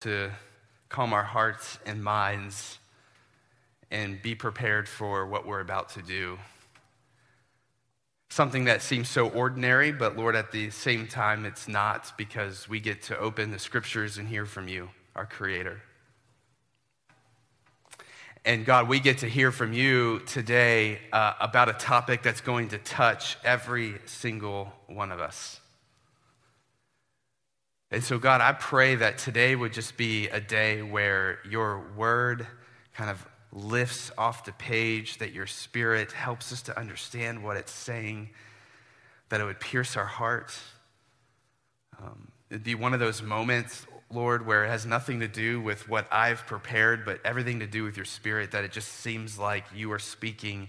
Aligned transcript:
to 0.00 0.30
calm 0.88 1.12
our 1.12 1.22
hearts 1.22 1.78
and 1.86 2.02
minds 2.02 2.78
and 3.90 4.20
be 4.22 4.34
prepared 4.34 4.88
for 4.88 5.26
what 5.26 5.46
we're 5.46 5.60
about 5.60 5.90
to 5.90 6.02
do. 6.02 6.38
Something 8.28 8.64
that 8.64 8.80
seems 8.82 9.08
so 9.08 9.28
ordinary, 9.28 9.92
but 9.92 10.16
Lord, 10.16 10.36
at 10.36 10.52
the 10.52 10.70
same 10.70 11.06
time, 11.06 11.44
it's 11.44 11.66
not 11.66 12.12
because 12.16 12.68
we 12.68 12.78
get 12.78 13.02
to 13.02 13.18
open 13.18 13.50
the 13.50 13.58
scriptures 13.58 14.18
and 14.18 14.28
hear 14.28 14.46
from 14.46 14.68
you, 14.68 14.88
our 15.16 15.26
Creator. 15.26 15.80
And 18.44 18.64
God, 18.64 18.88
we 18.88 19.00
get 19.00 19.18
to 19.18 19.28
hear 19.28 19.52
from 19.52 19.74
you 19.74 20.20
today 20.20 20.98
uh, 21.12 21.34
about 21.40 21.68
a 21.68 21.74
topic 21.74 22.22
that's 22.22 22.40
going 22.40 22.68
to 22.68 22.78
touch 22.78 23.36
every 23.44 23.96
single 24.06 24.72
one 24.86 25.12
of 25.12 25.20
us. 25.20 25.59
And 27.92 28.04
so, 28.04 28.18
God, 28.18 28.40
I 28.40 28.52
pray 28.52 28.94
that 28.94 29.18
today 29.18 29.56
would 29.56 29.72
just 29.72 29.96
be 29.96 30.28
a 30.28 30.40
day 30.40 30.80
where 30.80 31.40
your 31.48 31.84
word 31.96 32.46
kind 32.94 33.10
of 33.10 33.26
lifts 33.52 34.12
off 34.16 34.44
the 34.44 34.52
page, 34.52 35.18
that 35.18 35.32
your 35.32 35.46
spirit 35.46 36.12
helps 36.12 36.52
us 36.52 36.62
to 36.62 36.78
understand 36.78 37.42
what 37.42 37.56
it's 37.56 37.72
saying, 37.72 38.30
that 39.28 39.40
it 39.40 39.44
would 39.44 39.58
pierce 39.58 39.96
our 39.96 40.04
heart. 40.04 40.56
Um, 42.00 42.28
it'd 42.48 42.62
be 42.62 42.76
one 42.76 42.94
of 42.94 43.00
those 43.00 43.22
moments, 43.22 43.86
Lord, 44.08 44.46
where 44.46 44.64
it 44.64 44.68
has 44.68 44.86
nothing 44.86 45.18
to 45.18 45.28
do 45.28 45.60
with 45.60 45.88
what 45.88 46.06
I've 46.12 46.46
prepared, 46.46 47.04
but 47.04 47.20
everything 47.24 47.58
to 47.58 47.66
do 47.66 47.82
with 47.82 47.96
your 47.96 48.06
spirit, 48.06 48.52
that 48.52 48.62
it 48.62 48.70
just 48.70 48.88
seems 48.88 49.36
like 49.36 49.64
you 49.74 49.90
are 49.90 49.98
speaking 49.98 50.68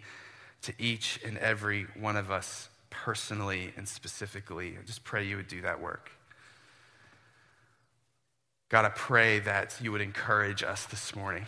to 0.64 0.74
each 0.80 1.20
and 1.24 1.38
every 1.38 1.86
one 2.00 2.18
of 2.18 2.32
us 2.32 2.70
personally 2.90 3.74
and 3.78 3.88
specifically. 3.88 4.76
I 4.80 4.86
just 4.86 5.04
pray 5.04 5.28
you 5.28 5.38
would 5.38 5.48
do 5.48 5.62
that 5.62 5.80
work. 5.80 6.12
God, 8.72 8.86
I 8.86 8.90
pray 8.90 9.40
that 9.40 9.76
you 9.82 9.92
would 9.92 10.00
encourage 10.00 10.64
us 10.64 10.86
this 10.86 11.14
morning 11.14 11.46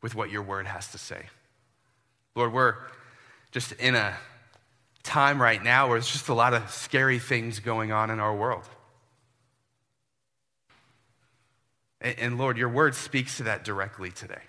with 0.00 0.14
what 0.14 0.30
your 0.30 0.42
word 0.42 0.64
has 0.68 0.86
to 0.92 0.98
say. 0.98 1.26
Lord, 2.36 2.52
we're 2.52 2.76
just 3.50 3.72
in 3.72 3.96
a 3.96 4.14
time 5.02 5.42
right 5.42 5.60
now 5.60 5.88
where 5.88 5.98
there's 5.98 6.12
just 6.12 6.28
a 6.28 6.34
lot 6.34 6.54
of 6.54 6.70
scary 6.70 7.18
things 7.18 7.58
going 7.58 7.90
on 7.90 8.10
in 8.10 8.20
our 8.20 8.32
world. 8.32 8.62
And, 12.00 12.16
and 12.20 12.38
Lord, 12.38 12.56
your 12.56 12.68
word 12.68 12.94
speaks 12.94 13.38
to 13.38 13.42
that 13.42 13.64
directly 13.64 14.12
today. 14.12 14.42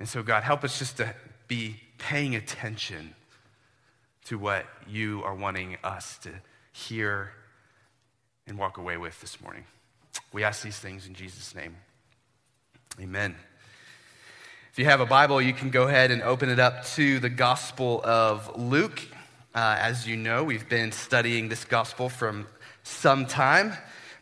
And 0.00 0.06
so, 0.06 0.22
God, 0.22 0.42
help 0.42 0.64
us 0.64 0.78
just 0.78 0.98
to 0.98 1.14
be 1.48 1.76
paying 1.96 2.36
attention 2.36 3.14
to 4.26 4.36
what 4.36 4.66
you 4.86 5.22
are 5.24 5.34
wanting 5.34 5.78
us 5.82 6.18
to 6.18 6.30
hear 6.72 7.32
and 8.46 8.58
walk 8.58 8.78
away 8.78 8.96
with 8.96 9.20
this 9.20 9.40
morning. 9.40 9.64
We 10.32 10.44
ask 10.44 10.62
these 10.62 10.78
things 10.78 11.06
in 11.06 11.14
Jesus' 11.14 11.54
name. 11.54 11.76
Amen. 13.00 13.36
If 14.72 14.78
you 14.78 14.86
have 14.86 15.00
a 15.00 15.06
Bible, 15.06 15.40
you 15.40 15.52
can 15.52 15.70
go 15.70 15.86
ahead 15.86 16.10
and 16.10 16.22
open 16.22 16.48
it 16.48 16.58
up 16.58 16.84
to 16.94 17.18
the 17.20 17.28
Gospel 17.28 18.00
of 18.04 18.58
Luke. 18.58 19.00
Uh, 19.54 19.76
as 19.78 20.06
you 20.08 20.16
know, 20.16 20.44
we've 20.44 20.68
been 20.68 20.92
studying 20.92 21.48
this 21.48 21.64
Gospel 21.64 22.08
from 22.08 22.46
some 22.82 23.26
time, 23.26 23.74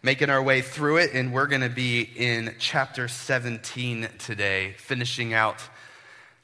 making 0.02 0.28
our 0.28 0.42
way 0.42 0.60
through 0.60 0.98
it, 0.98 1.12
and 1.14 1.32
we're 1.32 1.46
going 1.46 1.62
to 1.62 1.68
be 1.68 2.02
in 2.02 2.54
chapter 2.58 3.08
17 3.08 4.08
today, 4.18 4.74
finishing 4.78 5.32
out 5.32 5.62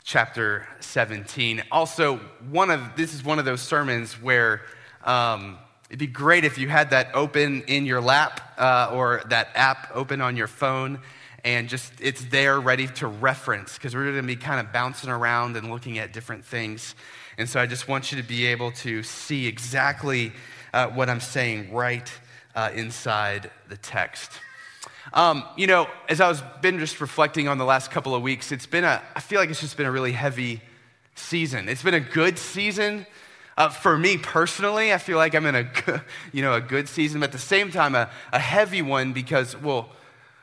chapter 0.04 0.66
17. 0.80 1.64
Also, 1.72 2.18
one 2.48 2.70
of 2.70 2.96
this 2.96 3.12
is 3.12 3.24
one 3.24 3.38
of 3.38 3.44
those 3.44 3.60
sermons 3.60 4.14
where 4.22 4.62
um, 5.04 5.58
It'd 5.88 6.00
be 6.00 6.08
great 6.08 6.44
if 6.44 6.58
you 6.58 6.68
had 6.68 6.90
that 6.90 7.14
open 7.14 7.62
in 7.62 7.86
your 7.86 8.00
lap 8.00 8.40
uh, 8.58 8.90
or 8.92 9.22
that 9.28 9.50
app 9.54 9.90
open 9.94 10.20
on 10.20 10.36
your 10.36 10.48
phone 10.48 11.00
and 11.44 11.68
just 11.68 11.92
it's 12.00 12.24
there 12.24 12.58
ready 12.58 12.88
to 12.88 13.06
reference 13.06 13.74
because 13.74 13.94
we're 13.94 14.02
going 14.02 14.16
to 14.16 14.22
be 14.22 14.34
kind 14.34 14.58
of 14.58 14.72
bouncing 14.72 15.10
around 15.10 15.56
and 15.56 15.70
looking 15.70 15.98
at 15.98 16.12
different 16.12 16.44
things. 16.44 16.96
And 17.38 17.48
so 17.48 17.60
I 17.60 17.66
just 17.66 17.86
want 17.86 18.10
you 18.10 18.20
to 18.20 18.26
be 18.26 18.46
able 18.46 18.72
to 18.72 19.04
see 19.04 19.46
exactly 19.46 20.32
uh, 20.74 20.88
what 20.88 21.08
I'm 21.08 21.20
saying 21.20 21.72
right 21.72 22.10
uh, 22.56 22.70
inside 22.74 23.52
the 23.68 23.76
text. 23.76 24.32
Um, 25.12 25.44
you 25.56 25.68
know, 25.68 25.86
as 26.08 26.20
I 26.20 26.28
was 26.28 26.42
been 26.62 26.80
just 26.80 27.00
reflecting 27.00 27.46
on 27.46 27.58
the 27.58 27.64
last 27.64 27.92
couple 27.92 28.12
of 28.12 28.22
weeks, 28.22 28.50
it's 28.50 28.66
been 28.66 28.82
a, 28.82 29.00
I 29.14 29.20
feel 29.20 29.38
like 29.38 29.50
it's 29.50 29.60
just 29.60 29.76
been 29.76 29.86
a 29.86 29.92
really 29.92 30.10
heavy 30.10 30.62
season. 31.14 31.68
It's 31.68 31.84
been 31.84 31.94
a 31.94 32.00
good 32.00 32.40
season 32.40 33.06
uh, 33.56 33.70
for 33.70 33.96
me 33.96 34.18
personally, 34.18 34.92
I 34.92 34.98
feel 34.98 35.16
like 35.16 35.34
I'm 35.34 35.46
in 35.46 35.54
a, 35.54 36.02
you 36.32 36.42
know, 36.42 36.54
a 36.54 36.60
good 36.60 36.88
season, 36.88 37.20
but 37.20 37.30
at 37.30 37.32
the 37.32 37.38
same 37.38 37.70
time, 37.70 37.94
a, 37.94 38.10
a 38.32 38.38
heavy 38.38 38.82
one 38.82 39.12
because, 39.12 39.56
well, 39.56 39.90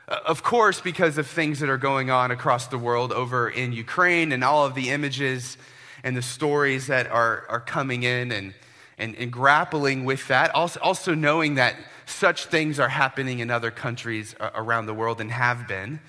uh, 0.08 0.18
of 0.26 0.42
course, 0.42 0.80
because 0.80 1.16
of 1.16 1.26
things 1.26 1.60
that 1.60 1.68
are 1.68 1.78
going 1.78 2.10
on 2.10 2.30
across 2.30 2.66
the 2.66 2.78
world 2.78 3.12
over 3.12 3.48
in 3.48 3.72
Ukraine 3.72 4.32
and 4.32 4.42
all 4.42 4.66
of 4.66 4.74
the 4.74 4.90
images 4.90 5.56
and 6.02 6.16
the 6.16 6.22
stories 6.22 6.88
that 6.88 7.06
are, 7.06 7.46
are 7.48 7.60
coming 7.60 8.02
in 8.02 8.32
and, 8.32 8.52
and, 8.98 9.14
and 9.16 9.32
grappling 9.32 10.04
with 10.04 10.26
that. 10.28 10.54
Also, 10.54 10.80
also 10.80 11.14
knowing 11.14 11.54
that 11.54 11.76
such 12.06 12.46
things 12.46 12.78
are 12.78 12.88
happening 12.88 13.38
in 13.38 13.50
other 13.50 13.70
countries 13.70 14.34
around 14.54 14.86
the 14.86 14.92
world 14.92 15.20
and 15.20 15.30
have 15.30 15.66
been. 15.66 16.00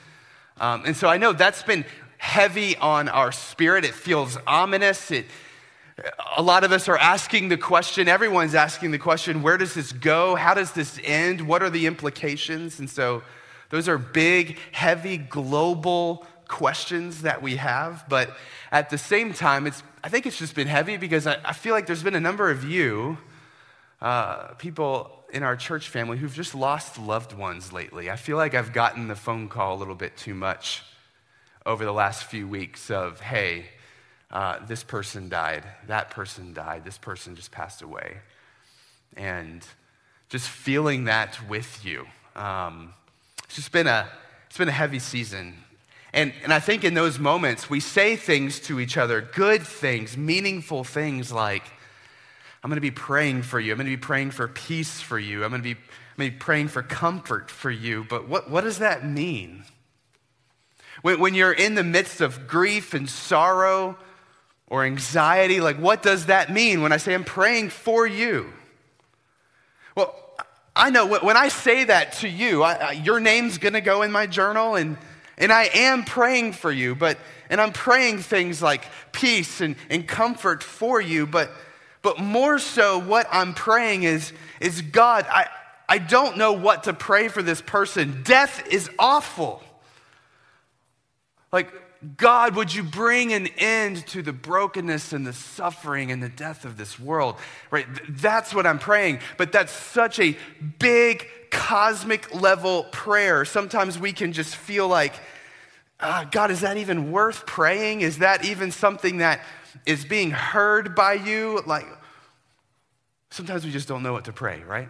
Um, 0.60 0.84
and 0.86 0.98
so 0.98 1.08
I 1.08 1.18
know 1.18 1.32
that's 1.32 1.64
been 1.64 1.86
heavy 2.18 2.76
on 2.78 3.08
our 3.08 3.32
spirit. 3.32 3.86
It 3.86 3.94
feels 3.94 4.38
ominous. 4.46 5.12
It, 5.12 5.26
a 6.36 6.42
lot 6.42 6.64
of 6.64 6.72
us 6.72 6.90
are 6.90 6.98
asking 6.98 7.50
the 7.50 7.58
question, 7.58 8.08
everyone's 8.08 8.56
asking 8.56 8.92
the 8.92 9.00
question, 9.00 9.42
where 9.42 9.58
does 9.58 9.74
this 9.74 9.92
go? 9.94 10.36
How 10.36 10.54
does 10.54 10.72
this 10.74 11.00
end? 11.04 11.48
What 11.48 11.64
are 11.64 11.70
the 11.70 11.86
implications? 11.86 12.80
And 12.80 12.90
so 12.90 13.24
those 13.70 13.88
are 13.88 13.98
big, 13.98 14.58
heavy, 14.72 15.18
global 15.18 16.26
questions 16.48 17.22
that 17.22 17.42
we 17.42 17.56
have. 17.56 18.06
But 18.10 18.36
at 18.72 18.90
the 18.90 18.98
same 18.98 19.34
time, 19.34 19.68
it's, 19.68 19.84
I 20.04 20.10
think 20.10 20.26
it's 20.26 20.38
just 20.38 20.54
been 20.54 20.68
heavy 20.68 20.98
because 20.98 21.28
I, 21.28 21.38
I 21.46 21.54
feel 21.54 21.74
like 21.74 21.88
there's 21.88 22.04
been 22.04 22.16
a 22.16 22.20
number 22.20 22.52
of 22.52 22.66
you, 22.66 23.18
uh, 24.02 24.48
people 24.56 25.24
in 25.32 25.44
our 25.44 25.56
church 25.56 25.90
family, 25.90 26.18
who've 26.18 26.34
just 26.34 26.54
lost 26.54 27.00
loved 27.00 27.34
ones 27.34 27.72
lately. 27.72 28.12
I 28.12 28.18
feel 28.18 28.38
like 28.38 28.54
I've 28.54 28.74
gotten 28.74 29.08
the 29.08 29.16
phone 29.16 29.48
call 29.48 29.76
a 29.76 29.80
little 29.80 29.96
bit 29.96 30.18
too 30.18 30.36
much 30.36 30.84
over 31.66 31.86
the 31.86 31.94
last 31.94 32.26
few 32.26 32.48
weeks 32.48 32.92
of, 32.92 33.22
hey, 33.22 33.66
uh, 34.36 34.60
this 34.68 34.84
person 34.84 35.30
died, 35.30 35.64
that 35.88 36.10
person 36.10 36.54
died, 36.54 36.84
this 36.84 36.98
person 36.98 37.38
just 37.38 37.52
passed 37.52 37.82
away. 37.82 38.18
And 39.16 39.66
just 40.28 40.50
feeling 40.50 41.06
that 41.06 41.40
with 41.48 41.86
you. 41.86 42.06
Um, 42.36 42.94
it's 43.46 43.56
just 43.56 43.72
been 43.72 43.88
a, 43.88 44.10
it's 44.48 44.58
been 44.58 44.68
a 44.68 44.74
heavy 44.74 45.00
season. 45.00 45.56
And, 46.12 46.34
and 46.44 46.52
I 46.52 46.60
think 46.60 46.84
in 46.84 46.94
those 46.94 47.18
moments, 47.18 47.70
we 47.70 47.80
say 47.80 48.18
things 48.18 48.60
to 48.62 48.82
each 48.82 48.98
other, 48.98 49.22
good 49.22 49.64
things, 49.64 50.18
meaningful 50.18 50.84
things 50.84 51.32
like, 51.32 51.64
I'm 52.62 52.70
going 52.70 52.76
to 52.76 52.82
be 52.82 52.92
praying 52.92 53.44
for 53.44 53.58
you. 53.58 53.72
I'm 53.72 53.78
going 53.78 53.90
to 53.90 53.96
be 53.96 53.98
praying 53.98 54.32
for 54.32 54.50
peace 54.50 55.00
for 55.00 55.18
you. 55.18 55.46
I'm 55.46 55.52
going 55.52 55.62
to 55.62 55.64
be, 55.64 55.76
I'm 55.76 56.18
going 56.18 56.32
to 56.32 56.36
be 56.36 56.40
praying 56.40 56.68
for 56.68 56.84
comfort 56.84 57.50
for 57.50 57.72
you. 57.72 58.06
But 58.10 58.28
what, 58.28 58.50
what 58.50 58.66
does 58.66 58.80
that 58.80 59.06
mean? 59.08 59.64
When, 61.04 61.22
when 61.22 61.36
you're 61.36 61.54
in 61.54 61.76
the 61.76 61.86
midst 61.86 62.20
of 62.20 62.50
grief 62.50 62.94
and 62.94 63.10
sorrow, 63.10 63.98
or 64.70 64.84
anxiety. 64.84 65.62
Like, 65.62 65.78
what 65.78 66.02
does 66.02 66.28
that 66.28 66.52
mean 66.52 66.82
when 66.82 66.92
I 66.92 66.98
say 66.98 67.14
I'm 67.14 67.24
praying 67.24 67.70
for 67.70 68.08
you? 68.08 68.52
Well, 69.96 70.16
I 70.76 70.90
know 70.90 71.08
when 71.08 71.38
I 71.38 71.48
say 71.48 71.86
that 71.86 72.14
to 72.14 72.28
you, 72.28 72.62
I, 72.62 72.74
I, 72.74 72.92
your 72.92 73.20
name's 73.20 73.58
gonna 73.58 73.82
go 73.82 74.02
in 74.02 74.12
my 74.12 74.28
journal, 74.28 74.76
and, 74.76 74.98
and 75.38 75.52
I 75.52 75.70
am 75.74 76.04
praying 76.04 76.54
for 76.54 76.72
you, 76.72 76.96
but, 76.96 77.18
and 77.50 77.62
I'm 77.62 77.72
praying 77.72 78.20
things 78.20 78.62
like 78.62 78.84
peace 79.14 79.62
and, 79.62 79.78
and 79.90 80.06
comfort 80.06 80.64
for 80.64 81.00
you, 81.00 81.26
but, 81.26 81.50
but 82.02 82.20
more 82.20 82.60
so, 82.60 83.00
what 83.00 83.28
I'm 83.32 83.54
praying 83.54 84.04
is, 84.04 84.34
is 84.60 84.82
God, 84.82 85.26
I, 85.30 85.48
I 85.88 85.98
don't 85.98 86.38
know 86.38 86.52
what 86.52 86.84
to 86.84 86.94
pray 86.94 87.30
for 87.30 87.42
this 87.42 87.62
person. 87.62 88.24
Death 88.24 88.68
is 88.68 88.90
awful. 89.00 89.64
Like, 91.54 91.72
God, 92.18 92.56
would 92.56 92.74
you 92.74 92.84
bring 92.84 93.34
an 93.34 93.48
end 93.58 94.06
to 94.08 94.22
the 94.22 94.34
brokenness 94.34 95.14
and 95.14 95.26
the 95.26 95.34
suffering 95.34 96.12
and 96.12 96.22
the 96.22 96.30
death 96.30 96.66
of 96.66 96.78
this 96.78 97.00
world? 97.00 97.36
Right? 97.72 97.88
That's 98.10 98.54
what 98.54 98.68
I'm 98.68 98.80
praying. 98.80 99.20
But 99.38 99.52
that's 99.52 99.72
such 99.72 100.20
a 100.20 100.38
big 100.80 101.28
cosmic 101.52 102.34
level 102.34 102.84
prayer. 102.92 103.46
Sometimes 103.46 103.98
we 103.98 104.12
can 104.12 104.34
just 104.34 104.56
feel 104.56 104.88
like, 104.88 105.14
uh, 106.00 106.26
God, 106.26 106.52
is 106.52 106.62
that 106.62 106.78
even 106.78 107.12
worth 107.12 107.46
praying? 107.46 108.02
Is 108.02 108.20
that 108.20 108.44
even 108.44 108.72
something 108.72 109.18
that 109.18 109.42
is 109.86 110.04
being 110.04 110.32
heard 110.32 110.96
by 110.96 111.14
you? 111.14 111.62
Like, 111.66 111.86
sometimes 113.30 113.66
we 113.66 113.72
just 113.72 113.88
don't 113.88 114.04
know 114.04 114.14
what 114.14 114.26
to 114.26 114.34
pray, 114.34 114.62
right? 114.64 114.90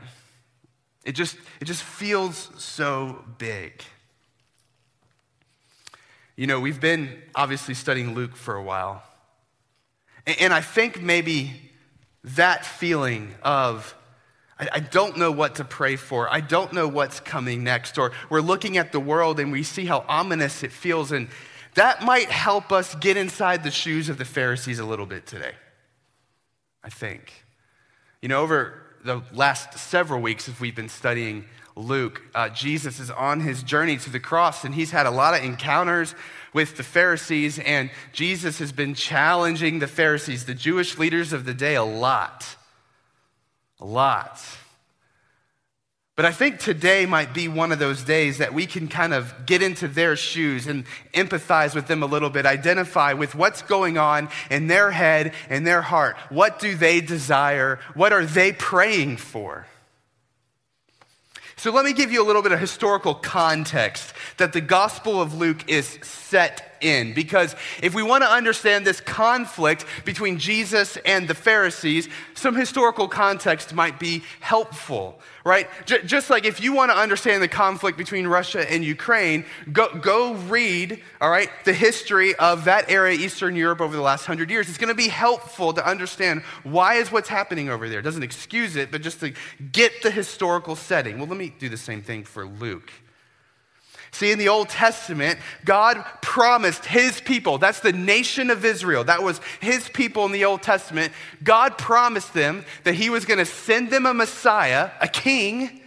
It 1.04 1.14
just, 1.14 1.38
it 1.62 1.66
just 1.66 1.84
feels 1.84 2.50
so 2.58 3.24
big. 3.38 3.84
You 6.36 6.48
know, 6.48 6.60
we've 6.60 6.82
been 6.82 7.22
obviously 7.34 7.74
studying 7.74 8.14
Luke 8.14 8.36
for 8.36 8.56
a 8.56 8.64
while. 8.64 9.04
And 10.40 10.54
I 10.54 10.62
think 10.62 11.02
maybe 11.02 11.54
that 12.24 12.66
feeling 12.66 13.36
of, 13.42 13.96
I, 14.58 14.80
don't 14.80 15.18
know 15.18 15.32
what 15.32 15.56
to 15.56 15.64
pray 15.64 15.96
for. 15.96 16.32
I 16.32 16.42
don't 16.42 16.74
know 16.74 16.88
what's 16.88 17.20
coming 17.20 17.64
next. 17.64 17.98
Or 17.98 18.12
we're 18.30 18.42
looking 18.42 18.78
at 18.78 18.92
the 18.92 19.00
world 19.00 19.40
and 19.40 19.52
we 19.52 19.64
see 19.64 19.86
how 19.86 20.04
ominous 20.10 20.64
it 20.64 20.72
feels. 20.72 21.12
And 21.12 21.30
that 21.76 22.04
might 22.04 22.30
help 22.30 22.72
us 22.72 22.96
get 22.96 23.18
inside 23.18 23.64
the 23.64 23.72
shoes 23.72 24.10
of 24.10 24.18
the 24.18 24.26
Pharisees 24.26 24.80
a 24.80 24.86
little 24.86 25.06
bit 25.06 25.26
today. 25.26 25.54
I 26.84 26.90
think. 26.90 27.32
You 28.22 28.30
know, 28.30 28.42
over 28.42 28.82
the 29.06 29.22
last 29.32 29.78
several 29.78 30.20
weeks, 30.20 30.50
as 30.50 30.60
we've 30.60 30.76
been 30.76 30.90
studying 30.90 31.46
Luke, 31.76 32.24
uh, 32.34 32.50
Jesus 32.50 33.00
is 33.00 33.12
on 33.12 33.40
his 33.40 33.62
journey 33.62 33.98
to 33.98 34.10
the 34.10 34.20
cross, 34.20 34.64
and 34.64 34.74
he's 34.74 34.90
had 34.90 35.06
a 35.06 35.12
lot 35.12 35.38
of 35.38 35.44
encounters 35.44 36.16
with 36.54 36.76
the 36.76 36.84
Pharisees, 36.84 37.60
and 37.60 37.92
Jesus 38.14 38.58
has 38.58 38.72
been 38.72 38.96
challenging 38.96 39.78
the 39.78 39.88
Pharisees, 39.88 40.46
the 40.46 40.56
Jewish 40.56 40.98
leaders 40.98 41.34
of 41.34 41.46
the 41.46 41.54
day, 41.54 41.76
a 41.76 41.84
lot. 41.84 42.56
A 43.80 43.86
lot. 43.86 44.42
But 46.16 46.24
I 46.24 46.32
think 46.32 46.60
today 46.60 47.06
might 47.06 47.34
be 47.34 47.50
one 47.50 47.74
of 47.74 47.80
those 47.80 48.04
days 48.04 48.38
that 48.38 48.54
we 48.54 48.66
can 48.66 48.88
kind 48.88 49.14
of 49.14 49.46
get 49.46 49.62
into 49.62 49.90
their 49.90 50.16
shoes 50.16 50.66
and 50.66 50.86
empathize 51.14 51.76
with 51.76 51.88
them 51.88 52.04
a 52.04 52.06
little 52.06 52.30
bit, 52.30 52.46
identify 52.46 53.12
with 53.12 53.36
what's 53.36 53.62
going 53.62 53.98
on 53.98 54.30
in 54.50 54.68
their 54.68 54.92
head 54.92 55.34
and 55.50 55.68
their 55.68 55.82
heart. 55.82 56.16
What 56.30 56.60
do 56.60 56.76
they 56.76 57.02
desire? 57.02 57.80
What 57.96 58.14
are 58.14 58.26
they 58.26 58.54
praying 58.54 59.18
for? 59.18 59.68
So 61.58 61.72
let 61.72 61.84
me 61.84 61.92
give 61.92 62.14
you 62.14 62.24
a 62.24 62.28
little 62.28 62.42
bit 62.42 62.54
of 62.54 62.60
historical 62.60 63.16
context 63.16 64.14
that 64.38 64.54
the 64.54 64.62
Gospel 64.62 65.22
of 65.22 65.34
Luke 65.34 65.68
is 65.68 66.00
set 66.02 66.75
in. 66.82 67.14
Because 67.14 67.56
if 67.82 67.94
we 67.94 68.04
want 68.04 68.24
to 68.24 68.30
understand 68.30 68.86
this 68.86 69.02
conflict 69.02 69.86
between 70.04 70.38
Jesus 70.38 70.98
and 71.06 71.28
the 71.28 71.36
Pharisees, 71.36 72.10
some 72.34 72.56
historical 72.56 73.08
context 73.08 73.74
might 73.74 74.00
be 74.00 74.24
helpful 74.40 75.20
right? 75.46 75.70
J- 75.86 76.02
just 76.04 76.30
like 76.30 76.44
if 76.44 76.60
you 76.60 76.74
want 76.74 76.92
to 76.92 76.98
understand 76.98 77.42
the 77.42 77.48
conflict 77.48 77.98
between 77.98 78.26
Russia 78.28 78.70
and 78.70 78.84
Ukraine, 78.84 79.46
go, 79.72 79.94
go 79.96 80.34
read, 80.34 81.02
all 81.22 81.30
right, 81.30 81.50
the 81.64 81.74
history 81.74 82.36
of 82.36 82.66
that 82.66 82.90
area, 82.90 83.18
Eastern 83.18 83.56
Europe, 83.56 83.80
over 83.80 83.96
the 83.96 84.02
last 84.02 84.26
hundred 84.26 84.50
years. 84.50 84.68
It's 84.68 84.80
going 84.80 84.90
to 84.90 84.96
be 84.96 85.08
helpful 85.08 85.72
to 85.74 85.88
understand 85.88 86.42
why 86.64 86.96
is 86.96 87.12
what's 87.12 87.30
happening 87.30 87.70
over 87.70 87.88
there. 87.88 88.00
It 88.00 88.04
doesn't 88.04 88.24
excuse 88.24 88.76
it, 88.76 88.92
but 88.92 89.04
just 89.04 89.20
to 89.20 89.34
get 89.72 90.02
the 90.02 90.10
historical 90.12 90.76
setting. 90.76 91.20
Well, 91.20 91.28
let 91.28 91.38
me 91.38 91.54
do 91.58 91.70
the 91.70 91.78
same 91.78 92.02
thing 92.02 92.24
for 92.24 92.48
Luke. 92.48 92.92
See, 94.16 94.32
in 94.32 94.40
the 94.40 94.48
Old 94.48 94.70
Testament, 94.70 95.40
God 95.66 96.02
promised 96.22 96.86
his 96.86 97.20
people, 97.20 97.58
that's 97.58 97.82
the 97.82 97.92
nation 97.92 98.50
of 98.50 98.64
Israel, 98.64 99.04
that 99.04 99.22
was 99.22 99.42
his 99.60 99.90
people 99.90 100.26
in 100.26 100.32
the 100.32 100.46
Old 100.46 100.62
Testament. 100.62 101.12
God 101.44 101.78
promised 101.78 102.34
them 102.34 102.64
that 102.86 102.96
he 102.96 103.10
was 103.10 103.26
going 103.26 103.40
to 103.40 103.46
send 103.46 103.90
them 103.90 104.06
a 104.06 104.14
Messiah, 104.14 104.92
a 105.02 105.10
king, 105.10 105.82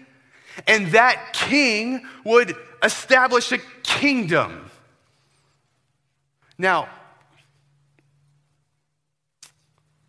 and 0.66 0.88
that 0.88 1.32
king 1.32 2.06
would 2.22 2.54
establish 2.82 3.50
a 3.50 3.58
kingdom. 3.82 4.70
Now, 6.58 6.90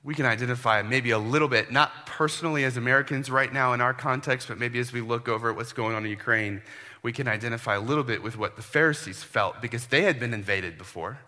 we 0.04 0.14
can 0.14 0.26
identify 0.26 0.82
maybe 0.82 1.12
a 1.12 1.20
little 1.20 1.48
bit, 1.48 1.72
not 1.72 2.06
personally 2.06 2.66
as 2.66 2.76
Americans 2.76 3.32
right 3.32 3.54
now 3.54 3.72
in 3.72 3.80
our 3.80 3.94
context, 3.94 4.50
but 4.50 4.58
maybe 4.58 4.78
as 4.80 4.92
we 4.92 5.00
look 5.00 5.30
over 5.30 5.52
at 5.52 5.56
what's 5.56 5.72
going 5.72 5.96
on 5.96 6.04
in 6.04 6.12
Ukraine 6.12 6.62
we 7.02 7.14
can 7.14 7.28
identify 7.28 7.76
a 7.76 7.80
little 7.80 8.04
bit 8.04 8.22
with 8.22 8.38
what 8.38 8.56
the 8.56 8.62
Pharisees 8.62 9.24
felt 9.24 9.62
because 9.62 9.88
they 9.88 10.02
had 10.02 10.20
been 10.20 10.34
invaded 10.34 10.78
before. 10.78 11.20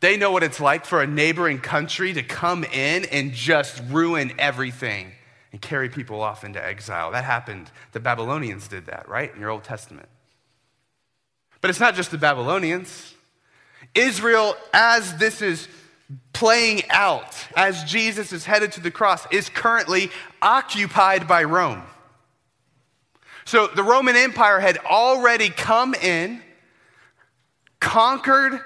They 0.00 0.16
know 0.16 0.30
what 0.30 0.42
it's 0.42 0.60
like 0.60 0.86
for 0.86 1.02
a 1.02 1.06
neighboring 1.06 1.58
country 1.58 2.12
to 2.12 2.22
come 2.22 2.64
in 2.64 3.04
and 3.06 3.32
just 3.32 3.82
ruin 3.88 4.32
everything 4.38 5.12
and 5.52 5.60
carry 5.60 5.88
people 5.88 6.20
off 6.22 6.44
into 6.44 6.64
exile. 6.64 7.10
That 7.10 7.24
happened. 7.24 7.70
The 7.92 8.00
Babylonians 8.00 8.68
did 8.68 8.86
that, 8.86 9.08
right? 9.08 9.34
In 9.34 9.40
your 9.40 9.50
Old 9.50 9.64
Testament. 9.64 10.08
But 11.60 11.70
it's 11.70 11.80
not 11.80 11.94
just 11.94 12.10
the 12.10 12.18
Babylonians. 12.18 13.14
Israel, 13.94 14.56
as 14.72 15.16
this 15.16 15.42
is 15.42 15.68
playing 16.32 16.82
out, 16.90 17.36
as 17.56 17.84
Jesus 17.84 18.32
is 18.32 18.44
headed 18.44 18.72
to 18.72 18.80
the 18.80 18.90
cross, 18.90 19.26
is 19.30 19.48
currently 19.48 20.10
occupied 20.40 21.28
by 21.28 21.44
Rome. 21.44 21.82
So 23.50 23.66
the 23.66 23.82
Roman 23.82 24.14
Empire 24.14 24.60
had 24.60 24.78
already 24.78 25.48
come 25.48 25.92
in, 25.94 26.40
conquered 27.80 28.60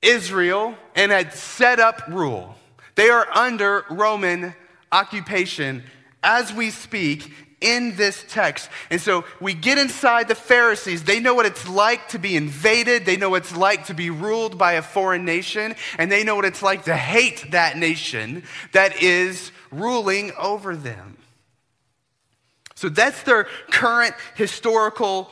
Israel, 0.00 0.76
and 0.94 1.10
had 1.10 1.32
set 1.32 1.80
up 1.80 2.00
rule. 2.06 2.54
They 2.94 3.08
are 3.08 3.26
under 3.36 3.86
Roman 3.90 4.54
occupation 4.92 5.82
as 6.22 6.52
we 6.52 6.70
speak 6.70 7.32
in 7.60 7.96
this 7.96 8.24
text. 8.28 8.70
And 8.88 9.00
so 9.00 9.24
we 9.40 9.52
get 9.52 9.78
inside 9.78 10.28
the 10.28 10.36
Pharisees. 10.36 11.02
They 11.02 11.18
know 11.18 11.34
what 11.34 11.44
it's 11.44 11.68
like 11.68 12.10
to 12.10 12.20
be 12.20 12.36
invaded, 12.36 13.04
they 13.04 13.16
know 13.16 13.30
what 13.30 13.42
it's 13.42 13.56
like 13.56 13.86
to 13.86 13.94
be 13.94 14.10
ruled 14.10 14.56
by 14.58 14.74
a 14.74 14.82
foreign 14.82 15.24
nation, 15.24 15.74
and 15.98 16.12
they 16.12 16.22
know 16.22 16.36
what 16.36 16.44
it's 16.44 16.62
like 16.62 16.84
to 16.84 16.94
hate 16.94 17.50
that 17.50 17.78
nation 17.78 18.44
that 18.70 19.02
is 19.02 19.50
ruling 19.72 20.30
over 20.38 20.76
them. 20.76 21.13
So 22.84 22.90
that's 22.90 23.22
their 23.22 23.44
current 23.70 24.14
historical 24.34 25.30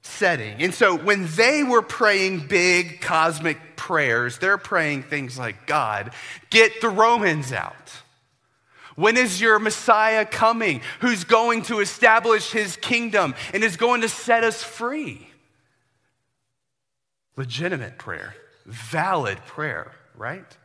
setting. 0.00 0.62
And 0.62 0.72
so 0.72 0.96
when 0.96 1.26
they 1.36 1.62
were 1.62 1.82
praying 1.82 2.46
big 2.46 3.02
cosmic 3.02 3.76
prayers, 3.76 4.38
they're 4.38 4.56
praying 4.56 5.02
things 5.02 5.38
like, 5.38 5.66
God, 5.66 6.14
get 6.48 6.80
the 6.80 6.88
Romans 6.88 7.52
out. 7.52 7.92
When 8.96 9.18
is 9.18 9.38
your 9.38 9.58
Messiah 9.58 10.24
coming 10.24 10.80
who's 11.00 11.24
going 11.24 11.60
to 11.64 11.80
establish 11.80 12.52
his 12.52 12.76
kingdom 12.76 13.34
and 13.52 13.62
is 13.62 13.76
going 13.76 14.00
to 14.00 14.08
set 14.08 14.44
us 14.44 14.62
free? 14.62 15.28
Legitimate 17.36 17.98
prayer, 17.98 18.34
valid 18.64 19.36
prayer, 19.44 19.92
right? 20.16 20.56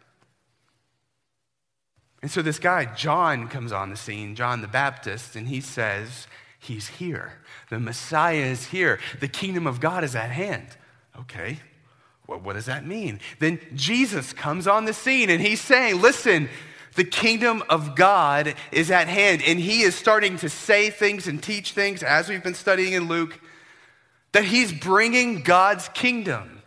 And 2.24 2.32
so 2.32 2.42
this 2.42 2.58
guy, 2.58 2.86
John, 2.86 3.50
comes 3.50 3.74
on 3.74 3.90
the 3.90 3.98
scene, 3.98 4.34
John 4.34 4.62
the 4.62 4.68
Baptist, 4.70 5.36
and 5.36 5.50
he 5.50 5.60
says, 5.60 6.26
He's 6.58 6.88
here. 6.88 7.34
The 7.70 7.82
Messiah 7.82 8.38
is 8.38 8.68
here. 8.68 8.98
The 9.20 9.28
kingdom 9.28 9.68
of 9.68 9.82
God 9.82 10.06
is 10.06 10.16
at 10.16 10.32
hand. 10.32 10.66
Okay, 11.20 11.60
well, 12.26 12.40
what 12.40 12.54
does 12.54 12.68
that 12.68 12.88
mean? 12.88 13.20
Then 13.40 13.60
Jesus 13.76 14.32
comes 14.32 14.68
on 14.68 14.86
the 14.86 14.94
scene 14.94 15.30
and 15.30 15.42
he's 15.42 15.60
saying, 15.60 16.02
Listen, 16.02 16.48
the 16.96 17.04
kingdom 17.04 17.62
of 17.70 17.94
God 17.94 18.56
is 18.72 18.90
at 18.90 19.10
hand. 19.10 19.42
And 19.46 19.60
he 19.60 19.82
is 19.82 19.94
starting 19.94 20.38
to 20.38 20.48
say 20.48 20.90
things 20.90 21.28
and 21.28 21.44
teach 21.44 21.74
things, 21.74 22.04
as 22.04 22.30
we've 22.30 22.44
been 22.44 22.54
studying 22.54 22.94
in 22.94 23.10
Luke, 23.10 23.38
that 24.32 24.46
he's 24.46 24.72
bringing 24.72 25.42
God's 25.42 25.90
kingdom. 25.90 26.62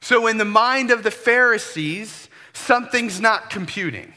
So, 0.00 0.26
in 0.26 0.38
the 0.38 0.44
mind 0.44 0.90
of 0.90 1.04
the 1.04 1.12
Pharisees, 1.12 2.29
something's 2.60 3.20
not 3.20 3.50
computing. 3.50 4.12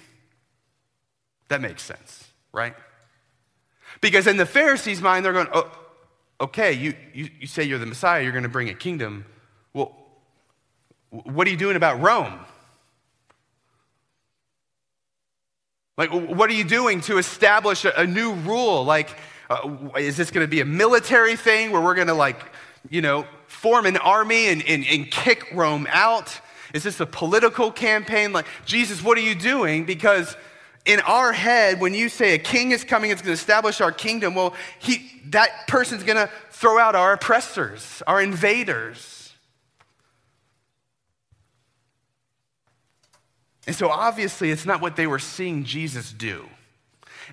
That 1.50 1.62
makes 1.62 1.84
sense, 1.84 2.28
right? 2.52 2.76
Because 4.02 4.28
in 4.28 4.38
the 4.38 4.46
Pharisees' 4.46 5.02
mind, 5.02 5.24
they're 5.24 5.34
going, 5.34 5.48
oh, 5.54 5.72
okay, 6.42 6.74
you, 6.74 6.94
you, 7.14 7.30
you 7.42 7.48
say 7.48 7.64
you're 7.64 7.80
the 7.80 7.86
Messiah, 7.86 8.22
you're 8.24 8.32
going 8.32 8.44
to 8.44 8.50
bring 8.50 8.70
a 8.70 8.74
kingdom. 8.74 9.26
Well, 9.74 9.96
what 11.10 11.48
are 11.48 11.50
you 11.50 11.58
doing 11.58 11.76
about 11.76 12.02
Rome? 12.02 12.40
Like, 15.96 16.10
what 16.12 16.50
are 16.50 16.54
you 16.54 16.64
doing 16.64 17.02
to 17.02 17.20
establish 17.20 17.86
a, 17.86 17.94
a 18.02 18.08
new 18.08 18.34
rule? 18.34 18.84
Like, 18.84 19.16
uh, 19.50 19.78
is 19.98 20.18
this 20.18 20.32
going 20.32 20.44
to 20.44 20.50
be 20.50 20.60
a 20.60 20.66
military 20.66 21.36
thing 21.36 21.72
where 21.72 21.82
we're 21.82 21.94
going 21.94 22.08
to, 22.08 22.16
like, 22.16 22.42
you 22.90 23.02
know, 23.02 23.28
form 23.46 23.86
an 23.86 23.98
army 23.98 24.48
and, 24.48 24.64
and, 24.68 24.84
and 24.90 25.12
kick 25.12 25.52
Rome 25.54 25.88
out? 25.92 26.40
Is 26.74 26.84
this 26.84 27.00
a 27.00 27.06
political 27.06 27.72
campaign? 27.72 28.34
Like, 28.34 28.48
Jesus, 28.66 29.04
what 29.04 29.18
are 29.18 29.22
you 29.22 29.36
doing? 29.36 29.86
Because 29.86 30.36
in 30.86 31.00
our 31.02 31.32
head, 31.32 31.80
when 31.80 31.94
you 31.94 32.10
say 32.10 32.34
a 32.34 32.40
king 32.40 32.72
is 32.72 32.84
coming, 32.84 33.12
it's 33.12 33.22
going 33.22 33.36
to 33.36 33.40
establish 33.40 33.80
our 33.80 33.92
kingdom, 33.92 34.36
well, 34.36 34.54
he, 34.80 35.22
that 35.28 35.68
person's 35.68 36.04
going 36.04 36.18
to 36.18 36.30
throw 36.50 36.80
out 36.80 36.96
our 36.96 37.14
oppressors, 37.14 38.02
our 38.08 38.22
invaders. 38.22 39.32
And 43.66 43.76
so 43.76 43.90
obviously, 43.90 44.52
it's 44.52 44.66
not 44.66 44.82
what 44.82 44.96
they 44.96 45.08
were 45.08 45.20
seeing 45.20 45.64
Jesus 45.64 46.12
do. 46.12 46.50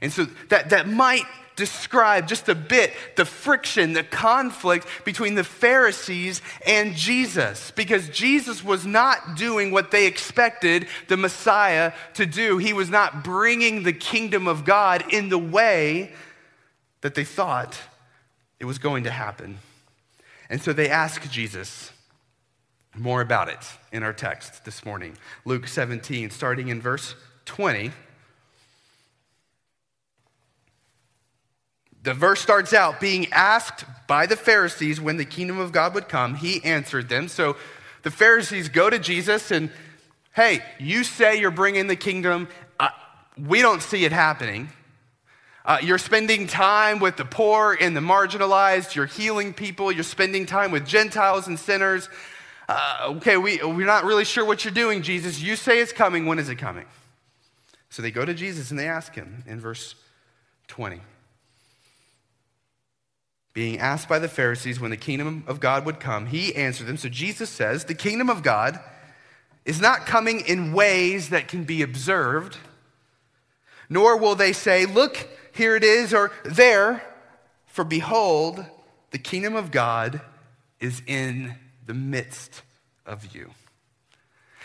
And 0.01 0.13
so 0.13 0.27
that, 0.51 0.71
that 0.71 0.87
might 0.89 1.25
describe 1.61 2.27
just 2.27 2.49
a 2.49 2.55
bit 2.55 2.95
the 3.17 3.27
friction, 3.27 3.93
the 3.93 4.03
conflict 4.03 4.87
between 5.05 5.35
the 5.35 5.45
Pharisees 5.45 6.41
and 6.67 6.95
Jesus, 6.97 7.71
because 7.73 8.09
Jesus 8.09 8.65
was 8.65 8.87
not 8.87 9.37
doing 9.37 9.71
what 9.71 9.91
they 9.91 10.07
expected 10.07 10.87
the 11.09 11.19
Messiah 11.19 11.93
to 12.15 12.25
do. 12.25 12.57
He 12.57 12.73
was 12.73 12.89
not 12.89 13.23
bringing 13.23 13.83
the 13.83 13.93
kingdom 13.93 14.49
of 14.49 14.65
God 14.65 15.05
in 15.13 15.29
the 15.29 15.39
way 15.39 16.13
that 17.03 17.15
they 17.15 17.25
thought 17.25 17.79
it 18.59 18.65
was 18.65 18.79
going 18.79 19.05
to 19.05 19.11
happen. 19.11 19.59
And 20.49 20.63
so 20.63 20.73
they 20.73 20.89
ask 20.89 21.31
Jesus 21.31 21.93
more 22.97 23.21
about 23.21 23.51
it 23.51 23.65
in 23.93 24.03
our 24.03 24.15
text 24.15 24.65
this 24.65 24.83
morning. 24.87 25.15
Luke 25.45 25.69
17, 25.69 26.31
starting 26.31 26.69
in 26.69 26.81
verse 26.81 27.15
20. 27.45 27.93
The 32.03 32.15
verse 32.15 32.41
starts 32.41 32.73
out 32.73 33.01
being 33.01 33.31
asked 33.33 33.85
by 34.07 34.27
the 34.27 34.37
Pharisees 34.37 35.01
when 35.01 35.17
the 35.19 35.25
kingdom 35.25 35.59
of 35.59 35.73
God 35.73 35.95
would 35.95 36.09
come. 36.09 36.35
He 36.35 36.65
answered 36.65 37.09
them. 37.09 37.29
So 37.29 37.57
the 38.03 38.11
Pharisees 38.11 38.69
go 38.69 38.89
to 38.89 38.99
Jesus 38.99 39.51
and, 39.51 39.71
hey, 40.33 40.63
you 40.79 41.05
say 41.05 41.39
you're 41.39 41.51
bringing 41.51 41.87
the 41.87 41.97
kingdom. 41.97 42.49
Uh, 42.79 42.89
we 43.37 43.61
don't 43.61 43.83
see 43.83 44.05
it 44.05 44.13
happening. 44.13 44.71
Uh, 45.65 45.79
you're 45.83 45.99
spending 45.99 46.47
time 46.47 47.01
with 47.01 47.19
the 47.19 47.25
poor 47.25 47.77
and 47.79 47.95
the 47.95 48.01
marginalized. 48.01 48.95
You're 48.95 49.07
healing 49.07 49.53
people. 49.53 49.93
You're 49.93 50.03
spending 50.03 50.47
time 50.47 50.71
with 50.71 50.87
Gentiles 50.87 51.49
and 51.49 51.59
sinners. 51.59 52.09
Uh, 52.67 53.13
okay, 53.17 53.37
we, 53.37 53.59
we're 53.63 53.87
not 53.87 54.05
really 54.05 54.25
sure 54.25 54.45
what 54.45 54.65
you're 54.65 54.73
doing, 54.73 55.03
Jesus. 55.03 55.41
You 55.41 55.55
say 55.55 55.81
it's 55.81 55.93
coming. 55.93 56.25
When 56.25 56.39
is 56.39 56.49
it 56.49 56.57
coming? 56.57 56.87
So 57.91 58.01
they 58.01 58.11
go 58.11 58.25
to 58.25 58.33
Jesus 58.33 58.71
and 58.71 58.81
they 58.81 58.89
ask 58.89 59.15
him 59.15 59.45
in 59.47 59.61
verse 59.61 59.97
20 60.69 61.01
being 63.61 63.79
asked 63.79 64.09
by 64.09 64.19
the 64.19 64.27
Pharisees 64.27 64.81
when 64.81 64.91
the 64.91 64.97
kingdom 64.97 65.45
of 65.47 65.61
God 65.61 65.85
would 65.85 66.01
come, 66.01 66.25
he 66.25 66.57
answered 66.57 66.87
them. 66.87 66.97
So 66.97 67.11
Jesus 67.11 67.51
says, 67.51 67.85
The 67.85 67.95
kingdom 67.95 68.31
of 68.31 68.43
God 68.43 68.81
is 69.67 69.83
not 69.83 70.07
coming 70.07 70.41
in 70.41 70.73
ways 70.73 71.29
that 71.29 71.47
can 71.47 71.65
be 71.65 71.83
observed, 71.83 72.57
nor 73.91 74.17
will 74.17 74.35
they 74.35 74.55
say, 74.55 74.87
Look, 74.87 75.29
here 75.53 75.77
it 75.77 75.85
is, 75.85 76.15
or 76.15 76.33
there. 76.43 77.03
For 77.67 77.85
behold, 77.85 78.65
the 79.11 79.19
kingdom 79.19 79.55
of 79.55 79.71
God 79.71 80.23
is 80.81 81.03
in 81.07 81.55
the 81.85 81.93
midst 81.93 82.63
of 83.05 83.35
you. 83.35 83.51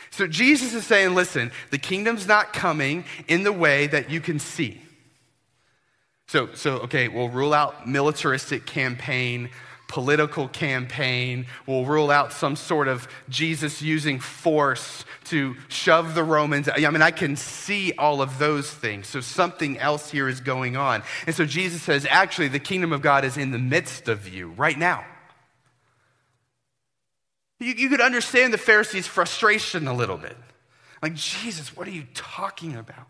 So 0.09 0.25
Jesus 0.25 0.73
is 0.73 0.85
saying, 0.85 1.13
listen, 1.13 1.51
the 1.69 1.77
kingdom's 1.77 2.27
not 2.27 2.53
coming 2.53 3.03
in 3.27 3.43
the 3.43 3.51
way 3.51 3.87
that 3.87 4.09
you 4.09 4.21
can 4.21 4.39
see. 4.39 4.81
So, 6.27 6.53
so 6.53 6.77
okay, 6.79 7.08
we'll 7.08 7.29
rule 7.29 7.53
out 7.53 7.88
militaristic 7.88 8.65
campaign, 8.65 9.50
political 9.88 10.48
campaign. 10.48 11.46
We'll 11.67 11.86
rule 11.86 12.10
out 12.10 12.34
some 12.34 12.55
sort 12.55 12.88
of 12.88 13.08
Jesus 13.29 13.82
using 13.82 14.20
force 14.20 15.05
to 15.25 15.55
shove 15.67 16.15
the 16.15 16.24
Romans. 16.24 16.67
I 16.67 16.89
mean, 16.89 17.01
I 17.01 17.12
can 17.12 17.36
see 17.36 17.94
all 17.94 18.22
of 18.22 18.39
those 18.39 18.70
things. 18.70 19.08
So 19.08 19.22
something 19.22 19.77
else 19.79 20.10
here 20.10 20.27
is 20.27 20.41
going 20.41 20.75
on. 20.75 21.03
And 21.27 21.36
so 21.36 21.46
Jesus 21.46 21.82
says, 21.82 22.08
actually, 22.10 22.48
the 22.48 22.60
kingdom 22.60 22.91
of 22.91 23.01
God 23.01 23.24
is 23.24 23.38
in 23.38 23.51
the 23.51 23.60
midst 23.60 24.08
of 24.08 24.27
you 24.27 24.50
right 24.50 24.77
now. 24.77 25.05
You, 27.60 27.74
you 27.74 27.89
could 27.89 28.01
understand 28.01 28.53
the 28.53 28.58
Pharisees' 28.58 29.08
frustration 29.08 29.88
a 29.88 29.94
little 29.94 30.17
bit. 30.17 30.36
Like, 31.01 31.13
Jesus, 31.13 31.75
what 31.75 31.88
are 31.88 31.91
you 31.91 32.05
talking 32.13 32.75
about? 32.75 33.08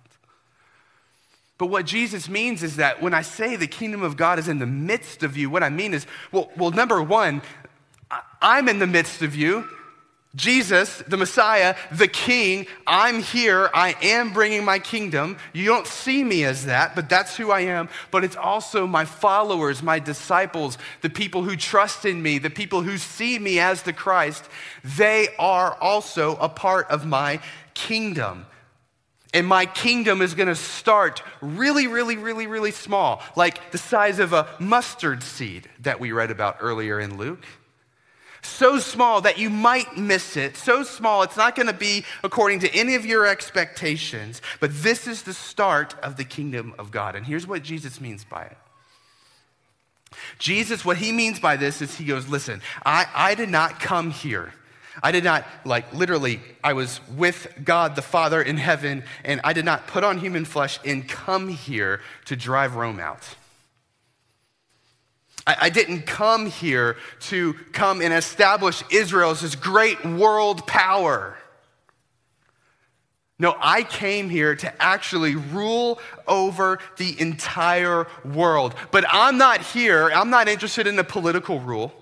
But 1.58 1.68
what 1.68 1.86
Jesus 1.86 2.28
means 2.28 2.64
is 2.64 2.76
that 2.78 3.02
when 3.02 3.14
I 3.14 3.22
say 3.22 3.56
the 3.56 3.68
kingdom 3.68 4.04
of 4.04 4.18
God 4.18 4.40
is 4.40 4.48
in 4.48 4.60
the 4.60 4.66
midst 4.66 5.24
of 5.24 5.38
you, 5.38 5.50
what 5.50 5.64
I 5.64 5.70
mean 5.70 5.94
is, 5.94 6.06
well, 6.32 6.50
well 6.58 6.72
number 6.72 7.02
one, 7.02 7.42
I'm 8.42 8.68
in 8.68 8.80
the 8.80 8.88
midst 8.88 9.22
of 9.22 9.36
you. 9.36 9.68
Jesus, 10.36 11.02
the 11.08 11.16
Messiah, 11.16 11.76
the 11.94 12.10
King, 12.10 12.68
I'm 12.86 13.22
here. 13.22 13.70
I 13.74 13.96
am 14.02 14.34
bringing 14.34 14.66
my 14.66 14.80
kingdom. 14.80 15.38
You 15.54 15.66
don't 15.66 15.88
see 15.88 16.26
me 16.26 16.44
as 16.44 16.66
that, 16.66 16.94
but 16.94 17.08
that's 17.08 17.38
who 17.38 17.52
I 17.52 17.62
am. 17.62 17.88
But 18.12 18.26
it's 18.26 18.36
also 18.36 18.86
my 18.86 19.06
followers, 19.06 19.82
my 19.82 19.98
disciples, 19.98 20.78
the 21.02 21.10
people 21.10 21.44
who 21.44 21.56
trust 21.56 22.04
in 22.04 22.22
me, 22.22 22.38
the 22.38 22.50
people 22.50 22.82
who 22.82 22.98
see 22.98 23.40
me 23.40 23.60
as 23.60 23.84
the 23.84 23.94
Christ. 23.94 24.44
They 24.84 25.30
are 25.40 25.78
also 25.80 26.36
a 26.36 26.50
part 26.50 26.90
of 26.90 27.06
my 27.06 27.40
kingdom. 27.74 28.46
And 29.36 29.46
my 29.46 29.66
kingdom 29.66 30.22
is 30.22 30.34
going 30.34 30.48
to 30.48 30.56
start 30.56 31.22
really, 31.42 31.88
really, 31.88 32.16
really, 32.16 32.48
really 32.48 32.72
small, 32.72 33.22
like 33.36 33.72
the 33.72 33.78
size 33.78 34.20
of 34.20 34.32
a 34.32 34.48
mustard 34.60 35.24
seed 35.24 35.68
that 35.82 36.00
we 36.00 36.14
read 36.14 36.32
about 36.32 36.58
earlier 36.62 37.02
in 37.02 37.18
Luke. 37.18 37.46
So 38.42 38.80
small 38.80 39.20
that 39.22 39.38
you 39.38 39.50
might 39.50 39.98
miss 39.98 40.38
it. 40.38 40.56
So 40.56 40.84
small, 40.84 41.22
it's 41.24 41.36
not 41.36 41.54
going 41.54 41.68
to 41.68 41.74
be 41.74 42.06
according 42.24 42.62
to 42.62 42.74
any 42.74 42.96
of 42.96 43.06
your 43.06 43.28
expectations. 43.28 44.42
But 44.62 44.72
this 44.74 45.06
is 45.06 45.24
the 45.24 45.34
start 45.34 45.96
of 46.02 46.16
the 46.16 46.24
kingdom 46.24 46.74
of 46.80 46.92
God. 46.92 47.18
And 47.18 47.26
here's 47.26 47.46
what 47.46 47.62
Jesus 47.62 48.00
means 48.00 48.24
by 48.24 48.44
it. 48.44 48.58
Jesus, 50.40 50.86
what 50.86 50.96
he 50.96 51.12
means 51.12 51.42
by 51.42 51.58
this 51.58 51.82
is 51.82 51.98
he 51.98 52.06
goes, 52.06 52.30
Listen, 52.30 52.62
I, 52.86 53.06
I 53.14 53.36
did 53.36 53.50
not 53.50 53.82
come 53.82 54.12
here 54.12 54.54
I 55.04 55.12
did 55.12 55.24
not, 55.24 55.46
like, 55.66 55.94
literally, 55.94 56.40
I 56.64 56.74
was 56.74 57.00
with 57.16 57.48
God 57.64 57.96
the 57.96 58.02
Father 58.02 58.42
in 58.42 58.58
heaven, 58.58 59.04
and 59.24 59.42
I 59.44 59.54
did 59.54 59.66
not 59.66 59.88
put 59.88 60.04
on 60.04 60.20
human 60.20 60.46
flesh 60.46 60.80
and 60.86 61.08
come 61.08 61.50
here 61.50 62.02
to 62.26 62.36
drive 62.36 62.76
Rome 62.76 63.00
out. 63.00 63.36
I, 65.46 65.56
I 65.62 65.70
didn't 65.70 66.04
come 66.04 66.46
here 66.48 66.98
to 67.22 67.54
come 67.72 68.02
and 68.02 68.14
establish 68.14 68.84
Israel 68.92 69.32
as 69.32 69.42
this 69.42 69.56
great 69.56 70.04
world 70.06 70.66
power. 70.66 71.38
No, 73.38 73.56
I 73.60 73.84
came 73.84 74.30
here 74.30 74.56
to 74.56 74.82
actually 74.82 75.36
rule 75.36 76.00
over 76.26 76.80
the 76.96 77.20
entire 77.20 78.08
world. 78.24 78.76
But 78.92 79.04
I'm 79.10 79.38
not 79.38 79.62
here, 79.62 80.10
I'm 80.10 80.30
not 80.30 80.48
interested 80.48 80.88
in 80.88 80.96
the 80.96 81.04
political 81.04 81.60
rule. 81.60 81.94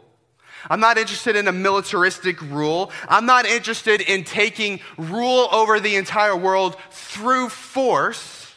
I'm 0.70 0.79
not 0.79 0.98
interested 0.98 1.36
in 1.36 1.48
a 1.48 1.51
militaristic 1.51 2.41
rule. 2.41 2.91
I'm 3.08 3.25
not 3.25 3.46
interested 3.46 4.01
in 4.01 4.24
taking 4.24 4.79
rule 4.98 5.48
over 5.51 5.79
the 5.79 5.96
entire 5.96 6.36
world 6.36 6.77
through 6.91 7.50
force. 7.50 8.53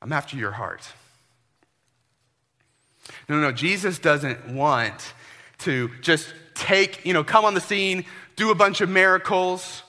I'm 0.00 0.12
after 0.12 0.36
your 0.36 0.50
heart. 0.50 0.86
No, 3.28 3.36
no, 3.36 3.42
no. 3.42 3.52
Jesus 3.52 3.98
doesn't 3.98 4.54
want 4.54 5.14
to 5.58 5.90
just 6.00 6.32
take, 6.54 7.04
you 7.06 7.12
know, 7.12 7.22
come 7.22 7.44
on 7.44 7.54
the 7.54 7.60
scene, 7.60 8.04
do 8.36 8.50
a 8.50 8.54
bunch 8.54 8.80
of 8.80 8.88
miracles, 8.88 9.82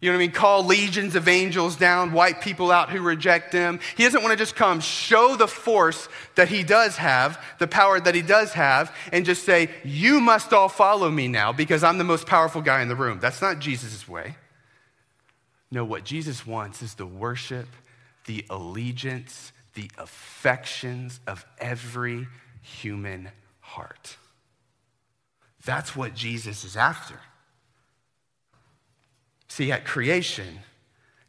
you 0.00 0.10
know 0.10 0.18
what 0.18 0.22
I 0.22 0.26
mean? 0.26 0.32
Call 0.32 0.64
legions 0.64 1.16
of 1.16 1.26
angels 1.26 1.74
down, 1.76 2.12
wipe 2.12 2.42
people 2.42 2.70
out 2.70 2.90
who 2.90 3.00
reject 3.00 3.52
him. 3.52 3.80
He 3.96 4.04
doesn't 4.04 4.22
want 4.22 4.32
to 4.32 4.36
just 4.36 4.54
come 4.54 4.80
show 4.80 5.36
the 5.36 5.48
force 5.48 6.08
that 6.34 6.48
he 6.48 6.62
does 6.62 6.96
have, 6.96 7.42
the 7.58 7.66
power 7.66 7.98
that 7.98 8.14
he 8.14 8.20
does 8.20 8.52
have, 8.52 8.94
and 9.10 9.24
just 9.24 9.44
say, 9.44 9.70
You 9.84 10.20
must 10.20 10.52
all 10.52 10.68
follow 10.68 11.10
me 11.10 11.28
now 11.28 11.52
because 11.52 11.82
I'm 11.82 11.96
the 11.96 12.04
most 12.04 12.26
powerful 12.26 12.60
guy 12.60 12.82
in 12.82 12.88
the 12.88 12.94
room. 12.96 13.20
That's 13.20 13.40
not 13.40 13.58
Jesus' 13.58 14.06
way. 14.06 14.36
No, 15.70 15.82
what 15.84 16.04
Jesus 16.04 16.46
wants 16.46 16.82
is 16.82 16.94
the 16.94 17.06
worship, 17.06 17.66
the 18.26 18.44
allegiance, 18.50 19.50
the 19.74 19.90
affections 19.96 21.20
of 21.26 21.46
every 21.58 22.28
human 22.60 23.30
heart. 23.60 24.16
That's 25.64 25.96
what 25.96 26.14
Jesus 26.14 26.64
is 26.64 26.76
after. 26.76 27.18
See, 29.48 29.70
at 29.72 29.84
creation, 29.84 30.58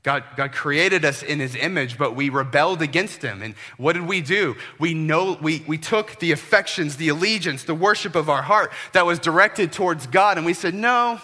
God, 0.04 0.24
God 0.38 0.54
created 0.54 1.04
us 1.04 1.22
in 1.22 1.40
his 1.40 1.56
image, 1.56 1.98
but 1.98 2.16
we 2.16 2.30
rebelled 2.30 2.82
against 2.82 3.22
him. 3.22 3.42
And 3.42 3.56
what 3.78 3.94
did 3.94 4.08
we 4.08 4.22
do? 4.22 4.56
We, 4.80 4.94
know, 4.94 5.38
we, 5.42 5.66
we 5.68 5.78
took 5.78 6.20
the 6.20 6.32
affections, 6.32 6.96
the 6.96 7.10
allegiance, 7.10 7.66
the 7.66 7.76
worship 7.76 8.16
of 8.16 8.30
our 8.30 8.42
heart 8.42 8.72
that 8.94 9.06
was 9.06 9.20
directed 9.20 9.74
towards 9.74 10.08
God, 10.08 10.38
and 10.38 10.46
we 10.46 10.54
said, 10.54 10.74
no, 10.74 11.20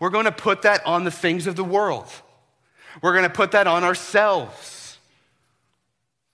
we're 0.00 0.10
going 0.10 0.24
to 0.24 0.32
put 0.32 0.62
that 0.62 0.84
on 0.86 1.04
the 1.04 1.10
things 1.10 1.46
of 1.46 1.54
the 1.54 1.64
world. 1.64 2.06
We're 3.02 3.12
going 3.12 3.24
to 3.24 3.30
put 3.30 3.52
that 3.52 3.66
on 3.66 3.84
ourselves. 3.84 4.96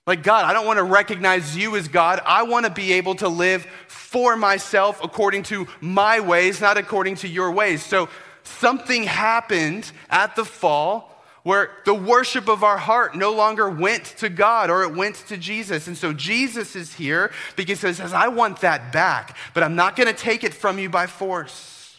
Like, 0.06 0.22
God, 0.22 0.44
I 0.46 0.54
don't 0.54 0.64
want 0.64 0.78
to 0.78 0.84
recognize 0.84 1.56
you 1.56 1.76
as 1.76 1.86
God. 1.86 2.22
I 2.24 2.44
want 2.44 2.64
to 2.64 2.70
be 2.72 2.94
able 2.94 3.16
to 3.16 3.28
live 3.28 3.66
for 3.88 4.36
myself 4.36 5.04
according 5.04 5.42
to 5.44 5.66
my 5.80 6.20
ways, 6.20 6.60
not 6.60 6.78
according 6.78 7.16
to 7.16 7.28
your 7.28 7.50
ways. 7.50 7.82
So, 7.82 8.08
something 8.48 9.04
happened 9.04 9.90
at 10.10 10.36
the 10.36 10.44
fall 10.44 11.14
where 11.42 11.70
the 11.84 11.94
worship 11.94 12.48
of 12.48 12.62
our 12.62 12.76
heart 12.76 13.16
no 13.16 13.32
longer 13.32 13.70
went 13.70 14.04
to 14.04 14.28
God 14.28 14.70
or 14.70 14.82
it 14.82 14.94
went 14.94 15.16
to 15.28 15.36
Jesus. 15.36 15.86
And 15.86 15.96
so 15.96 16.12
Jesus 16.12 16.76
is 16.76 16.92
here 16.94 17.30
because 17.56 17.80
he 17.80 17.92
says, 17.92 18.12
I 18.12 18.28
want 18.28 18.60
that 18.60 18.92
back, 18.92 19.36
but 19.54 19.62
I'm 19.62 19.74
not 19.74 19.96
going 19.96 20.08
to 20.08 20.12
take 20.12 20.44
it 20.44 20.52
from 20.52 20.78
you 20.78 20.90
by 20.90 21.06
force. 21.06 21.96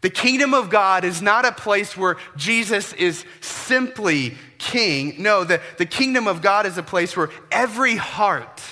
The 0.00 0.10
kingdom 0.10 0.54
of 0.54 0.70
God 0.70 1.02
is 1.04 1.20
not 1.20 1.44
a 1.44 1.50
place 1.50 1.96
where 1.96 2.16
Jesus 2.36 2.92
is 2.92 3.24
simply 3.40 4.36
king. 4.58 5.20
No, 5.20 5.42
the, 5.42 5.60
the 5.78 5.86
kingdom 5.86 6.28
of 6.28 6.40
God 6.40 6.66
is 6.66 6.78
a 6.78 6.82
place 6.84 7.16
where 7.16 7.30
every 7.50 7.96
heart 7.96 8.62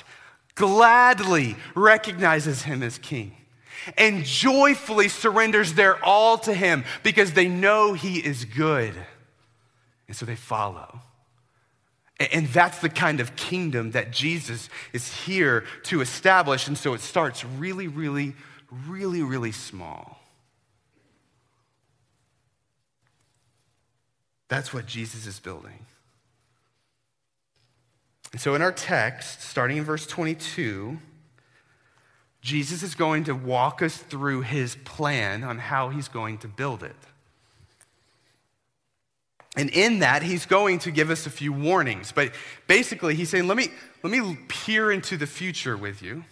gladly 0.55 1.57
recognizes 1.75 2.63
him 2.63 2.83
as 2.85 2.99
king 2.99 3.33
and 3.97 4.25
joyfully 4.25 5.09
surrenders 5.09 5.75
their 5.75 6.03
all 6.05 6.39
to 6.39 6.55
him 6.55 6.85
because 7.03 7.33
they 7.33 7.49
know 7.49 7.93
he 7.93 8.19
is 8.19 8.45
good. 8.45 8.95
And 10.09 10.17
so 10.17 10.27
they 10.27 10.37
follow. 10.37 11.01
And 12.19 12.47
that's 12.49 12.79
the 12.79 12.89
kind 12.89 13.21
of 13.21 13.37
kingdom 13.37 13.91
that 13.91 14.11
Jesus 14.11 14.71
is 14.93 15.13
here 15.25 15.65
to 15.85 16.01
establish. 16.01 16.67
And 16.67 16.79
so 16.79 16.95
it 16.95 17.01
starts 17.01 17.45
really, 17.45 17.89
really, 17.89 18.35
really, 18.87 19.23
really 19.23 19.53
small. 19.53 20.19
That's 24.49 24.73
what 24.73 24.87
Jesus 24.87 25.27
is 25.27 25.41
building. 25.41 25.85
And 28.33 28.41
so 28.41 28.55
in 28.55 28.63
our 28.63 28.73
text, 28.73 29.43
starting 29.43 29.77
in 29.77 29.85
verse 29.85 30.07
22, 30.07 30.99
Jesus 32.47 32.85
is 32.85 32.95
going 32.95 33.25
to 33.25 33.35
walk 33.35 33.83
us 33.83 33.97
through 33.97 34.43
his 34.43 34.77
plan 34.85 35.43
on 35.43 35.59
how 35.59 35.89
he's 35.89 36.07
going 36.07 36.39
to 36.39 36.47
build 36.47 36.85
it. 36.85 36.95
And 39.57 39.69
in 39.71 39.99
that, 39.99 40.23
he's 40.23 40.47
going 40.47 40.79
to 40.81 40.93
give 40.93 41.11
us 41.11 41.27
a 41.27 41.31
few 41.31 41.53
warnings. 41.53 42.13
But 42.13 42.31
basically, 42.69 43.17
he's 43.17 43.31
saying, 43.31 43.49
let 43.49 43.57
me, 43.57 43.71
let 44.05 44.13
me 44.13 44.39
peer 44.47 44.93
into 44.93 45.17
the 45.17 45.27
future 45.27 45.77
with 45.77 46.03
you. 46.03 46.23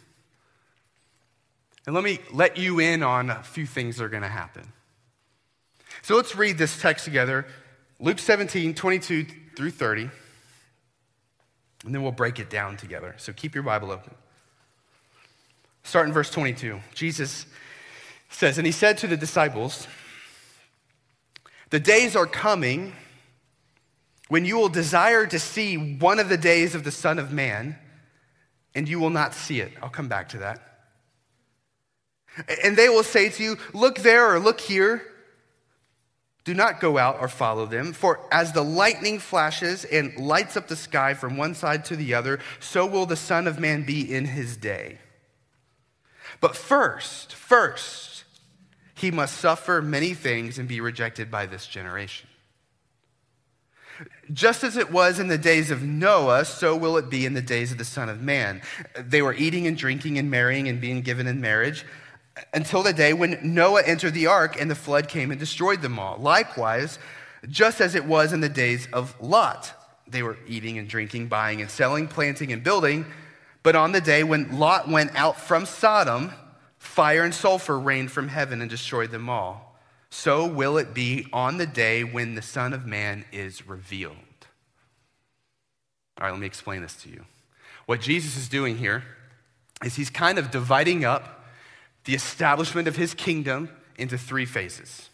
And 1.85 1.97
let 1.97 2.05
me 2.05 2.21
let 2.33 2.59
you 2.59 2.79
in 2.79 3.03
on 3.03 3.29
a 3.29 3.43
few 3.43 3.67
things 3.67 3.97
that 3.97 4.05
are 4.05 4.09
going 4.09 4.23
to 4.23 4.29
happen. 4.29 4.73
So 6.03 6.15
let's 6.15 6.37
read 6.37 6.59
this 6.59 6.81
text 6.81 7.05
together 7.05 7.45
Luke 7.99 8.21
17, 8.21 8.75
22 8.75 9.27
through 9.57 9.71
30. 9.71 10.11
And 11.85 11.93
then 11.93 12.05
we'll 12.05 12.13
break 12.13 12.39
it 12.39 12.51
down 12.51 12.77
together. 12.77 13.17
So 13.19 13.33
keep 13.33 13.53
your 13.53 13.65
Bible 13.65 13.91
open. 13.91 14.15
Start 15.85 16.09
in 16.09 16.13
verse 16.13 16.31
22. 16.31 16.81
Jesus 16.95 17.47
says, 18.31 18.59
And 18.59 18.67
he 18.67 18.73
said 18.73 18.99
to 18.99 19.07
the 19.07 19.17
disciples, 19.17 19.87
The 21.71 21.79
days 21.79 22.17
are 22.17 22.27
coming 22.27 22.95
when 24.29 24.45
you 24.45 24.57
will 24.57 24.71
desire 24.71 25.27
to 25.27 25.39
see 25.39 25.77
one 25.77 26.19
of 26.19 26.29
the 26.29 26.39
days 26.39 26.75
of 26.75 26.83
the 26.83 26.91
Son 26.91 27.19
of 27.19 27.31
Man, 27.31 27.79
and 28.75 28.89
you 28.89 28.99
will 28.99 29.11
not 29.11 29.35
see 29.35 29.61
it. 29.61 29.73
I'll 29.83 29.91
come 29.91 30.09
back 30.09 30.31
to 30.31 30.39
that. 30.39 30.61
And 32.65 32.77
they 32.77 32.89
will 32.89 33.05
say 33.05 33.29
to 33.29 33.43
you, 33.43 33.59
Look 33.73 33.99
there 33.99 34.35
or 34.35 34.41
look 34.41 34.61
here. 34.61 35.03
Do 36.45 36.53
not 36.53 36.81
go 36.81 36.99
out 36.99 37.19
or 37.21 37.29
follow 37.29 37.65
them, 37.65 37.93
for 37.93 38.21
as 38.31 38.53
the 38.53 38.65
lightning 38.65 39.19
flashes 39.19 39.85
and 39.85 40.15
lights 40.17 40.57
up 40.57 40.69
the 40.69 40.77
sky 40.77 41.15
from 41.15 41.37
one 41.37 41.55
side 41.55 41.87
to 41.87 41.97
the 41.97 42.13
other, 42.15 42.39
so 42.61 42.85
will 42.85 43.07
the 43.07 43.17
Son 43.17 43.47
of 43.47 43.59
Man 43.59 43.83
be 43.83 44.13
in 44.13 44.27
his 44.27 44.57
day. 44.57 44.99
But 46.45 46.57
first, 46.57 47.35
first, 47.35 48.25
he 48.93 49.11
must 49.11 49.39
suffer 49.39 49.81
many 49.81 50.13
things 50.13 50.59
and 50.59 50.69
be 50.69 50.79
rejected 50.79 51.31
by 51.31 51.47
this 51.47 51.67
generation. 51.67 52.29
Just 54.31 54.63
as 54.63 54.77
it 54.77 54.93
was 54.93 55.19
in 55.19 55.29
the 55.29 55.39
days 55.39 55.71
of 55.71 55.83
Noah, 55.83 56.45
so 56.45 56.77
will 56.77 56.99
it 56.99 57.09
be 57.09 57.25
in 57.25 57.33
the 57.33 57.41
days 57.41 57.73
of 57.73 57.79
the 57.79 57.85
Son 57.87 58.11
of 58.11 58.21
Man. 58.21 58.61
They 58.95 59.23
were 59.23 59.33
eating 59.33 59.67
and 59.67 59.75
drinking 59.75 60.19
and 60.19 60.31
marrying 60.31 60.69
and 60.69 60.83
being 60.83 61.01
given 61.01 61.27
in 61.27 61.41
marriage 61.41 61.87
until 62.53 62.83
the 62.83 62.93
day 62.93 63.15
when 63.15 63.39
Noah 63.43 63.83
entered 63.83 64.13
the 64.13 64.27
ark 64.27 64.61
and 64.61 64.71
the 64.71 64.75
flood 64.75 65.09
came 65.09 65.31
and 65.31 65.41
destroyed 65.41 65.81
them 65.81 65.99
all. 65.99 66.19
Likewise, 66.19 66.99
just 67.49 67.81
as 67.81 67.95
it 67.95 68.05
was 68.05 68.35
in 68.35 68.43
the 68.43 68.51
days 68.51 68.87
of 68.93 69.19
Lot, 69.19 69.73
they 70.07 70.23
were 70.23 70.37
eating 70.47 70.77
and 70.77 70.89
drinking, 70.89 71.29
buying 71.29 71.63
and 71.63 71.71
selling, 71.71 72.07
planting 72.07 72.53
and 72.53 72.63
building. 72.63 73.07
But 73.65 73.75
on 73.75 73.91
the 73.91 74.01
day 74.01 74.23
when 74.23 74.61
Lot 74.61 74.89
went 74.89 75.11
out 75.17 75.41
from 75.41 75.67
Sodom, 75.67 76.33
fire 76.79 77.25
and 77.25 77.35
sulfur 77.35 77.81
rained 77.81 78.13
from 78.13 78.29
heaven 78.29 78.61
and 78.61 78.71
destroyed 78.71 79.11
them 79.11 79.29
all 79.29 79.75
so 80.15 80.47
will 80.47 80.79
it 80.79 80.95
be 80.95 81.27
on 81.33 81.57
the 81.59 81.67
day 81.67 82.05
when 82.05 82.37
the 82.37 82.41
Son 82.41 82.73
of 82.73 82.87
Man 82.87 83.25
is 83.33 83.67
revealed. 83.67 84.15
All 86.17 86.27
right, 86.27 86.31
let 86.31 86.39
me 86.39 86.47
explain 86.47 86.83
this 86.83 86.95
to 87.03 87.11
you. 87.11 87.25
What 87.87 88.01
Jesus 88.01 88.37
is 88.37 88.49
doing 88.49 88.79
here 88.79 89.03
is 89.85 89.97
he's 89.97 90.11
kind 90.11 90.39
of 90.39 90.53
dividing 90.53 91.05
up 91.05 91.45
the 92.05 92.15
establishment 92.15 92.87
of 92.87 92.95
his 92.95 93.13
kingdom 93.13 93.69
into 93.97 94.17
three 94.17 94.45
phases. 94.45 95.11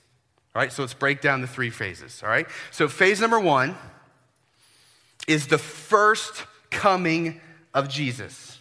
All 0.54 0.60
right, 0.60 0.70
so 0.70 0.82
let's 0.82 0.92
break 0.92 1.22
down 1.22 1.40
the 1.40 1.46
three 1.46 1.70
phases. 1.70 2.22
All 2.22 2.28
right, 2.28 2.46
so 2.70 2.86
phase 2.86 3.22
number 3.22 3.40
one 3.40 3.76
is 5.26 5.46
the 5.46 5.58
first 5.58 6.44
coming 6.70 7.40
of 7.74 7.88
Jesus. 7.88 8.58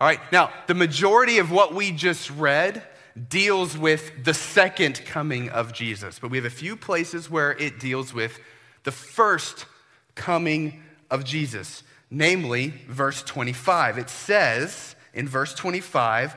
All 0.00 0.06
right, 0.06 0.20
now 0.30 0.52
the 0.66 0.74
majority 0.74 1.38
of 1.38 1.50
what 1.50 1.74
we 1.74 1.90
just 1.90 2.30
read 2.30 2.82
deals 3.28 3.76
with 3.76 4.24
the 4.24 4.34
second 4.34 5.04
coming 5.04 5.48
of 5.50 5.72
Jesus, 5.72 6.18
but 6.18 6.30
we 6.30 6.36
have 6.36 6.44
a 6.44 6.50
few 6.50 6.76
places 6.76 7.28
where 7.28 7.52
it 7.52 7.80
deals 7.80 8.14
with 8.14 8.38
the 8.84 8.92
first 8.92 9.66
coming 10.14 10.82
of 11.10 11.24
Jesus, 11.24 11.82
namely 12.10 12.74
verse 12.88 13.22
25. 13.22 13.98
It 13.98 14.10
says 14.10 14.94
in 15.14 15.28
verse 15.28 15.54
25, 15.54 16.36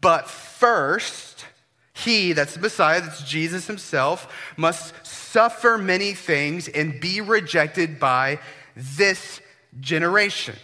but 0.00 0.28
first, 0.28 1.46
he, 1.94 2.32
that's 2.32 2.54
the 2.54 2.60
Messiah, 2.60 3.00
that's 3.00 3.22
Jesus 3.22 3.66
himself, 3.66 4.52
must 4.56 4.94
suffer 5.06 5.78
many 5.78 6.12
things 6.12 6.68
and 6.68 7.00
be 7.00 7.20
rejected 7.20 7.98
by 7.98 8.38
this 8.76 9.40
generation. 9.80 10.56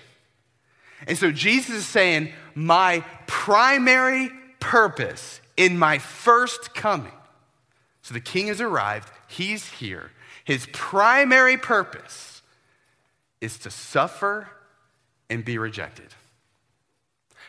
And 1.07 1.19
so 1.19 1.31
Jesus 1.31 1.77
is 1.77 1.87
saying, 1.87 2.33
My 2.55 3.05
primary 3.27 4.31
purpose 4.61 5.41
in 5.57 5.79
my 5.79 5.99
first 5.99 6.75
coming. 6.75 7.13
So 8.03 8.15
the 8.15 8.21
king 8.21 8.49
has 8.49 8.61
arrived, 8.61 9.11
he's 9.29 9.69
here. 9.69 10.11
His 10.45 10.67
primary 10.73 11.57
purpose 11.57 12.43
is 13.41 13.59
to 13.61 13.71
suffer 13.71 14.49
and 15.31 15.45
be 15.45 15.57
rejected. 15.59 16.07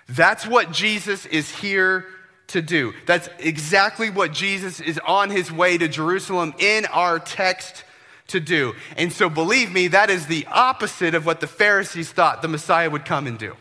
That's 0.08 0.46
what 0.48 0.72
Jesus 0.72 1.26
is 1.26 1.50
here 1.50 2.06
to 2.48 2.62
do. 2.62 2.94
That's 3.06 3.28
exactly 3.39 4.10
what 4.10 4.32
Jesus 4.32 4.80
is 4.80 5.00
on 5.06 5.30
his 5.30 5.52
way 5.52 5.78
to 5.78 5.88
Jerusalem 5.88 6.54
in 6.60 6.86
our 6.86 7.20
text 7.20 7.84
to 8.27 8.39
do. 8.39 8.73
And 8.97 9.11
so, 9.11 9.29
believe 9.29 9.71
me, 9.71 9.88
that 9.89 10.09
is 10.09 10.27
the 10.27 10.47
opposite 10.51 11.15
of 11.15 11.25
what 11.25 11.41
the 11.41 11.47
Pharisees 11.47 12.11
thought 12.11 12.41
the 12.41 12.47
Messiah 12.47 12.89
would 12.89 13.05
come 13.05 13.27
and 13.27 13.38
do. 13.38 13.55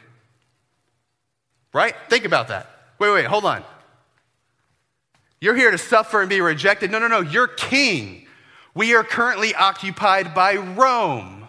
Right? 1.73 1.95
Think 2.09 2.25
about 2.25 2.49
that. 2.49 2.69
Wait, 2.99 3.11
wait, 3.11 3.27
hold 3.27 3.45
on. 3.45 3.65
You're 5.41 5.57
here 5.57 5.71
to 5.71 5.79
suffer 5.79 6.21
and 6.21 6.31
be 6.31 6.41
rejected. 6.41 6.91
No, 6.91 6.99
no, 6.99 7.09
no. 7.09 7.21
You're 7.21 7.49
king. 7.49 8.27
We 8.75 8.95
are 8.95 9.05
currently 9.05 9.55
occupied 9.55 10.35
by 10.35 10.57
Rome. 10.57 11.49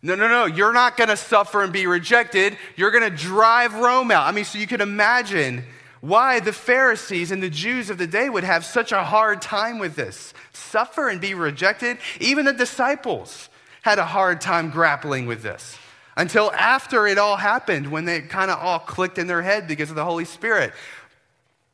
No, 0.00 0.14
no, 0.14 0.28
no. 0.28 0.46
You're 0.46 0.72
not 0.72 0.96
going 0.96 1.08
to 1.08 1.16
suffer 1.16 1.62
and 1.62 1.72
be 1.72 1.86
rejected. 1.86 2.56
You're 2.76 2.90
going 2.90 3.10
to 3.10 3.16
drive 3.16 3.74
Rome 3.74 4.10
out. 4.10 4.26
I 4.26 4.32
mean, 4.32 4.44
so 4.44 4.58
you 4.58 4.66
can 4.66 4.80
imagine 4.80 5.64
why 6.00 6.40
the 6.40 6.52
Pharisees 6.52 7.30
and 7.30 7.42
the 7.42 7.50
Jews 7.50 7.90
of 7.90 7.98
the 7.98 8.06
day 8.06 8.28
would 8.28 8.44
have 8.44 8.64
such 8.64 8.92
a 8.92 9.04
hard 9.04 9.42
time 9.42 9.78
with 9.78 9.96
this. 9.96 10.32
Suffer 10.52 11.08
and 11.08 11.20
be 11.20 11.34
rejected. 11.34 11.98
Even 12.20 12.44
the 12.44 12.52
disciples 12.52 13.48
had 13.82 13.98
a 13.98 14.04
hard 14.04 14.40
time 14.40 14.70
grappling 14.70 15.26
with 15.26 15.42
this 15.42 15.76
until 16.16 16.52
after 16.52 17.06
it 17.06 17.16
all 17.16 17.36
happened 17.36 17.90
when 17.90 18.04
they 18.04 18.20
kind 18.20 18.50
of 18.50 18.58
all 18.58 18.80
clicked 18.80 19.18
in 19.18 19.26
their 19.26 19.42
head 19.42 19.68
because 19.68 19.88
of 19.90 19.96
the 19.96 20.04
Holy 20.04 20.24
Spirit. 20.24 20.72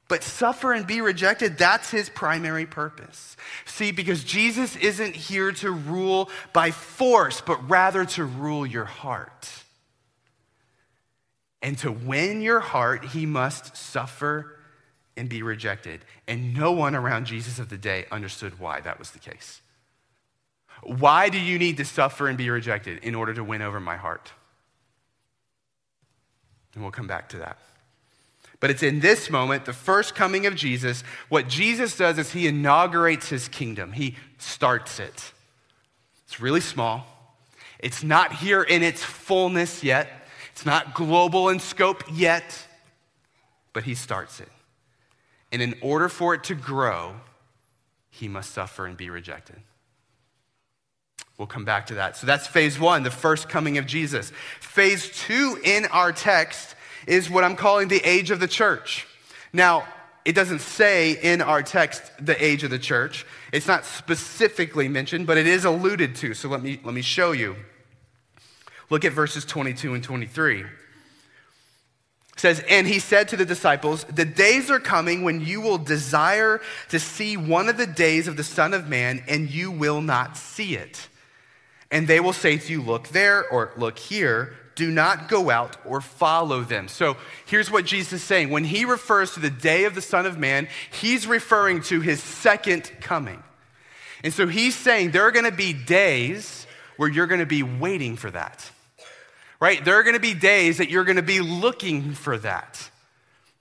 But 0.06 0.22
suffer 0.22 0.74
and 0.74 0.86
be 0.86 1.00
rejected, 1.00 1.56
that's 1.56 1.90
his 1.90 2.10
primary 2.10 2.66
purpose. 2.66 3.36
See, 3.64 3.90
because 3.90 4.22
Jesus 4.22 4.76
isn't 4.76 5.16
here 5.16 5.50
to 5.52 5.70
rule 5.70 6.30
by 6.52 6.70
force, 6.70 7.40
but 7.40 7.68
rather 7.70 8.04
to 8.04 8.24
rule 8.24 8.66
your 8.66 8.84
heart. 8.84 9.63
And 11.64 11.78
to 11.78 11.90
win 11.90 12.42
your 12.42 12.60
heart, 12.60 13.06
he 13.06 13.24
must 13.24 13.74
suffer 13.74 14.58
and 15.16 15.30
be 15.30 15.42
rejected. 15.42 16.04
And 16.28 16.54
no 16.54 16.72
one 16.72 16.94
around 16.94 17.24
Jesus 17.24 17.58
of 17.58 17.70
the 17.70 17.78
day 17.78 18.04
understood 18.12 18.60
why 18.60 18.82
that 18.82 18.98
was 18.98 19.12
the 19.12 19.18
case. 19.18 19.62
Why 20.82 21.30
do 21.30 21.40
you 21.40 21.58
need 21.58 21.78
to 21.78 21.84
suffer 21.86 22.28
and 22.28 22.36
be 22.36 22.50
rejected 22.50 23.02
in 23.02 23.14
order 23.14 23.32
to 23.32 23.42
win 23.42 23.62
over 23.62 23.80
my 23.80 23.96
heart? 23.96 24.30
And 26.74 26.82
we'll 26.82 26.92
come 26.92 27.06
back 27.06 27.30
to 27.30 27.38
that. 27.38 27.56
But 28.60 28.68
it's 28.68 28.82
in 28.82 29.00
this 29.00 29.30
moment, 29.30 29.64
the 29.64 29.72
first 29.72 30.14
coming 30.14 30.44
of 30.44 30.54
Jesus, 30.54 31.02
what 31.30 31.48
Jesus 31.48 31.96
does 31.96 32.18
is 32.18 32.32
he 32.32 32.46
inaugurates 32.46 33.30
his 33.30 33.48
kingdom, 33.48 33.92
he 33.92 34.16
starts 34.36 35.00
it. 35.00 35.32
It's 36.26 36.40
really 36.40 36.60
small, 36.60 37.06
it's 37.78 38.02
not 38.02 38.32
here 38.32 38.62
in 38.62 38.82
its 38.82 39.02
fullness 39.02 39.82
yet, 39.82 40.23
it's 40.54 40.64
not 40.64 40.94
global 40.94 41.48
in 41.48 41.58
scope 41.58 42.04
yet, 42.12 42.64
but 43.72 43.82
he 43.82 43.96
starts 43.96 44.38
it. 44.38 44.48
And 45.50 45.60
in 45.60 45.74
order 45.80 46.08
for 46.08 46.32
it 46.32 46.44
to 46.44 46.54
grow, 46.54 47.16
he 48.08 48.28
must 48.28 48.52
suffer 48.52 48.86
and 48.86 48.96
be 48.96 49.10
rejected. 49.10 49.56
We'll 51.38 51.48
come 51.48 51.64
back 51.64 51.86
to 51.86 51.94
that. 51.94 52.16
So 52.16 52.28
that's 52.28 52.46
phase 52.46 52.78
one, 52.78 53.02
the 53.02 53.10
first 53.10 53.48
coming 53.48 53.78
of 53.78 53.86
Jesus. 53.86 54.30
Phase 54.60 55.10
two 55.26 55.58
in 55.64 55.86
our 55.86 56.12
text 56.12 56.76
is 57.08 57.28
what 57.28 57.42
I'm 57.42 57.56
calling 57.56 57.88
the 57.88 58.08
age 58.08 58.30
of 58.30 58.38
the 58.38 58.46
church. 58.46 59.08
Now, 59.52 59.84
it 60.24 60.36
doesn't 60.36 60.60
say 60.60 61.18
in 61.20 61.42
our 61.42 61.64
text 61.64 62.12
the 62.24 62.42
age 62.42 62.62
of 62.62 62.70
the 62.70 62.78
church. 62.78 63.26
It's 63.52 63.66
not 63.66 63.84
specifically 63.84 64.86
mentioned, 64.86 65.26
but 65.26 65.36
it 65.36 65.48
is 65.48 65.64
alluded 65.64 66.14
to. 66.14 66.32
So 66.32 66.48
let 66.48 66.62
me, 66.62 66.78
let 66.84 66.94
me 66.94 67.02
show 67.02 67.32
you. 67.32 67.56
Look 68.90 69.04
at 69.04 69.12
verses 69.12 69.44
22 69.44 69.94
and 69.94 70.04
23. 70.04 70.60
It 70.60 70.66
says, 72.36 72.62
And 72.68 72.86
he 72.86 72.98
said 72.98 73.28
to 73.28 73.36
the 73.36 73.44
disciples, 73.44 74.04
The 74.04 74.24
days 74.24 74.70
are 74.70 74.80
coming 74.80 75.22
when 75.22 75.40
you 75.40 75.60
will 75.60 75.78
desire 75.78 76.60
to 76.90 76.98
see 76.98 77.36
one 77.36 77.68
of 77.68 77.76
the 77.76 77.86
days 77.86 78.28
of 78.28 78.36
the 78.36 78.44
Son 78.44 78.74
of 78.74 78.88
Man, 78.88 79.22
and 79.28 79.50
you 79.50 79.70
will 79.70 80.00
not 80.00 80.36
see 80.36 80.76
it 80.76 81.08
and 81.94 82.08
they 82.08 82.18
will 82.18 82.32
say 82.32 82.58
to 82.58 82.72
you, 82.72 82.82
Look 82.82 83.08
there 83.08 83.48
or 83.48 83.72
look 83.76 83.98
here. 83.98 84.56
Do 84.74 84.90
not 84.90 85.28
go 85.28 85.50
out 85.50 85.76
or 85.86 86.00
follow 86.00 86.62
them. 86.62 86.88
So 86.88 87.16
here's 87.46 87.70
what 87.70 87.84
Jesus 87.84 88.14
is 88.14 88.22
saying. 88.24 88.50
When 88.50 88.64
he 88.64 88.84
refers 88.84 89.34
to 89.34 89.40
the 89.40 89.48
day 89.48 89.84
of 89.84 89.94
the 89.94 90.02
Son 90.02 90.26
of 90.26 90.36
Man, 90.36 90.66
he's 90.90 91.28
referring 91.28 91.82
to 91.82 92.00
his 92.00 92.20
second 92.20 92.90
coming. 93.00 93.40
And 94.24 94.32
so 94.32 94.48
he's 94.48 94.74
saying 94.74 95.12
there 95.12 95.22
are 95.22 95.30
going 95.30 95.44
to 95.44 95.52
be 95.52 95.72
days 95.72 96.66
where 96.96 97.08
you're 97.08 97.28
going 97.28 97.38
to 97.38 97.46
be 97.46 97.62
waiting 97.62 98.16
for 98.16 98.32
that. 98.32 98.68
Right? 99.64 99.82
There 99.82 99.94
are 99.94 100.02
going 100.02 100.12
to 100.12 100.20
be 100.20 100.34
days 100.34 100.76
that 100.76 100.90
you're 100.90 101.04
going 101.04 101.16
to 101.16 101.22
be 101.22 101.40
looking 101.40 102.12
for 102.12 102.36
that. 102.36 102.86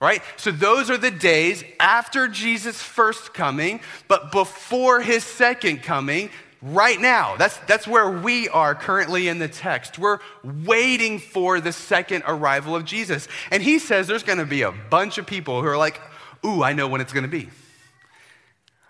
Right? 0.02 0.22
So 0.36 0.52
those 0.52 0.90
are 0.90 0.98
the 0.98 1.10
days 1.10 1.64
after 1.80 2.28
Jesus' 2.28 2.82
first 2.82 3.34
coming, 3.34 3.80
but 4.10 4.30
before 4.30 5.00
his 5.00 5.24
second 5.24 5.82
coming, 5.82 6.30
right 6.62 7.00
now. 7.00 7.38
That's, 7.38 7.56
that's 7.60 7.88
where 7.88 8.12
we 8.12 8.50
are 8.50 8.76
currently 8.76 9.30
in 9.30 9.40
the 9.40 9.48
text. 9.48 9.98
We're 9.98 10.20
waiting 10.44 11.20
for 11.20 11.62
the 11.62 11.72
second 11.72 12.26
arrival 12.28 12.76
of 12.76 12.84
Jesus. 12.84 13.30
And 13.50 13.64
he 13.64 13.80
says 13.80 14.06
there's 14.06 14.24
going 14.24 14.40
to 14.40 14.46
be 14.46 14.64
a 14.64 14.74
bunch 14.74 15.18
of 15.18 15.26
people 15.26 15.62
who 15.62 15.70
are 15.70 15.78
like, 15.78 16.02
ooh, 16.46 16.64
I 16.64 16.74
know 16.74 16.90
when 16.90 17.00
it's 17.00 17.14
going 17.14 17.24
to 17.24 17.30
be. 17.30 17.48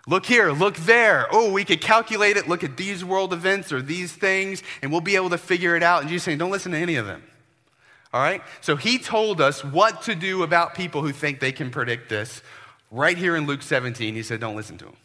Look 0.06 0.26
here, 0.26 0.52
look 0.52 0.76
there. 0.76 1.26
Oh, 1.30 1.50
we 1.52 1.64
could 1.64 1.80
calculate 1.80 2.36
it. 2.36 2.46
Look 2.48 2.62
at 2.62 2.76
these 2.76 3.04
world 3.04 3.32
events 3.32 3.72
or 3.72 3.80
these 3.80 4.12
things, 4.12 4.62
and 4.82 4.92
we'll 4.92 5.00
be 5.00 5.16
able 5.16 5.30
to 5.30 5.38
figure 5.38 5.76
it 5.76 5.82
out. 5.82 6.02
And 6.02 6.10
Jesus 6.10 6.24
saying, 6.24 6.38
don't 6.38 6.50
listen 6.50 6.72
to 6.72 6.78
any 6.78 6.96
of 6.96 7.06
them. 7.06 7.22
All 8.12 8.20
right? 8.20 8.42
So 8.60 8.76
he 8.76 8.98
told 8.98 9.40
us 9.40 9.64
what 9.64 10.02
to 10.02 10.14
do 10.14 10.42
about 10.42 10.74
people 10.74 11.02
who 11.02 11.12
think 11.12 11.40
they 11.40 11.52
can 11.52 11.70
predict 11.70 12.08
this. 12.08 12.42
Right 12.90 13.16
here 13.16 13.34
in 13.34 13.46
Luke 13.46 13.62
17, 13.62 14.14
he 14.14 14.22
said, 14.22 14.40
don't 14.40 14.56
listen 14.56 14.78
to 14.78 14.84
them 14.84 14.96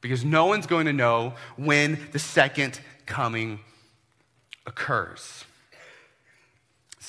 because 0.00 0.24
no 0.24 0.46
one's 0.46 0.66
going 0.66 0.86
to 0.86 0.92
know 0.92 1.34
when 1.56 1.98
the 2.12 2.18
second 2.18 2.80
coming 3.06 3.60
occurs. 4.66 5.44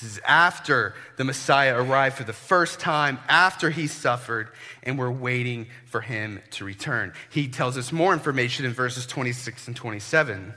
This 0.00 0.12
is 0.12 0.20
after 0.24 0.94
the 1.16 1.24
Messiah 1.24 1.76
arrived 1.76 2.16
for 2.16 2.22
the 2.22 2.32
first 2.32 2.78
time, 2.78 3.18
after 3.28 3.70
he 3.70 3.88
suffered, 3.88 4.48
and 4.84 4.96
we're 4.96 5.10
waiting 5.10 5.66
for 5.86 6.00
him 6.00 6.40
to 6.52 6.64
return. 6.64 7.12
He 7.30 7.48
tells 7.48 7.76
us 7.76 7.90
more 7.90 8.12
information 8.12 8.64
in 8.64 8.72
verses 8.72 9.06
26 9.06 9.66
and 9.66 9.76
27, 9.76 10.54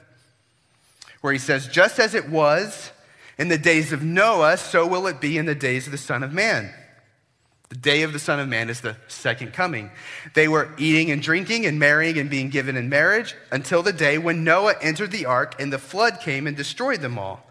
where 1.21 1.33
he 1.33 1.39
says, 1.39 1.67
Just 1.67 1.97
as 1.97 2.13
it 2.13 2.29
was 2.29 2.91
in 3.39 3.47
the 3.47 3.57
days 3.57 3.91
of 3.91 4.03
Noah, 4.03 4.57
so 4.57 4.85
will 4.85 5.07
it 5.07 5.19
be 5.19 5.39
in 5.39 5.47
the 5.47 5.55
days 5.55 5.87
of 5.87 5.91
the 5.91 5.97
Son 5.97 6.21
of 6.21 6.31
Man. 6.31 6.71
The 7.69 7.77
day 7.77 8.03
of 8.03 8.13
the 8.13 8.19
Son 8.19 8.39
of 8.39 8.47
Man 8.47 8.69
is 8.69 8.81
the 8.81 8.97
second 9.07 9.53
coming. 9.53 9.89
They 10.35 10.49
were 10.49 10.69
eating 10.77 11.09
and 11.09 11.21
drinking 11.21 11.65
and 11.65 11.79
marrying 11.79 12.19
and 12.19 12.29
being 12.29 12.49
given 12.49 12.75
in 12.75 12.89
marriage 12.89 13.33
until 13.51 13.81
the 13.81 13.93
day 13.93 14.19
when 14.19 14.43
Noah 14.43 14.75
entered 14.81 15.09
the 15.09 15.25
ark 15.25 15.55
and 15.59 15.73
the 15.73 15.79
flood 15.79 16.19
came 16.19 16.45
and 16.45 16.55
destroyed 16.55 17.01
them 17.01 17.17
all. 17.17 17.47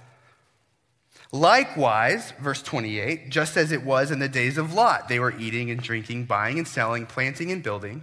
Likewise, 1.32 2.32
verse 2.40 2.60
28, 2.60 3.30
just 3.30 3.56
as 3.56 3.70
it 3.70 3.84
was 3.84 4.10
in 4.10 4.18
the 4.18 4.28
days 4.28 4.58
of 4.58 4.74
Lot, 4.74 5.08
they 5.08 5.20
were 5.20 5.36
eating 5.38 5.70
and 5.70 5.80
drinking, 5.80 6.24
buying 6.24 6.58
and 6.58 6.66
selling, 6.66 7.06
planting 7.06 7.52
and 7.52 7.62
building. 7.62 8.02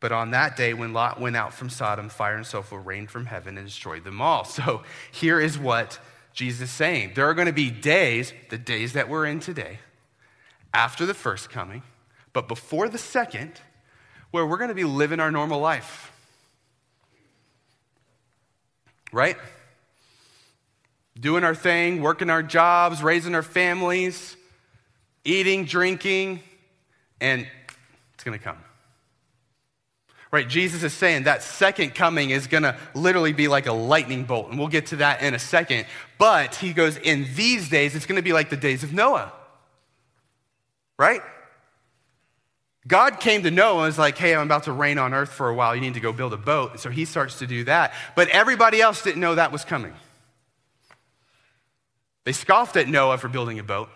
But 0.00 0.12
on 0.12 0.30
that 0.30 0.56
day, 0.56 0.72
when 0.72 0.94
Lot 0.94 1.20
went 1.20 1.36
out 1.36 1.52
from 1.52 1.68
Sodom, 1.68 2.08
fire 2.08 2.36
and 2.36 2.46
sulfur 2.46 2.78
rained 2.78 3.10
from 3.10 3.26
heaven 3.26 3.58
and 3.58 3.66
destroyed 3.66 4.04
them 4.04 4.20
all. 4.20 4.44
So 4.44 4.82
here 5.12 5.38
is 5.38 5.58
what 5.58 5.98
Jesus 6.32 6.70
is 6.70 6.74
saying 6.74 7.12
there 7.14 7.28
are 7.28 7.34
going 7.34 7.48
to 7.48 7.52
be 7.52 7.70
days, 7.70 8.32
the 8.48 8.58
days 8.58 8.94
that 8.94 9.08
we're 9.08 9.26
in 9.26 9.40
today 9.40 9.78
after 10.72 11.04
the 11.04 11.14
first 11.14 11.50
coming, 11.50 11.82
but 12.32 12.48
before 12.48 12.88
the 12.88 12.98
second, 12.98 13.60
where 14.30 14.46
we're 14.46 14.56
going 14.56 14.68
to 14.68 14.74
be 14.74 14.84
living 14.84 15.20
our 15.20 15.30
normal 15.30 15.60
life. 15.60 16.12
Right? 19.12 19.36
Doing 21.20 21.44
our 21.44 21.54
thing, 21.54 22.00
working 22.00 22.30
our 22.30 22.42
jobs, 22.42 23.02
raising 23.02 23.34
our 23.34 23.42
families, 23.42 24.36
eating, 25.24 25.66
drinking, 25.66 26.40
and 27.20 27.46
it's 28.14 28.24
going 28.24 28.36
to 28.36 28.42
come. 28.42 28.58
Right? 30.32 30.48
Jesus 30.48 30.82
is 30.82 30.92
saying 30.92 31.24
that 31.24 31.42
second 31.42 31.94
coming 31.94 32.30
is 32.30 32.46
going 32.46 32.62
to 32.62 32.76
literally 32.94 33.32
be 33.32 33.48
like 33.48 33.66
a 33.66 33.72
lightning 33.72 34.24
bolt, 34.24 34.48
and 34.48 34.58
we'll 34.58 34.68
get 34.68 34.86
to 34.86 34.96
that 34.96 35.22
in 35.22 35.34
a 35.34 35.38
second. 35.38 35.86
But 36.18 36.54
he 36.54 36.72
goes, 36.72 36.96
in 36.96 37.26
these 37.34 37.68
days, 37.68 37.94
it's 37.94 38.06
going 38.06 38.16
to 38.16 38.22
be 38.22 38.32
like 38.32 38.48
the 38.48 38.56
days 38.56 38.82
of 38.82 38.92
Noah 38.92 39.32
right? 41.00 41.22
God 42.86 43.20
came 43.20 43.42
to 43.44 43.50
Noah 43.50 43.78
and 43.78 43.86
was 43.86 43.98
like, 43.98 44.18
hey, 44.18 44.34
I'm 44.34 44.46
about 44.46 44.64
to 44.64 44.72
rain 44.72 44.98
on 44.98 45.14
earth 45.14 45.32
for 45.32 45.48
a 45.48 45.54
while. 45.54 45.74
You 45.74 45.80
need 45.80 45.94
to 45.94 46.00
go 46.00 46.12
build 46.12 46.34
a 46.34 46.36
boat. 46.36 46.72
And 46.72 46.80
so 46.80 46.90
he 46.90 47.06
starts 47.06 47.38
to 47.38 47.46
do 47.46 47.64
that. 47.64 47.94
But 48.14 48.28
everybody 48.28 48.82
else 48.82 49.02
didn't 49.02 49.22
know 49.22 49.34
that 49.34 49.50
was 49.50 49.64
coming. 49.64 49.94
They 52.24 52.32
scoffed 52.32 52.76
at 52.76 52.88
Noah 52.88 53.18
for 53.18 53.28
building 53.28 53.58
a 53.58 53.62
boat, 53.62 53.88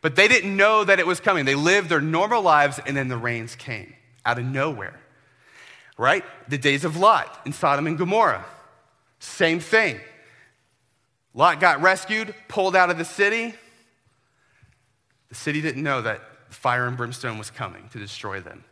but 0.00 0.16
they 0.16 0.28
didn't 0.28 0.56
know 0.56 0.84
that 0.84 0.98
it 0.98 1.06
was 1.06 1.20
coming. 1.20 1.44
They 1.44 1.54
lived 1.54 1.88
their 1.88 2.00
normal 2.00 2.42
lives, 2.42 2.80
and 2.86 2.96
then 2.96 3.08
the 3.08 3.16
rains 3.16 3.56
came 3.56 3.94
out 4.24 4.38
of 4.38 4.44
nowhere. 4.44 4.98
Right? 5.96 6.24
The 6.48 6.58
days 6.58 6.84
of 6.84 6.96
Lot 6.96 7.40
in 7.44 7.52
Sodom 7.52 7.86
and 7.86 7.98
Gomorrah, 7.98 8.44
same 9.18 9.58
thing. 9.58 9.98
Lot 11.34 11.60
got 11.60 11.82
rescued, 11.82 12.34
pulled 12.46 12.76
out 12.76 12.90
of 12.90 12.98
the 12.98 13.04
city. 13.04 13.54
The 15.28 15.34
city 15.34 15.60
didn't 15.60 15.82
know 15.82 16.02
that 16.02 16.20
fire 16.50 16.86
and 16.86 16.96
brimstone 16.96 17.38
was 17.38 17.50
coming 17.50 17.88
to 17.90 17.98
destroy 17.98 18.40
them. 18.40 18.64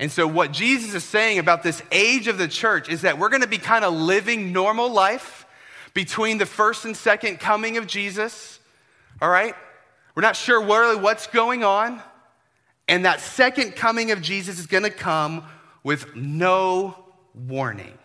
And 0.00 0.10
so, 0.10 0.26
what 0.26 0.52
Jesus 0.52 0.94
is 0.94 1.04
saying 1.04 1.38
about 1.38 1.62
this 1.62 1.82
age 1.90 2.28
of 2.28 2.38
the 2.38 2.48
church 2.48 2.88
is 2.88 3.02
that 3.02 3.18
we're 3.18 3.28
going 3.28 3.42
to 3.42 3.48
be 3.48 3.58
kind 3.58 3.84
of 3.84 3.92
living 3.92 4.52
normal 4.52 4.90
life 4.90 5.41
between 5.94 6.38
the 6.38 6.46
first 6.46 6.84
and 6.84 6.96
second 6.96 7.40
coming 7.40 7.76
of 7.76 7.86
Jesus. 7.86 8.58
All 9.20 9.28
right? 9.28 9.54
We're 10.14 10.22
not 10.22 10.36
sure 10.36 10.62
really 10.62 10.96
what's 10.96 11.26
going 11.26 11.64
on. 11.64 12.02
And 12.88 13.04
that 13.04 13.20
second 13.20 13.76
coming 13.76 14.10
of 14.10 14.20
Jesus 14.20 14.58
is 14.58 14.66
going 14.66 14.82
to 14.82 14.90
come 14.90 15.44
with 15.82 16.14
no 16.16 16.96
warning. 17.34 17.96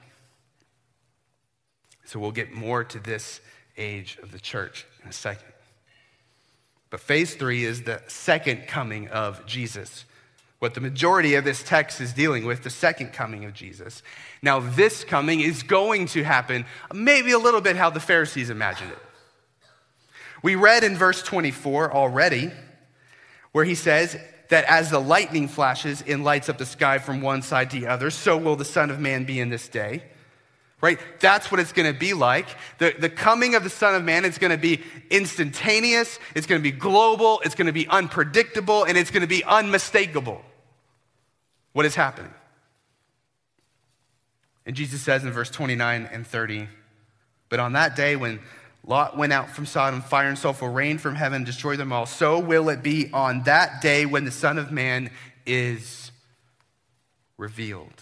So, 2.06 2.20
we'll 2.20 2.32
get 2.32 2.54
more 2.54 2.86
to 2.86 3.00
this 3.00 3.42
age 3.78 4.18
of 4.24 4.32
the 4.32 4.40
church 4.40 4.86
in 5.04 5.10
a 5.10 5.14
second. 5.14 5.52
But 6.90 7.02
phase 7.02 7.36
three 7.36 7.66
is 7.66 7.84
the 7.84 8.02
second 8.08 8.68
coming 8.68 9.10
of 9.10 9.46
Jesus. 9.46 10.06
What 10.60 10.74
the 10.74 10.82
majority 10.82 11.36
of 11.36 11.44
this 11.44 11.62
text 11.62 12.02
is 12.02 12.14
dealing 12.14 12.46
with, 12.46 12.64
the 12.64 12.70
second 12.70 13.14
coming 13.14 13.46
of 13.46 13.54
Jesus. 13.54 14.02
Now, 14.42 14.60
this 14.60 15.04
coming 15.04 15.40
is 15.42 15.62
going 15.62 16.08
to 16.08 16.24
happen 16.24 16.66
maybe 16.94 17.32
a 17.32 17.38
little 17.38 17.62
bit 17.62 17.76
how 17.76 17.92
the 17.92 18.00
Pharisees 18.00 18.50
imagined 18.50 18.92
it. 18.92 19.00
We 20.42 20.56
read 20.56 20.84
in 20.84 20.96
verse 20.96 21.22
24 21.22 21.94
already, 21.94 22.52
where 23.52 23.66
he 23.66 23.76
says 23.76 24.18
that 24.50 24.66
as 24.66 24.90
the 24.90 25.00
lightning 25.00 25.48
flashes 25.48 26.04
and 26.08 26.24
lights 26.24 26.50
up 26.50 26.58
the 26.58 26.66
sky 26.66 26.98
from 26.98 27.22
one 27.22 27.42
side 27.42 27.70
to 27.72 27.80
the 27.80 27.88
other, 27.88 28.10
so 28.10 28.38
will 28.38 28.56
the 28.56 28.66
Son 28.66 28.90
of 28.90 29.00
Man 29.00 29.26
be 29.26 29.40
in 29.40 29.50
this 29.50 29.68
day 29.68 30.04
right? 30.82 31.00
That's 31.20 31.52
what 31.52 31.60
it's 31.60 31.74
going 31.74 31.92
to 31.92 31.98
be 31.98 32.14
like. 32.14 32.48
The, 32.78 32.94
the 32.98 33.10
coming 33.10 33.56
of 33.56 33.64
the 33.64 33.70
Son 33.70 33.96
of 33.96 34.04
Man 34.04 34.26
is 34.26 34.38
going 34.38 34.52
to 34.52 34.58
be 34.58 34.82
instantaneous, 35.10 36.20
it's 36.36 36.48
going 36.48 36.62
to 36.62 36.64
be 36.64 36.76
global, 36.76 37.42
it's 37.44 37.56
going 37.56 37.68
to 37.68 37.74
be 37.74 37.88
unpredictable, 37.88 38.84
and 38.84 38.98
it's 38.98 39.12
going 39.12 39.22
to 39.22 39.28
be 39.28 39.44
unmistakable. 39.44 40.42
What 41.74 41.86
is 41.86 41.96
happening? 41.96 42.34
And 44.66 44.76
Jesus 44.76 45.02
says 45.02 45.24
in 45.24 45.32
verse 45.32 45.50
29 45.50 46.10
and 46.12 46.28
30, 46.28 46.68
but 47.50 47.60
on 47.60 47.74
that 47.74 47.96
day 47.96 48.16
when 48.16 48.40
Lot 48.86 49.18
went 49.18 49.34
out 49.34 49.50
from 49.50 49.66
Sodom, 49.66 50.02
fire 50.02 50.28
and 50.28 50.38
sulfur 50.38 50.70
rained 50.70 51.02
from 51.02 51.16
heaven, 51.16 51.44
destroyed 51.44 51.80
them 51.80 51.92
all. 51.92 52.06
So 52.06 52.40
will 52.40 52.70
it 52.70 52.84
be 52.84 53.10
on 53.14 53.44
that 53.44 53.82
day 53.82 54.06
when 54.06 54.26
the 54.26 54.32
Son 54.32 54.58
of 54.58 54.72
Man 54.72 55.10
is 55.46 56.12
revealed. 57.38 58.02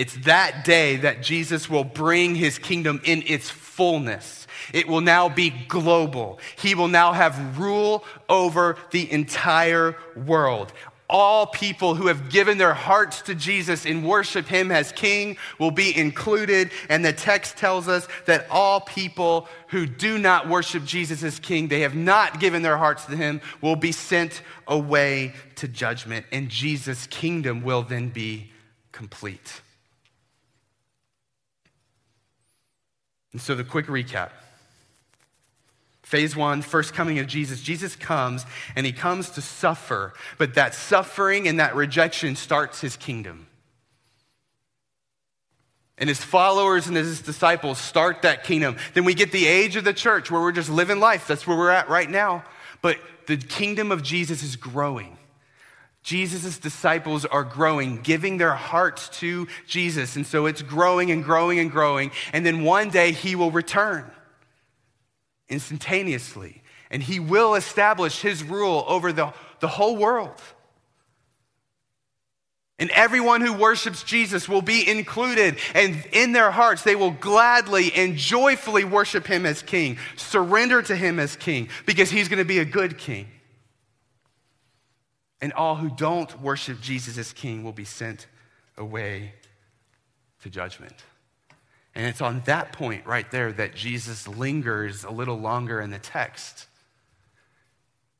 It's 0.00 0.14
that 0.24 0.64
day 0.64 0.96
that 0.96 1.22
Jesus 1.22 1.68
will 1.68 1.84
bring 1.84 2.34
his 2.34 2.58
kingdom 2.58 3.02
in 3.04 3.22
its 3.26 3.50
fullness. 3.50 4.46
It 4.72 4.88
will 4.88 5.02
now 5.02 5.28
be 5.28 5.50
global. 5.50 6.38
He 6.56 6.74
will 6.74 6.88
now 6.88 7.12
have 7.12 7.58
rule 7.58 8.02
over 8.26 8.78
the 8.92 9.12
entire 9.12 9.94
world. 10.16 10.72
All 11.10 11.46
people 11.46 11.96
who 11.96 12.06
have 12.06 12.30
given 12.30 12.56
their 12.56 12.72
hearts 12.72 13.20
to 13.22 13.34
Jesus 13.34 13.84
and 13.84 14.02
worship 14.02 14.46
him 14.46 14.70
as 14.70 14.90
king 14.90 15.36
will 15.58 15.70
be 15.70 15.94
included. 15.94 16.70
And 16.88 17.04
the 17.04 17.12
text 17.12 17.58
tells 17.58 17.86
us 17.86 18.08
that 18.24 18.46
all 18.48 18.80
people 18.80 19.48
who 19.66 19.84
do 19.84 20.16
not 20.16 20.48
worship 20.48 20.82
Jesus 20.86 21.22
as 21.22 21.38
king, 21.38 21.68
they 21.68 21.80
have 21.80 21.94
not 21.94 22.40
given 22.40 22.62
their 22.62 22.78
hearts 22.78 23.04
to 23.04 23.16
him, 23.18 23.42
will 23.60 23.76
be 23.76 23.92
sent 23.92 24.40
away 24.66 25.34
to 25.56 25.68
judgment. 25.68 26.24
And 26.32 26.48
Jesus' 26.48 27.06
kingdom 27.06 27.62
will 27.62 27.82
then 27.82 28.08
be 28.08 28.50
complete. 28.92 29.60
And 33.32 33.40
so, 33.40 33.54
the 33.54 33.64
quick 33.64 33.86
recap 33.86 34.30
phase 36.02 36.34
one, 36.34 36.60
first 36.60 36.92
coming 36.92 37.20
of 37.20 37.28
Jesus. 37.28 37.62
Jesus 37.62 37.94
comes 37.94 38.44
and 38.74 38.84
he 38.84 38.90
comes 38.90 39.30
to 39.30 39.40
suffer, 39.40 40.12
but 40.38 40.54
that 40.54 40.74
suffering 40.74 41.46
and 41.46 41.60
that 41.60 41.76
rejection 41.76 42.34
starts 42.34 42.80
his 42.80 42.96
kingdom. 42.96 43.46
and 45.98 46.08
his 46.08 46.18
followers 46.24 46.86
and 46.86 46.96
his 46.96 47.20
disciples 47.20 47.78
start 47.78 48.22
that 48.22 48.42
kingdom. 48.42 48.76
Then 48.94 49.04
we 49.04 49.12
get 49.12 49.32
the 49.32 49.46
age 49.46 49.76
of 49.76 49.84
the 49.84 49.92
church 49.92 50.30
where 50.30 50.40
we're 50.40 50.50
just 50.50 50.70
living 50.70 50.98
life. 50.98 51.26
That's 51.28 51.46
where 51.46 51.56
we're 51.56 51.70
at 51.70 51.90
right 51.90 52.08
now. 52.08 52.42
But 52.80 52.96
the 53.26 53.36
kingdom 53.36 53.92
of 53.92 54.02
Jesus 54.02 54.42
is 54.42 54.56
growing. 54.56 55.18
Jesus' 56.02 56.58
disciples 56.58 57.24
are 57.26 57.44
growing, 57.44 58.00
giving 58.00 58.38
their 58.38 58.54
hearts 58.54 59.08
to 59.20 59.46
Jesus. 59.66 60.16
And 60.16 60.26
so 60.26 60.46
it's 60.46 60.62
growing 60.62 61.10
and 61.10 61.22
growing 61.22 61.58
and 61.58 61.70
growing. 61.70 62.10
And 62.32 62.44
then 62.44 62.64
one 62.64 62.88
day 62.88 63.12
he 63.12 63.36
will 63.36 63.50
return 63.50 64.10
instantaneously. 65.48 66.62
And 66.90 67.02
he 67.02 67.20
will 67.20 67.54
establish 67.54 68.20
his 68.20 68.42
rule 68.42 68.84
over 68.88 69.12
the, 69.12 69.32
the 69.60 69.68
whole 69.68 69.96
world. 69.96 70.40
And 72.78 72.90
everyone 72.92 73.42
who 73.42 73.52
worships 73.52 74.02
Jesus 74.02 74.48
will 74.48 74.62
be 74.62 74.88
included. 74.88 75.58
And 75.74 76.02
in 76.12 76.32
their 76.32 76.50
hearts, 76.50 76.82
they 76.82 76.96
will 76.96 77.10
gladly 77.10 77.92
and 77.92 78.16
joyfully 78.16 78.84
worship 78.84 79.26
him 79.26 79.44
as 79.44 79.60
king, 79.60 79.98
surrender 80.16 80.80
to 80.80 80.96
him 80.96 81.20
as 81.20 81.36
king, 81.36 81.68
because 81.84 82.10
he's 82.10 82.28
going 82.28 82.38
to 82.38 82.44
be 82.46 82.58
a 82.58 82.64
good 82.64 82.96
king. 82.96 83.28
And 85.42 85.52
all 85.54 85.76
who 85.76 85.90
don't 85.90 86.40
worship 86.40 86.80
Jesus 86.80 87.16
as 87.16 87.32
king 87.32 87.64
will 87.64 87.72
be 87.72 87.84
sent 87.84 88.26
away 88.76 89.34
to 90.42 90.50
judgment. 90.50 90.94
And 91.94 92.06
it's 92.06 92.20
on 92.20 92.42
that 92.46 92.72
point 92.72 93.06
right 93.06 93.30
there 93.30 93.52
that 93.52 93.74
Jesus 93.74 94.28
lingers 94.28 95.04
a 95.04 95.10
little 95.10 95.38
longer 95.38 95.80
in 95.80 95.90
the 95.90 95.98
text. 95.98 96.66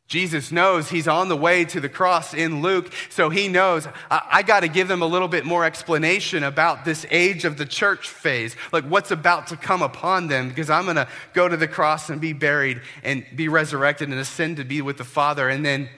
Jesus 0.09 0.51
knows 0.51 0.91
he's 0.91 1.07
on 1.07 1.29
the 1.29 1.37
way 1.37 1.65
to 1.67 1.79
the 1.79 1.89
cross 1.89 2.35
in 2.35 2.63
Luke, 2.63 2.93
so 3.11 3.31
he 3.31 3.47
knows 3.47 3.87
I, 4.11 4.23
I 4.29 4.43
got 4.43 4.61
to 4.61 4.69
give 4.69 4.89
them 4.89 5.03
a 5.03 5.07
little 5.07 5.29
bit 5.29 5.45
more 5.45 5.65
explanation 5.65 6.43
about 6.43 6.85
this 6.85 7.07
age 7.13 7.45
of 7.45 7.57
the 7.57 7.65
church 7.65 8.09
phase, 8.09 8.57
like 8.73 8.83
what's 8.85 9.13
about 9.13 9.47
to 9.47 9.57
come 9.57 9.83
upon 9.83 10.27
them, 10.27 10.49
because 10.49 10.69
I'm 10.69 10.83
going 10.83 10.97
to 10.97 11.07
go 11.33 11.49
to 11.49 11.57
the 11.57 11.69
cross 11.69 12.11
and 12.11 12.21
be 12.21 12.33
buried 12.33 12.83
and 13.05 13.25
be 13.37 13.47
resurrected 13.47 14.09
and 14.09 14.19
ascend 14.19 14.57
to 14.57 14.65
be 14.65 14.83
with 14.83 14.97
the 14.97 15.05
Father. 15.05 15.49
And 15.49 15.65
then 15.65 15.89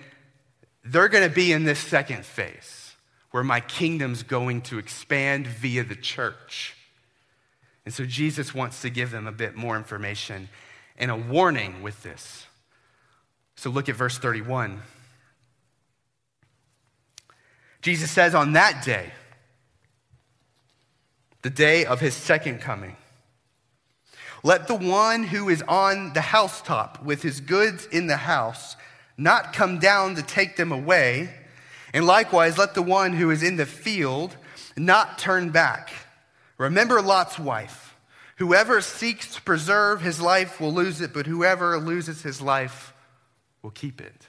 they're 0.85 1.09
going 1.09 1.29
to 1.29 1.35
be 1.35 1.53
in 1.53 1.64
this 1.64 1.79
second 1.79 2.25
phase 2.25 2.95
where 3.31 3.45
my 3.45 3.61
kingdom's 3.61 4.23
going 4.23 4.61
to 4.62 4.79
expand 4.79 5.47
via 5.47 5.85
the 5.85 5.97
church. 5.97 6.75
And 7.85 7.92
so 7.92 8.05
Jesus 8.05 8.55
wants 8.55 8.83
to 8.83 8.90
give 8.90 9.11
them 9.11 9.27
a 9.27 9.33
bit 9.33 9.57
more 9.57 9.77
information 9.77 10.49
and 10.97 11.11
a 11.11 11.16
warning 11.16 11.83
with 11.83 12.03
this. 12.03 12.47
So 13.57 13.71
look 13.71 13.88
at 13.88 13.97
verse 13.97 14.18
31. 14.18 14.83
Jesus 17.81 18.11
says, 18.11 18.35
On 18.35 18.53
that 18.53 18.85
day, 18.85 19.12
the 21.42 21.51
day 21.51 21.85
of 21.85 22.01
his 22.01 22.14
second 22.14 22.61
coming, 22.61 22.97
let 24.45 24.68
the 24.68 24.75
one 24.75 25.25
who 25.25 25.49
is 25.49 25.62
on 25.62 26.12
the 26.12 26.21
housetop 26.21 27.03
with 27.05 27.23
his 27.23 27.40
goods 27.40 27.87
in 27.87 28.07
the 28.09 28.16
house 28.16 28.77
not 29.22 29.52
come 29.52 29.78
down 29.78 30.16
to 30.16 30.22
take 30.22 30.56
them 30.56 30.72
away. 30.72 31.30
And 31.94 32.06
likewise, 32.06 32.58
let 32.58 32.74
the 32.74 32.82
one 32.82 33.12
who 33.12 33.30
is 33.30 33.42
in 33.42 33.56
the 33.56 33.66
field 33.66 34.37
not 34.76 35.18
turn 35.18 35.50
back. 35.50 35.92
Remember 36.58 37.00
Lot's 37.00 37.38
wife. 37.38 37.94
Whoever 38.37 38.80
seeks 38.80 39.35
to 39.35 39.42
preserve 39.42 40.00
his 40.00 40.20
life 40.20 40.61
will 40.61 40.72
lose 40.72 41.00
it, 41.00 41.12
but 41.12 41.26
whoever 41.26 41.78
loses 41.78 42.22
his 42.22 42.40
life 42.40 42.92
will 43.62 43.70
keep 43.70 44.00
it. 44.00 44.26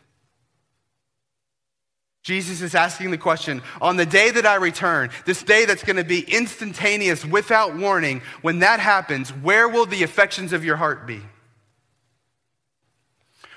Jesus 2.21 2.61
is 2.61 2.73
asking 2.73 3.11
the 3.11 3.17
question 3.17 3.61
on 3.81 3.97
the 3.97 4.05
day 4.05 4.31
that 4.31 4.45
I 4.45 4.55
return, 4.55 5.09
this 5.25 5.43
day 5.43 5.65
that's 5.65 5.83
going 5.83 5.97
to 5.97 6.05
be 6.05 6.21
instantaneous 6.21 7.25
without 7.25 7.75
warning, 7.75 8.21
when 8.41 8.59
that 8.59 8.79
happens, 8.79 9.29
where 9.29 9.67
will 9.67 9.85
the 9.85 10.03
affections 10.03 10.53
of 10.53 10.63
your 10.63 10.77
heart 10.77 11.05
be? 11.05 11.21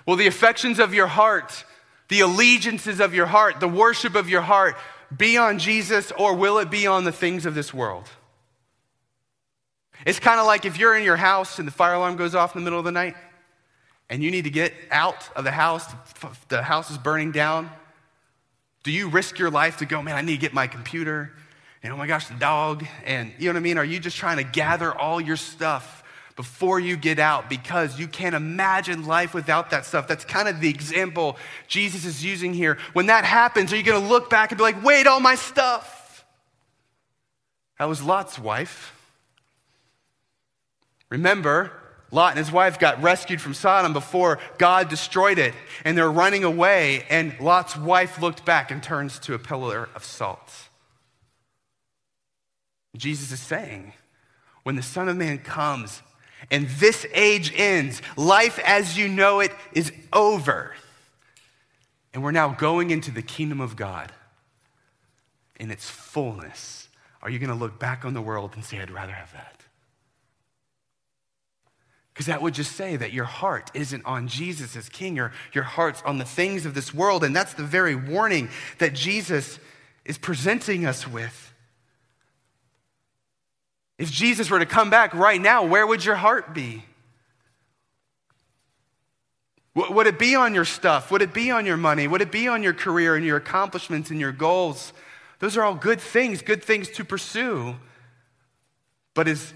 Will 0.06 0.16
the 0.16 0.28
affections 0.28 0.78
of 0.78 0.94
your 0.94 1.08
heart, 1.08 1.64
the 2.08 2.20
allegiances 2.20 3.00
of 3.00 3.12
your 3.12 3.26
heart, 3.26 3.60
the 3.60 3.68
worship 3.68 4.14
of 4.14 4.28
your 4.28 4.40
heart 4.40 4.76
be 5.14 5.36
on 5.36 5.58
Jesus 5.58 6.12
or 6.12 6.34
will 6.34 6.58
it 6.58 6.70
be 6.70 6.86
on 6.86 7.04
the 7.04 7.12
things 7.12 7.44
of 7.44 7.54
this 7.54 7.74
world? 7.74 8.08
It's 10.04 10.20
kind 10.20 10.38
of 10.38 10.46
like 10.46 10.64
if 10.64 10.78
you're 10.78 10.96
in 10.96 11.04
your 11.04 11.16
house 11.16 11.58
and 11.58 11.66
the 11.66 11.72
fire 11.72 11.94
alarm 11.94 12.16
goes 12.16 12.34
off 12.34 12.54
in 12.54 12.62
the 12.62 12.64
middle 12.64 12.78
of 12.78 12.84
the 12.84 12.92
night 12.92 13.14
and 14.08 14.22
you 14.22 14.30
need 14.30 14.44
to 14.44 14.50
get 14.50 14.72
out 14.90 15.28
of 15.34 15.44
the 15.44 15.50
house, 15.50 15.86
the 16.48 16.62
house 16.62 16.90
is 16.90 16.98
burning 16.98 17.32
down, 17.32 17.70
do 18.84 18.92
you 18.92 19.08
risk 19.08 19.38
your 19.38 19.50
life 19.50 19.78
to 19.78 19.86
go, 19.86 20.00
man, 20.00 20.14
I 20.14 20.20
need 20.20 20.36
to 20.36 20.40
get 20.40 20.54
my 20.54 20.68
computer, 20.68 21.32
and 21.82 21.92
oh 21.92 21.96
my 21.96 22.06
gosh, 22.06 22.28
the 22.28 22.34
dog, 22.34 22.86
and 23.04 23.32
you 23.38 23.46
know 23.46 23.54
what 23.54 23.56
I 23.56 23.62
mean? 23.62 23.78
Are 23.78 23.84
you 23.84 23.98
just 23.98 24.16
trying 24.16 24.36
to 24.36 24.44
gather 24.44 24.94
all 24.94 25.20
your 25.20 25.36
stuff 25.36 25.95
before 26.36 26.78
you 26.78 26.96
get 26.96 27.18
out 27.18 27.48
because 27.48 27.98
you 27.98 28.06
can't 28.06 28.34
imagine 28.34 29.06
life 29.06 29.34
without 29.34 29.70
that 29.70 29.86
stuff? 29.86 30.06
That's 30.06 30.24
kind 30.24 30.48
of 30.48 30.60
the 30.60 30.68
example 30.68 31.36
Jesus 31.66 32.04
is 32.04 32.24
using 32.24 32.52
here. 32.54 32.78
When 32.92 33.06
that 33.06 33.24
happens, 33.24 33.72
are 33.72 33.76
you 33.76 33.82
going 33.82 34.00
to 34.00 34.08
look 34.08 34.30
back 34.30 34.52
and 34.52 34.58
be 34.58 34.62
like, 34.62 34.84
wait, 34.84 35.06
all 35.06 35.20
my 35.20 35.34
stuff? 35.34 36.24
That 37.78 37.86
was 37.86 38.02
Lot's 38.02 38.38
wife. 38.38 38.92
Remember, 41.10 41.72
Lot 42.10 42.30
and 42.30 42.38
his 42.38 42.52
wife 42.52 42.78
got 42.78 43.02
rescued 43.02 43.40
from 43.40 43.54
Sodom 43.54 43.92
before 43.92 44.38
God 44.58 44.88
destroyed 44.88 45.38
it, 45.38 45.54
and 45.84 45.96
they're 45.96 46.10
running 46.10 46.44
away, 46.44 47.04
and 47.10 47.38
Lot's 47.40 47.76
wife 47.76 48.20
looked 48.20 48.44
back 48.44 48.70
and 48.70 48.82
turns 48.82 49.18
to 49.20 49.34
a 49.34 49.38
pillar 49.38 49.88
of 49.94 50.04
salt. 50.04 50.52
Jesus 52.96 53.32
is 53.32 53.40
saying, 53.40 53.92
when 54.62 54.76
the 54.76 54.82
Son 54.82 55.08
of 55.08 55.16
Man 55.16 55.38
comes 55.38 56.02
and 56.50 56.68
this 56.68 57.06
age 57.12 57.52
ends, 57.56 58.02
life 58.16 58.58
as 58.64 58.96
you 58.96 59.08
know 59.08 59.40
it 59.40 59.52
is 59.72 59.92
over. 60.12 60.74
And 62.12 62.22
we're 62.22 62.32
now 62.32 62.48
going 62.48 62.90
into 62.90 63.10
the 63.10 63.22
kingdom 63.22 63.60
of 63.60 63.76
God 63.76 64.12
in 65.58 65.70
its 65.70 65.88
fullness. 65.88 66.88
Are 67.22 67.30
you 67.30 67.38
going 67.38 67.50
to 67.50 67.56
look 67.56 67.78
back 67.78 68.04
on 68.04 68.14
the 68.14 68.22
world 68.22 68.52
and 68.54 68.64
say, 68.64 68.80
I'd 68.80 68.90
rather 68.90 69.12
have 69.12 69.32
that? 69.32 69.62
Because 72.12 72.26
that 72.26 72.40
would 72.40 72.54
just 72.54 72.72
say 72.72 72.96
that 72.96 73.12
your 73.12 73.26
heart 73.26 73.70
isn't 73.74 74.02
on 74.06 74.28
Jesus 74.28 74.74
as 74.76 74.88
king, 74.88 75.18
or 75.18 75.32
your 75.52 75.64
heart's 75.64 76.02
on 76.06 76.16
the 76.16 76.24
things 76.24 76.64
of 76.64 76.72
this 76.72 76.94
world. 76.94 77.22
And 77.22 77.36
that's 77.36 77.52
the 77.52 77.62
very 77.62 77.94
warning 77.94 78.48
that 78.78 78.94
Jesus 78.94 79.58
is 80.06 80.16
presenting 80.16 80.86
us 80.86 81.06
with. 81.06 81.52
If 83.98 84.10
Jesus 84.10 84.50
were 84.50 84.58
to 84.58 84.66
come 84.66 84.90
back 84.90 85.14
right 85.14 85.40
now, 85.40 85.64
where 85.64 85.86
would 85.86 86.04
your 86.04 86.16
heart 86.16 86.54
be? 86.54 86.84
Would 89.74 90.06
it 90.06 90.18
be 90.18 90.34
on 90.34 90.54
your 90.54 90.64
stuff? 90.64 91.10
Would 91.10 91.20
it 91.20 91.34
be 91.34 91.50
on 91.50 91.66
your 91.66 91.76
money? 91.76 92.08
Would 92.08 92.22
it 92.22 92.32
be 92.32 92.48
on 92.48 92.62
your 92.62 92.72
career 92.72 93.14
and 93.14 93.24
your 93.24 93.36
accomplishments 93.36 94.10
and 94.10 94.18
your 94.18 94.32
goals? 94.32 94.94
Those 95.38 95.56
are 95.58 95.62
all 95.62 95.74
good 95.74 96.00
things, 96.00 96.40
good 96.40 96.64
things 96.64 96.88
to 96.92 97.04
pursue. 97.04 97.76
But 99.12 99.28
is 99.28 99.52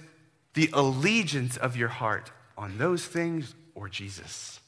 the 0.53 0.69
allegiance 0.75 1.57
of 1.57 1.77
your 1.77 1.89
heart 1.89 2.31
on 2.59 2.77
those 2.77 3.07
things 3.07 3.55
or 3.75 3.89
Jesus. 3.89 4.60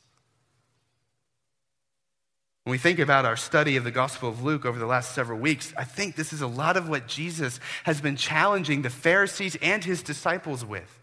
When 2.65 2.71
we 2.71 2.79
think 2.79 3.01
about 3.01 3.25
our 3.25 3.37
study 3.37 3.77
of 3.77 3.83
the 3.83 3.91
Gospel 3.91 4.29
of 4.29 4.45
Luke 4.45 4.65
over 4.65 4.79
the 4.79 4.87
last 4.87 5.15
several 5.15 5.39
weeks, 5.39 5.75
I 5.77 5.83
think 5.83 6.15
this 6.15 6.33
is 6.33 6.43
a 6.43 6.47
lot 6.47 6.77
of 6.77 6.89
what 6.89 7.09
Jesus 7.09 7.59
has 7.83 8.01
been 8.01 8.15
challenging 8.15 8.83
the 8.83 8.91
Pharisees 8.91 9.57
and 9.61 9.83
his 9.85 10.03
disciples 10.03 10.65
with. 10.65 11.01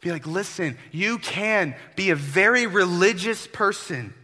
Be 0.00 0.10
like, 0.10 0.26
listen, 0.26 0.78
you 0.90 1.18
can 1.18 1.74
be 1.96 2.10
a 2.10 2.14
very 2.14 2.66
religious 2.66 3.46
person 3.46 4.14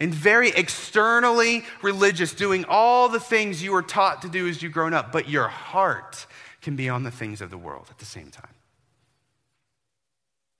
and 0.00 0.14
very 0.14 0.50
externally 0.50 1.64
religious, 1.82 2.34
doing 2.34 2.64
all 2.68 3.08
the 3.08 3.20
things 3.20 3.62
you 3.62 3.72
were 3.72 3.82
taught 3.82 4.22
to 4.22 4.28
do 4.28 4.46
as 4.48 4.62
you've 4.62 4.72
grown 4.72 4.92
up, 4.92 5.12
but 5.12 5.28
your 5.28 5.48
heart 5.48 6.26
can 6.60 6.76
be 6.76 6.88
on 6.88 7.02
the 7.02 7.10
things 7.10 7.40
of 7.40 7.50
the 7.50 7.58
world 7.58 7.86
at 7.90 7.98
the 7.98 8.04
same 8.04 8.30
time. 8.30 8.55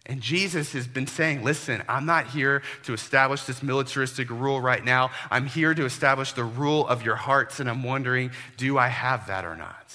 And 0.09 0.21
Jesus 0.21 0.73
has 0.73 0.87
been 0.87 1.09
saying, 1.09 1.42
listen, 1.42 1.83
I'm 1.88 2.07
not 2.07 2.29
here 2.29 2.62
to 2.85 2.92
establish 2.92 3.42
this 3.42 3.61
militaristic 3.61 4.31
rule 4.31 4.61
right 4.61 4.85
now. 4.85 5.11
I'm 5.33 5.47
here 5.47 5.75
to 5.75 5.85
establish 5.85 6.33
the 6.33 6.45
rule 6.45 6.87
of 6.87 7.03
your 7.03 7.16
hearts, 7.16 7.59
and 7.59 7.69
I'm 7.69 7.83
wondering, 7.83 8.31
do 8.57 8.79
I 8.79 8.87
have 8.87 9.27
that 9.27 9.45
or 9.45 9.57
not? 9.57 9.95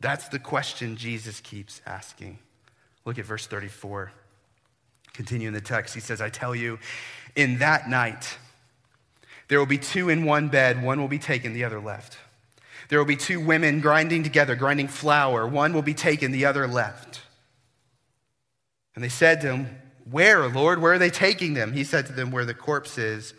That's 0.00 0.28
the 0.28 0.38
question 0.38 0.96
Jesus 0.96 1.40
keeps 1.40 1.82
asking. 1.84 2.38
Look 3.04 3.18
at 3.18 3.26
verse 3.26 3.46
34. 3.46 4.12
Continue 5.12 5.48
in 5.48 5.54
the 5.54 5.60
text. 5.60 5.94
He 5.94 6.00
says, 6.00 6.22
I 6.22 6.30
tell 6.30 6.54
you, 6.54 6.78
in 7.36 7.58
that 7.58 7.90
night, 7.90 8.38
there 9.48 9.58
will 9.58 9.66
be 9.66 9.78
two 9.78 10.08
in 10.08 10.24
one 10.24 10.48
bed, 10.48 10.82
one 10.82 11.00
will 11.00 11.08
be 11.08 11.18
taken, 11.18 11.52
the 11.52 11.64
other 11.64 11.80
left. 11.80 12.16
There 12.88 12.98
will 12.98 13.06
be 13.06 13.16
two 13.16 13.40
women 13.40 13.80
grinding 13.80 14.22
together, 14.22 14.54
grinding 14.54 14.88
flour, 14.88 15.46
one 15.46 15.74
will 15.74 15.82
be 15.82 15.92
taken, 15.92 16.32
the 16.32 16.46
other 16.46 16.66
left. 16.66 17.22
And 18.98 19.04
they 19.04 19.08
said 19.08 19.40
to 19.42 19.54
him, 19.54 19.78
Where, 20.10 20.48
Lord? 20.48 20.82
Where 20.82 20.94
are 20.94 20.98
they 20.98 21.08
taking 21.08 21.54
them? 21.54 21.72
He 21.72 21.84
said 21.84 22.06
to 22.06 22.12
them, 22.12 22.32
Where 22.32 22.44
the 22.44 22.52
corpse 22.52 22.98
is, 22.98 23.32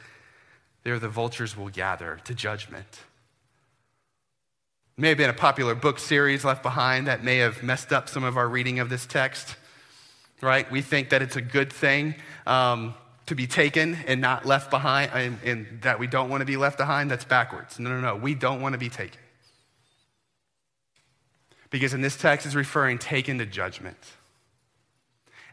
there 0.83 0.97
the 0.99 1.09
vultures 1.09 1.57
will 1.57 1.67
gather 1.67 2.17
to 2.23 2.33
judgment. 2.33 3.01
may 4.95 5.09
have 5.09 5.17
been 5.17 5.29
a 5.29 5.33
popular 5.33 5.75
book 5.75 5.99
series 5.99 6.45
left 6.45 6.63
behind 6.63 7.07
that 7.07 7.25
may 7.25 7.39
have 7.39 7.61
messed 7.61 7.91
up 7.91 8.07
some 8.07 8.23
of 8.23 8.37
our 8.37 8.47
reading 8.47 8.79
of 8.79 8.87
this 8.87 9.05
text, 9.05 9.57
right? 10.39 10.71
We 10.71 10.81
think 10.81 11.09
that 11.09 11.21
it's 11.21 11.35
a 11.35 11.41
good 11.41 11.73
thing 11.73 12.15
um, 12.47 12.93
to 13.25 13.35
be 13.35 13.45
taken 13.45 13.97
and 14.07 14.21
not 14.21 14.45
left 14.45 14.71
behind, 14.71 15.11
and, 15.13 15.39
and 15.43 15.81
that 15.81 15.99
we 15.99 16.07
don't 16.07 16.29
want 16.29 16.39
to 16.39 16.45
be 16.45 16.55
left 16.55 16.77
behind. 16.77 17.11
That's 17.11 17.25
backwards. 17.25 17.79
No, 17.79 17.89
no, 17.89 17.99
no. 17.99 18.15
We 18.15 18.33
don't 18.33 18.61
want 18.61 18.75
to 18.75 18.79
be 18.79 18.87
taken. 18.87 19.19
Because 21.69 21.93
in 21.93 21.99
this 21.99 22.15
text 22.15 22.47
is 22.47 22.55
referring 22.55 22.97
taken 22.97 23.39
to 23.39 23.45
judgment. 23.45 23.97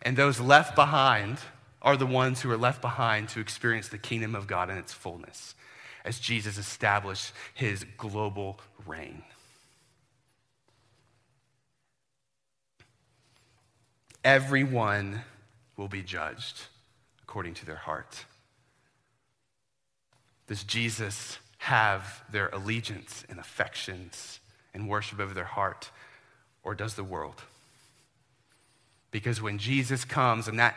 And 0.07 0.17
those 0.17 0.39
left 0.39 0.77
behind 0.77 1.39
are 1.83 1.97
the 1.97 2.07
ones 2.07 2.41
who 2.41 2.51
are 2.53 2.57
left 2.57 2.81
behind 2.81 3.29
to 3.31 3.41
experience 3.41 3.89
the 3.89 3.99
kingdom 3.99 4.37
of 4.37 4.47
God 4.47 4.71
in 4.71 4.79
its 4.79 4.93
fullness 4.93 5.57
as 6.05 6.21
Jesus 6.21 6.59
established 6.59 7.33
his 7.55 7.85
global 7.99 8.61
reign. 8.87 9.25
Everyone 14.23 15.23
will 15.77 15.89
be 15.89 16.03
judged 16.03 16.63
according 17.25 17.55
to 17.55 17.67
their 17.67 17.75
heart. 17.75 18.27
Does 20.47 20.63
Jesus 20.63 21.39
have 21.59 22.23
their 22.31 22.49
allegiance 22.51 23.25
and 23.29 23.41
affections 23.41 24.39
and 24.73 24.89
worship 24.89 25.19
over 25.19 25.35
their 25.35 25.45
heart, 25.45 25.91
or 26.63 26.77
does 26.77 26.95
the 26.95 27.03
world? 27.03 27.43
Because 29.11 29.41
when 29.41 29.59
Jesus 29.59 30.05
comes 30.05 30.49
and 30.49 30.59
that 30.59 30.77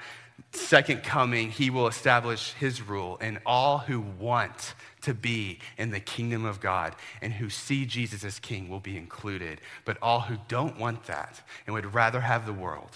second 0.51 1.03
coming, 1.03 1.51
he 1.51 1.69
will 1.69 1.87
establish 1.87 2.53
his 2.53 2.81
rule, 2.81 3.17
and 3.21 3.39
all 3.45 3.79
who 3.79 3.99
want 3.99 4.73
to 5.01 5.13
be 5.13 5.59
in 5.77 5.91
the 5.91 5.99
kingdom 5.99 6.45
of 6.45 6.59
God 6.59 6.95
and 7.21 7.33
who 7.33 7.49
see 7.49 7.85
Jesus 7.85 8.23
as 8.23 8.39
king 8.39 8.69
will 8.69 8.79
be 8.79 8.97
included. 8.97 9.61
But 9.85 9.97
all 10.01 10.21
who 10.21 10.37
don't 10.47 10.77
want 10.79 11.05
that 11.05 11.41
and 11.65 11.73
would 11.73 11.93
rather 11.93 12.21
have 12.21 12.45
the 12.45 12.53
world 12.53 12.91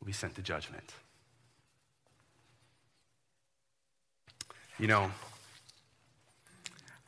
will 0.00 0.06
be 0.06 0.12
sent 0.12 0.34
to 0.36 0.42
judgment. 0.42 0.92
You 4.78 4.86
know, 4.86 5.10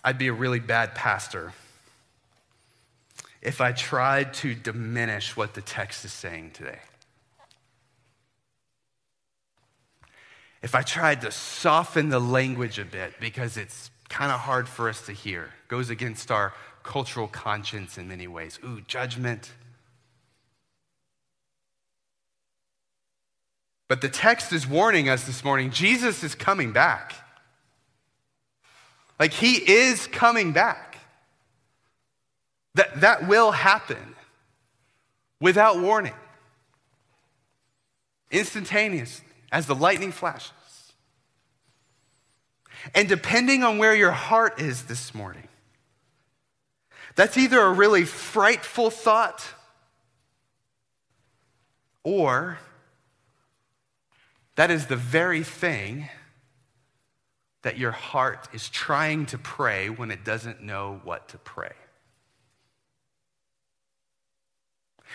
I'd 0.02 0.18
be 0.18 0.28
a 0.28 0.32
really 0.32 0.60
bad 0.60 0.94
pastor 0.94 1.52
if 3.42 3.60
I 3.60 3.72
tried 3.72 4.34
to 4.34 4.54
diminish 4.54 5.36
what 5.36 5.54
the 5.54 5.62
text 5.62 6.04
is 6.04 6.12
saying 6.12 6.50
today. 6.52 6.80
If 10.62 10.74
I 10.74 10.82
tried 10.82 11.22
to 11.22 11.30
soften 11.30 12.10
the 12.10 12.20
language 12.20 12.78
a 12.78 12.84
bit 12.84 13.14
because 13.18 13.56
it's 13.56 13.90
kind 14.08 14.30
of 14.30 14.40
hard 14.40 14.68
for 14.68 14.88
us 14.88 15.06
to 15.06 15.12
hear, 15.12 15.50
goes 15.68 15.88
against 15.88 16.30
our 16.30 16.52
cultural 16.82 17.28
conscience 17.28 17.96
in 17.96 18.08
many 18.08 18.26
ways. 18.26 18.58
Ooh, 18.64 18.80
judgment. 18.82 19.52
But 23.88 24.00
the 24.02 24.08
text 24.08 24.52
is 24.52 24.66
warning 24.66 25.08
us 25.08 25.24
this 25.24 25.42
morning 25.42 25.70
Jesus 25.70 26.22
is 26.22 26.34
coming 26.34 26.72
back. 26.72 27.14
Like 29.18 29.32
he 29.32 29.54
is 29.54 30.06
coming 30.06 30.52
back. 30.52 30.98
That, 32.74 33.00
that 33.00 33.26
will 33.26 33.50
happen 33.50 34.14
without 35.40 35.80
warning, 35.80 36.14
instantaneously 38.30 39.29
as 39.52 39.66
the 39.66 39.74
lightning 39.74 40.12
flashes. 40.12 40.52
And 42.94 43.08
depending 43.08 43.62
on 43.62 43.78
where 43.78 43.94
your 43.94 44.12
heart 44.12 44.60
is 44.60 44.84
this 44.84 45.14
morning, 45.14 45.48
that's 47.14 47.36
either 47.36 47.60
a 47.60 47.72
really 47.72 48.04
frightful 48.04 48.90
thought 48.90 49.44
or 52.02 52.58
that 54.56 54.70
is 54.70 54.86
the 54.86 54.96
very 54.96 55.42
thing 55.42 56.08
that 57.62 57.76
your 57.76 57.90
heart 57.90 58.48
is 58.54 58.68
trying 58.70 59.26
to 59.26 59.38
pray 59.38 59.90
when 59.90 60.10
it 60.10 60.24
doesn't 60.24 60.62
know 60.62 61.00
what 61.04 61.28
to 61.28 61.38
pray. 61.38 61.72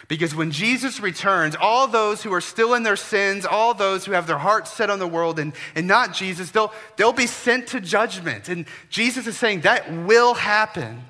Because 0.07 0.35
when 0.35 0.51
Jesus 0.51 0.99
returns, 0.99 1.55
all 1.59 1.87
those 1.87 2.21
who 2.21 2.31
are 2.33 2.41
still 2.41 2.73
in 2.73 2.83
their 2.83 2.95
sins, 2.95 3.45
all 3.45 3.73
those 3.73 4.05
who 4.05 4.11
have 4.11 4.27
their 4.27 4.37
hearts 4.37 4.71
set 4.71 4.89
on 4.89 4.99
the 4.99 5.07
world 5.07 5.39
and, 5.39 5.53
and 5.73 5.87
not 5.87 6.13
Jesus, 6.13 6.51
they'll, 6.51 6.71
they'll 6.95 7.13
be 7.13 7.27
sent 7.27 7.67
to 7.67 7.79
judgment. 7.79 8.47
And 8.47 8.65
Jesus 8.89 9.25
is 9.25 9.37
saying 9.37 9.61
that 9.61 9.91
will 9.91 10.35
happen. 10.35 11.03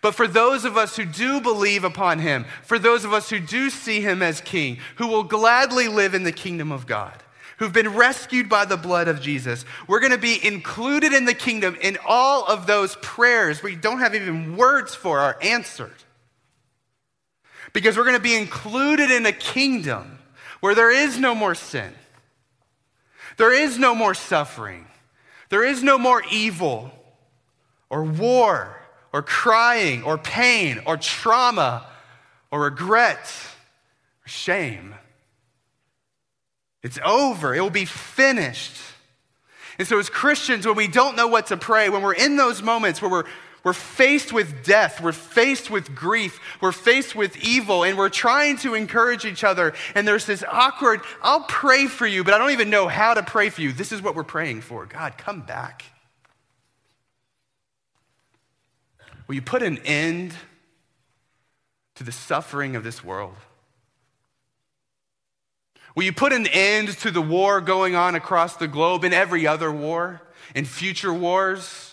But 0.00 0.14
for 0.14 0.28
those 0.28 0.64
of 0.64 0.76
us 0.76 0.96
who 0.96 1.04
do 1.04 1.40
believe 1.40 1.82
upon 1.82 2.20
him, 2.20 2.46
for 2.62 2.78
those 2.78 3.04
of 3.04 3.12
us 3.12 3.30
who 3.30 3.40
do 3.40 3.68
see 3.68 4.00
him 4.00 4.22
as 4.22 4.40
king, 4.40 4.78
who 4.96 5.08
will 5.08 5.24
gladly 5.24 5.88
live 5.88 6.14
in 6.14 6.22
the 6.22 6.30
kingdom 6.30 6.70
of 6.70 6.86
God, 6.86 7.20
who've 7.56 7.72
been 7.72 7.94
rescued 7.94 8.48
by 8.48 8.64
the 8.64 8.76
blood 8.76 9.08
of 9.08 9.20
Jesus, 9.20 9.64
we're 9.88 9.98
going 9.98 10.12
to 10.12 10.18
be 10.18 10.38
included 10.46 11.12
in 11.12 11.24
the 11.24 11.34
kingdom 11.34 11.76
in 11.80 11.98
all 12.06 12.46
of 12.46 12.68
those 12.68 12.94
prayers 13.02 13.60
we 13.60 13.74
don't 13.74 13.98
have 13.98 14.14
even 14.14 14.56
words 14.56 14.94
for 14.94 15.18
are 15.18 15.36
answered 15.42 15.90
because 17.72 17.96
we're 17.96 18.04
going 18.04 18.16
to 18.16 18.22
be 18.22 18.36
included 18.36 19.10
in 19.10 19.26
a 19.26 19.32
kingdom 19.32 20.18
where 20.60 20.74
there 20.74 20.90
is 20.90 21.18
no 21.18 21.34
more 21.34 21.54
sin, 21.54 21.92
there 23.36 23.52
is 23.52 23.78
no 23.78 23.94
more 23.94 24.14
suffering, 24.14 24.86
there 25.48 25.64
is 25.64 25.82
no 25.82 25.98
more 25.98 26.22
evil 26.30 26.90
or 27.90 28.04
war 28.04 28.76
or 29.12 29.22
crying 29.22 30.02
or 30.02 30.18
pain 30.18 30.80
or 30.86 30.96
trauma 30.96 31.86
or 32.50 32.62
regret 32.62 33.30
or 34.24 34.28
shame. 34.28 34.94
It's 36.82 36.98
over. 37.04 37.54
It 37.54 37.60
will 37.60 37.70
be 37.70 37.84
finished. 37.84 38.76
And 39.78 39.86
so, 39.86 39.98
as 39.98 40.10
Christians, 40.10 40.66
when 40.66 40.76
we 40.76 40.88
don't 40.88 41.16
know 41.16 41.28
what 41.28 41.46
to 41.46 41.56
pray, 41.56 41.88
when 41.88 42.02
we're 42.02 42.14
in 42.14 42.36
those 42.36 42.62
moments 42.62 43.00
where 43.00 43.10
we're 43.10 43.24
we're 43.68 43.74
faced 43.74 44.32
with 44.32 44.64
death. 44.64 44.98
We're 44.98 45.12
faced 45.12 45.68
with 45.68 45.94
grief. 45.94 46.40
We're 46.62 46.72
faced 46.72 47.14
with 47.14 47.36
evil, 47.44 47.84
and 47.84 47.98
we're 47.98 48.08
trying 48.08 48.56
to 48.58 48.72
encourage 48.72 49.26
each 49.26 49.44
other. 49.44 49.74
And 49.94 50.08
there's 50.08 50.24
this 50.24 50.42
awkward, 50.50 51.02
I'll 51.20 51.42
pray 51.42 51.86
for 51.86 52.06
you, 52.06 52.24
but 52.24 52.32
I 52.32 52.38
don't 52.38 52.52
even 52.52 52.70
know 52.70 52.88
how 52.88 53.12
to 53.12 53.22
pray 53.22 53.50
for 53.50 53.60
you. 53.60 53.72
This 53.72 53.92
is 53.92 54.00
what 54.00 54.14
we're 54.14 54.24
praying 54.24 54.62
for 54.62 54.86
God, 54.86 55.18
come 55.18 55.42
back. 55.42 55.84
Will 59.26 59.34
you 59.34 59.42
put 59.42 59.62
an 59.62 59.76
end 59.84 60.32
to 61.96 62.04
the 62.04 62.12
suffering 62.12 62.74
of 62.74 62.84
this 62.84 63.04
world? 63.04 63.34
Will 65.94 66.04
you 66.04 66.14
put 66.14 66.32
an 66.32 66.46
end 66.46 66.88
to 67.00 67.10
the 67.10 67.20
war 67.20 67.60
going 67.60 67.94
on 67.94 68.14
across 68.14 68.56
the 68.56 68.66
globe 68.66 69.04
and 69.04 69.12
every 69.12 69.46
other 69.46 69.70
war 69.70 70.22
and 70.54 70.66
future 70.66 71.12
wars? 71.12 71.87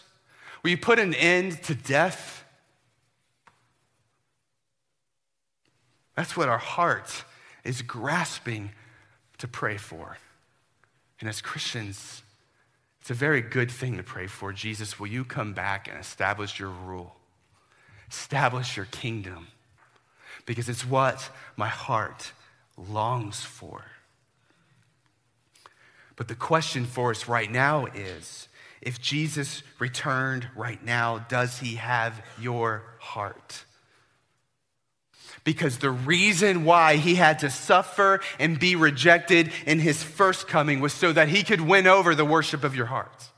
Will 0.65 0.71
you 0.71 0.78
put 0.80 0.97
an 0.97 1.13
end 1.13 1.62
to 1.65 1.75
death? 1.75 2.43
That's 6.15 6.36
what 6.36 6.49
our 6.49 6.58
heart 6.58 7.23
is 7.63 7.84
grasping 7.84 8.71
to 9.38 9.47
pray 9.47 9.78
for. 9.78 10.17
And 11.19 11.30
as 11.30 11.39
Christians, 11.39 12.23
it's 12.99 13.12
a 13.12 13.13
very 13.13 13.41
good 13.41 13.69
thing 13.69 13.97
to 13.97 14.01
pray 14.01 14.25
for. 14.25 14.51
Jesus, 14.51 14.99
will 14.99 15.06
you 15.06 15.23
come 15.23 15.54
back 15.54 15.88
and 15.88 15.99
establish 15.99 16.60
your 16.60 16.71
rule? 16.71 17.15
Establish 18.10 18.75
your 18.75 18.88
kingdom. 18.88 19.49
Because 20.47 20.68
it's 20.68 20.84
what 20.84 21.30
my 21.55 21.70
heart 21.70 22.32
longs 22.76 23.41
for. 23.41 23.84
But 26.16 26.28
the 26.28 26.34
question 26.34 26.86
for 26.86 27.11
us 27.11 27.28
right 27.28 27.51
now 27.51 27.86
is 27.86 28.47
if 28.86 29.01
Jesus 29.01 29.63
returned 29.79 30.47
right 30.55 30.81
now, 30.83 31.25
does 31.27 31.57
he 31.57 31.75
have 31.75 32.21
your 32.39 32.83
heart? 32.99 33.65
Because 35.43 35.79
the 35.79 35.89
reason 35.89 36.63
why 36.63 36.95
he 36.95 37.15
had 37.15 37.39
to 37.39 37.49
suffer 37.49 38.21
and 38.39 38.59
be 38.59 38.75
rejected 38.75 39.51
in 39.65 39.79
his 39.79 40.01
first 40.01 40.47
coming 40.47 40.79
was 40.79 40.93
so 40.93 41.11
that 41.11 41.29
he 41.29 41.43
could 41.43 41.61
win 41.61 41.88
over 41.88 42.15
the 42.15 42.25
worship 42.25 42.63
of 42.63 42.75
your 42.75 42.86
hearts. 42.86 43.31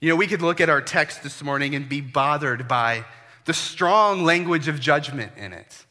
You 0.00 0.08
know, 0.08 0.16
we 0.16 0.26
could 0.26 0.42
look 0.42 0.62
at 0.62 0.70
our 0.70 0.80
text 0.80 1.22
this 1.22 1.42
morning 1.42 1.74
and 1.74 1.86
be 1.86 2.00
bothered 2.00 2.66
by 2.66 3.04
the 3.44 3.52
strong 3.52 4.24
language 4.24 4.68
of 4.68 4.80
judgment 4.80 5.32
in 5.36 5.52
it. 5.52 5.84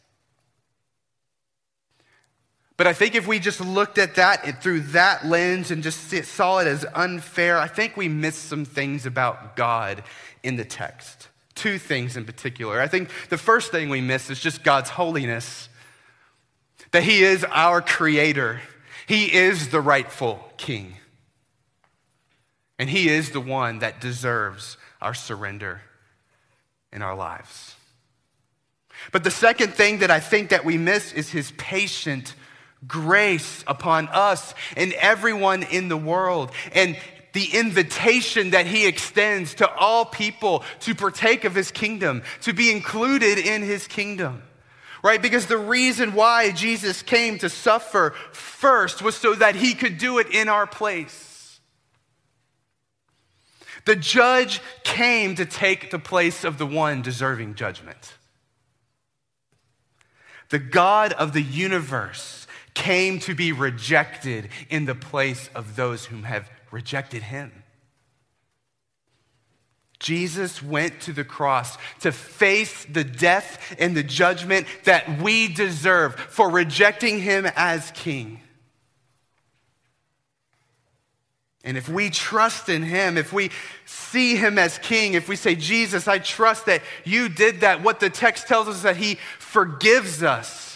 But 2.79 2.87
I 2.87 2.93
think 2.93 3.13
if 3.13 3.27
we 3.27 3.39
just 3.39 3.59
looked 3.59 3.97
at 3.97 4.15
that 4.15 4.63
through 4.63 4.79
that 4.91 5.25
lens 5.25 5.69
and 5.69 5.83
just 5.83 6.09
saw 6.27 6.59
it 6.59 6.67
as 6.67 6.85
unfair, 6.95 7.57
I 7.57 7.67
think 7.67 7.97
we 7.97 8.07
missed 8.07 8.45
some 8.45 8.63
things 8.63 9.05
about 9.05 9.57
God 9.57 10.01
in 10.43 10.55
the 10.55 10.63
text. 10.63 11.27
Two 11.55 11.77
things 11.77 12.15
in 12.15 12.23
particular. 12.23 12.79
I 12.79 12.87
think 12.87 13.09
the 13.27 13.37
first 13.37 13.71
thing 13.71 13.89
we 13.89 13.99
miss 13.99 14.29
is 14.29 14.39
just 14.39 14.63
God's 14.63 14.91
holiness, 14.91 15.67
that 16.91 17.03
He 17.03 17.21
is 17.21 17.43
our 17.49 17.81
creator, 17.81 18.61
He 19.07 19.25
is 19.25 19.71
the 19.71 19.81
rightful 19.81 20.41
king. 20.55 20.93
And 22.79 22.89
He 22.89 23.09
is 23.09 23.31
the 23.31 23.41
one 23.41 23.79
that 23.79 23.99
deserves 23.99 24.77
our 25.01 25.13
surrender 25.13 25.81
in 26.93 27.01
our 27.01 27.13
lives. 27.13 27.75
But 29.11 29.25
the 29.25 29.31
second 29.31 29.73
thing 29.73 29.97
that 29.97 30.11
I 30.11 30.21
think 30.21 30.51
that 30.51 30.63
we 30.63 30.77
miss 30.77 31.11
is 31.11 31.31
His 31.31 31.51
patient 31.57 32.35
grace 32.87 33.63
upon 33.67 34.07
us 34.09 34.53
and 34.77 34.93
everyone 34.93 35.63
in 35.63 35.87
the 35.89 35.97
world. 35.97 36.51
And 36.73 36.97
the 37.33 37.45
invitation 37.53 38.51
that 38.51 38.65
he 38.65 38.87
extends 38.87 39.55
to 39.55 39.69
all 39.75 40.05
people 40.05 40.63
to 40.81 40.95
partake 40.95 41.43
of 41.43 41.55
his 41.55 41.71
kingdom, 41.71 42.23
to 42.41 42.53
be 42.53 42.71
included 42.71 43.37
in 43.37 43.61
his 43.61 43.87
kingdom. 43.87 44.43
Right? 45.01 45.21
Because 45.21 45.45
the 45.45 45.57
reason 45.57 46.13
why 46.13 46.51
Jesus 46.51 47.01
came 47.01 47.37
to 47.39 47.49
suffer 47.49 48.13
first 48.31 49.01
was 49.01 49.15
so 49.15 49.33
that 49.35 49.55
he 49.55 49.73
could 49.73 49.97
do 49.97 50.17
it 50.17 50.27
in 50.33 50.49
our 50.49 50.67
place. 50.67 51.59
The 53.85 53.95
judge 53.95 54.61
came 54.83 55.35
to 55.35 55.45
take 55.45 55.89
the 55.89 55.99
place 55.99 56.43
of 56.43 56.57
the 56.57 56.65
one 56.65 57.01
deserving 57.01 57.55
judgment. 57.55 58.13
The 60.49 60.59
God 60.59 61.13
of 61.13 61.31
the 61.31 61.41
universe 61.41 62.38
came 62.79 63.19
to 63.19 63.35
be 63.35 63.51
rejected 63.51 64.47
in 64.69 64.85
the 64.85 64.95
place 64.95 65.49
of 65.53 65.75
those 65.75 66.05
whom 66.05 66.23
have 66.23 66.49
rejected 66.71 67.21
him. 67.21 67.51
Jesus 69.99 70.63
went 70.63 71.01
to 71.01 71.11
the 71.11 71.25
cross 71.25 71.77
to 71.99 72.13
face 72.13 72.85
the 72.85 73.03
death 73.03 73.75
and 73.79 73.97
the 73.97 74.03
judgment 74.03 74.65
that 74.85 75.21
we 75.21 75.49
deserve 75.49 76.15
for 76.15 76.49
rejecting 76.49 77.19
him 77.19 77.45
as 77.57 77.91
king. 77.91 78.39
And 81.65 81.77
if 81.77 81.89
we 81.89 82.09
trust 82.09 82.69
in 82.69 82.81
him, 82.81 83.17
if 83.17 83.33
we 83.33 83.51
see 83.85 84.37
him 84.37 84.57
as 84.57 84.77
king, 84.77 85.15
if 85.15 85.27
we 85.27 85.35
say, 85.35 85.55
Jesus, 85.55 86.07
I 86.07 86.19
trust 86.19 86.67
that 86.67 86.81
you 87.03 87.27
did 87.27 87.59
that, 87.59 87.83
what 87.83 87.99
the 87.99 88.09
text 88.09 88.47
tells 88.47 88.69
us 88.69 88.77
is 88.77 88.83
that 88.83 88.95
he 88.95 89.15
forgives 89.37 90.23
us 90.23 90.68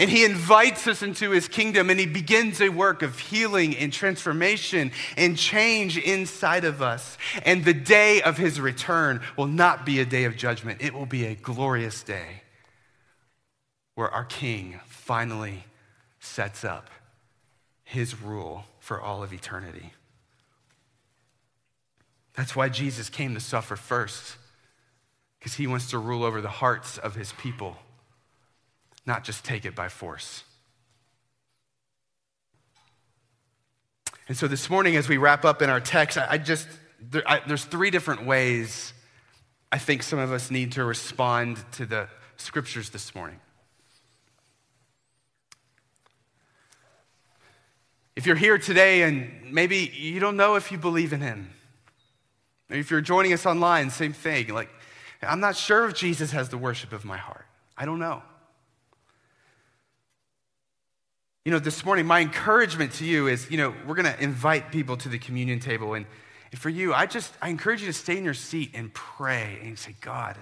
and 0.00 0.08
he 0.08 0.24
invites 0.24 0.86
us 0.86 1.02
into 1.02 1.30
his 1.30 1.46
kingdom 1.46 1.90
and 1.90 2.00
he 2.00 2.06
begins 2.06 2.62
a 2.62 2.70
work 2.70 3.02
of 3.02 3.18
healing 3.18 3.76
and 3.76 3.92
transformation 3.92 4.92
and 5.14 5.36
change 5.36 5.98
inside 5.98 6.64
of 6.64 6.80
us. 6.80 7.18
And 7.44 7.66
the 7.66 7.74
day 7.74 8.22
of 8.22 8.38
his 8.38 8.58
return 8.58 9.20
will 9.36 9.46
not 9.46 9.84
be 9.84 10.00
a 10.00 10.06
day 10.06 10.24
of 10.24 10.38
judgment, 10.38 10.80
it 10.80 10.94
will 10.94 11.04
be 11.04 11.26
a 11.26 11.34
glorious 11.34 12.02
day 12.02 12.42
where 13.94 14.08
our 14.08 14.24
king 14.24 14.80
finally 14.86 15.64
sets 16.18 16.64
up 16.64 16.88
his 17.84 18.22
rule 18.22 18.64
for 18.78 19.02
all 19.02 19.22
of 19.22 19.34
eternity. 19.34 19.92
That's 22.34 22.56
why 22.56 22.70
Jesus 22.70 23.10
came 23.10 23.34
to 23.34 23.40
suffer 23.40 23.76
first, 23.76 24.38
because 25.38 25.54
he 25.54 25.66
wants 25.66 25.90
to 25.90 25.98
rule 25.98 26.24
over 26.24 26.40
the 26.40 26.48
hearts 26.48 26.96
of 26.96 27.16
his 27.16 27.34
people 27.34 27.76
not 29.10 29.24
just 29.24 29.44
take 29.44 29.64
it 29.64 29.74
by 29.74 29.88
force. 29.88 30.44
And 34.28 34.36
so 34.36 34.46
this 34.46 34.70
morning, 34.70 34.94
as 34.94 35.08
we 35.08 35.16
wrap 35.16 35.44
up 35.44 35.62
in 35.62 35.68
our 35.68 35.80
text, 35.80 36.16
I, 36.16 36.38
just, 36.38 36.68
there, 37.00 37.24
I, 37.26 37.42
there's 37.44 37.64
three 37.64 37.90
different 37.90 38.24
ways 38.24 38.92
I 39.72 39.78
think 39.78 40.04
some 40.04 40.20
of 40.20 40.30
us 40.30 40.48
need 40.48 40.72
to 40.72 40.84
respond 40.84 41.58
to 41.72 41.86
the 41.86 42.06
scriptures 42.36 42.90
this 42.90 43.12
morning. 43.12 43.40
If 48.14 48.26
you're 48.26 48.36
here 48.36 48.58
today 48.58 49.02
and 49.02 49.52
maybe 49.52 49.90
you 49.92 50.20
don't 50.20 50.36
know 50.36 50.54
if 50.54 50.70
you 50.70 50.78
believe 50.78 51.12
in 51.12 51.20
him, 51.20 51.50
if 52.68 52.92
you're 52.92 53.00
joining 53.00 53.32
us 53.32 53.44
online, 53.44 53.90
same 53.90 54.12
thing. 54.12 54.54
Like, 54.54 54.70
I'm 55.20 55.40
not 55.40 55.56
sure 55.56 55.88
if 55.88 55.94
Jesus 55.94 56.30
has 56.30 56.48
the 56.48 56.58
worship 56.58 56.92
of 56.92 57.04
my 57.04 57.16
heart. 57.16 57.46
I 57.76 57.86
don't 57.86 57.98
know. 57.98 58.22
You 61.44 61.52
know, 61.52 61.58
this 61.58 61.84
morning, 61.84 62.06
my 62.06 62.20
encouragement 62.20 62.92
to 62.94 63.04
you 63.06 63.26
is, 63.26 63.50
you 63.50 63.56
know, 63.56 63.72
we're 63.86 63.94
going 63.94 64.12
to 64.12 64.22
invite 64.22 64.70
people 64.70 64.96
to 64.98 65.08
the 65.08 65.18
communion 65.18 65.58
table. 65.58 65.94
And, 65.94 66.04
for 66.54 66.68
you, 66.68 66.92
I 66.92 67.06
just, 67.06 67.32
I 67.40 67.48
encourage 67.48 67.80
you 67.80 67.86
to 67.86 67.92
stay 67.92 68.18
in 68.18 68.24
your 68.24 68.34
seat 68.34 68.72
and 68.74 68.92
pray 68.92 69.58
and 69.62 69.78
say, 69.78 69.94
God, 70.00 70.36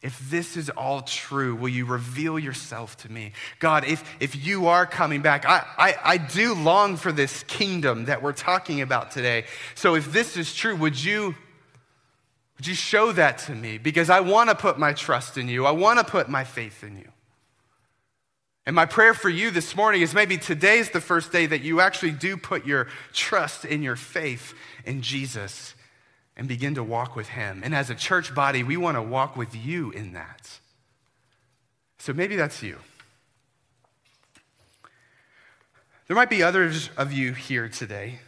if 0.00 0.30
this 0.30 0.56
is 0.56 0.70
all 0.70 1.00
true, 1.00 1.56
will 1.56 1.70
you 1.70 1.86
reveal 1.86 2.38
yourself 2.38 2.96
to 2.98 3.10
me? 3.10 3.32
God, 3.58 3.84
if, 3.84 4.04
if 4.20 4.36
you 4.46 4.68
are 4.68 4.86
coming 4.86 5.22
back, 5.22 5.44
I, 5.44 5.64
I, 5.76 5.96
I 6.04 6.16
do 6.18 6.54
long 6.54 6.96
for 6.96 7.10
this 7.10 7.42
kingdom 7.44 8.04
that 8.04 8.22
we're 8.22 8.32
talking 8.32 8.80
about 8.80 9.10
today. 9.10 9.46
So 9.74 9.96
if 9.96 10.12
this 10.12 10.36
is 10.36 10.54
true, 10.54 10.76
would 10.76 11.02
you, 11.02 11.34
would 12.58 12.66
you 12.66 12.74
show 12.74 13.10
that 13.12 13.38
to 13.38 13.54
me? 13.54 13.78
Because 13.78 14.08
I 14.08 14.20
want 14.20 14.50
to 14.50 14.54
put 14.54 14.78
my 14.78 14.92
trust 14.92 15.36
in 15.36 15.48
you, 15.48 15.66
I 15.66 15.72
want 15.72 15.98
to 15.98 16.04
put 16.04 16.28
my 16.28 16.44
faith 16.44 16.84
in 16.84 16.96
you. 16.96 17.10
And 18.68 18.74
my 18.74 18.84
prayer 18.84 19.14
for 19.14 19.30
you 19.30 19.50
this 19.50 19.74
morning 19.74 20.02
is 20.02 20.12
maybe 20.12 20.36
today's 20.36 20.90
the 20.90 21.00
first 21.00 21.32
day 21.32 21.46
that 21.46 21.62
you 21.62 21.80
actually 21.80 22.10
do 22.10 22.36
put 22.36 22.66
your 22.66 22.88
trust 23.14 23.64
in 23.64 23.82
your 23.82 23.96
faith 23.96 24.52
in 24.84 25.00
Jesus 25.00 25.74
and 26.36 26.46
begin 26.46 26.74
to 26.74 26.84
walk 26.84 27.16
with 27.16 27.28
Him. 27.28 27.62
And 27.64 27.74
as 27.74 27.88
a 27.88 27.94
church 27.94 28.34
body, 28.34 28.62
we 28.62 28.76
want 28.76 28.98
to 28.98 29.02
walk 29.02 29.38
with 29.38 29.56
you 29.56 29.90
in 29.92 30.12
that. 30.12 30.58
So 31.96 32.12
maybe 32.12 32.36
that's 32.36 32.62
you. 32.62 32.76
There 36.06 36.14
might 36.14 36.28
be 36.28 36.42
others 36.42 36.90
of 36.98 37.10
you 37.10 37.32
here 37.32 37.70
today 37.70 38.18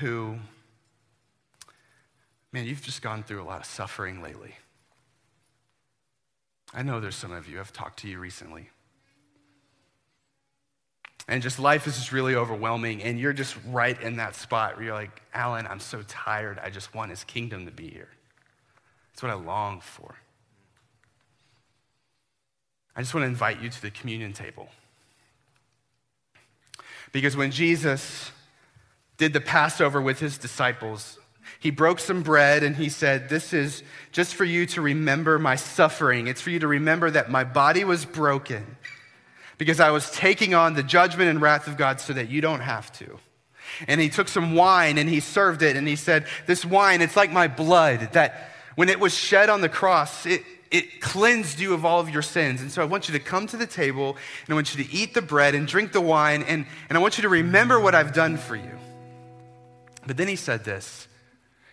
who, 0.00 0.36
man, 2.52 2.66
you've 2.66 2.82
just 2.82 3.00
gone 3.00 3.22
through 3.22 3.40
a 3.40 3.46
lot 3.48 3.60
of 3.60 3.66
suffering 3.66 4.22
lately. 4.22 4.56
I 6.74 6.82
know 6.82 7.00
there's 7.00 7.16
some 7.16 7.32
of 7.32 7.48
you, 7.48 7.60
I've 7.60 7.72
talked 7.72 8.00
to 8.00 8.08
you 8.08 8.18
recently 8.18 8.68
and 11.28 11.42
just 11.42 11.58
life 11.58 11.86
is 11.86 11.96
just 11.96 12.12
really 12.12 12.34
overwhelming 12.34 13.02
and 13.02 13.18
you're 13.18 13.32
just 13.32 13.56
right 13.68 14.00
in 14.02 14.16
that 14.16 14.34
spot 14.34 14.76
where 14.76 14.86
you're 14.86 14.94
like 14.94 15.22
alan 15.34 15.66
i'm 15.66 15.80
so 15.80 16.02
tired. 16.08 16.58
I 16.62 16.70
just 16.70 16.94
want 16.94 17.10
his 17.10 17.24
kingdom 17.24 17.66
to 17.66 17.72
be 17.72 17.88
here. 17.88 18.08
That's 19.12 19.22
what 19.22 19.30
i 19.30 19.34
long 19.34 19.80
for. 19.80 20.16
I 22.94 23.00
just 23.00 23.14
want 23.14 23.24
to 23.24 23.28
invite 23.28 23.62
you 23.62 23.70
to 23.70 23.82
the 23.82 23.90
communion 23.90 24.32
table. 24.32 24.68
Because 27.12 27.36
when 27.36 27.50
jesus 27.50 28.32
did 29.16 29.32
the 29.32 29.40
passover 29.40 30.00
with 30.00 30.18
his 30.18 30.38
disciples 30.38 31.18
he 31.60 31.70
broke 31.70 31.98
some 31.98 32.22
bread 32.22 32.62
and 32.62 32.76
he 32.76 32.88
said 32.88 33.28
this 33.28 33.52
is 33.52 33.82
just 34.10 34.34
for 34.34 34.44
you 34.44 34.66
to 34.66 34.80
remember 34.80 35.38
my 35.38 35.56
suffering. 35.56 36.26
It's 36.26 36.40
for 36.40 36.50
you 36.50 36.58
to 36.60 36.68
remember 36.68 37.10
that 37.10 37.30
my 37.30 37.44
body 37.44 37.84
was 37.84 38.04
broken 38.04 38.76
because 39.62 39.78
I 39.78 39.90
was 39.90 40.10
taking 40.10 40.54
on 40.54 40.74
the 40.74 40.82
judgment 40.82 41.30
and 41.30 41.40
wrath 41.40 41.68
of 41.68 41.76
God 41.76 42.00
so 42.00 42.12
that 42.14 42.28
you 42.28 42.40
don't 42.40 42.62
have 42.62 42.90
to. 42.94 43.20
And 43.86 44.00
he 44.00 44.08
took 44.08 44.26
some 44.26 44.56
wine 44.56 44.98
and 44.98 45.08
he 45.08 45.20
served 45.20 45.62
it 45.62 45.76
and 45.76 45.86
he 45.86 45.94
said, 45.94 46.26
This 46.46 46.64
wine, 46.64 47.00
it's 47.00 47.14
like 47.14 47.30
my 47.30 47.46
blood 47.46 48.08
that 48.10 48.50
when 48.74 48.88
it 48.88 48.98
was 48.98 49.16
shed 49.16 49.48
on 49.48 49.60
the 49.60 49.68
cross, 49.68 50.26
it, 50.26 50.42
it 50.72 51.00
cleansed 51.00 51.60
you 51.60 51.74
of 51.74 51.84
all 51.84 52.00
of 52.00 52.10
your 52.10 52.22
sins. 52.22 52.60
And 52.60 52.72
so 52.72 52.82
I 52.82 52.86
want 52.86 53.08
you 53.08 53.12
to 53.12 53.20
come 53.20 53.46
to 53.46 53.56
the 53.56 53.68
table 53.68 54.16
and 54.40 54.50
I 54.50 54.54
want 54.54 54.76
you 54.76 54.82
to 54.82 54.92
eat 54.92 55.14
the 55.14 55.22
bread 55.22 55.54
and 55.54 55.64
drink 55.64 55.92
the 55.92 56.00
wine 56.00 56.42
and, 56.42 56.66
and 56.88 56.98
I 56.98 57.00
want 57.00 57.18
you 57.18 57.22
to 57.22 57.28
remember 57.28 57.78
what 57.78 57.94
I've 57.94 58.12
done 58.12 58.38
for 58.38 58.56
you. 58.56 58.72
But 60.08 60.16
then 60.16 60.26
he 60.26 60.34
said 60.34 60.64
this. 60.64 61.06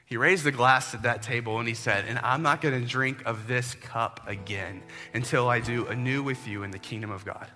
He 0.06 0.16
raised 0.16 0.44
the 0.44 0.52
glass 0.52 0.94
at 0.94 1.02
that 1.02 1.24
table 1.24 1.58
and 1.58 1.68
he 1.68 1.74
said, 1.74 2.06
And 2.08 2.20
I'm 2.20 2.44
not 2.44 2.62
going 2.62 2.80
to 2.80 2.88
drink 2.88 3.24
of 3.26 3.48
this 3.48 3.74
cup 3.74 4.22
again 4.28 4.84
until 5.16 5.50
I 5.50 5.60
do 5.60 5.88
anew 5.88 6.22
with 6.22 6.48
you 6.48 6.62
in 6.62 6.70
the 6.70 6.78
kingdom 6.78 7.10
of 7.10 7.26
God. 7.26 7.48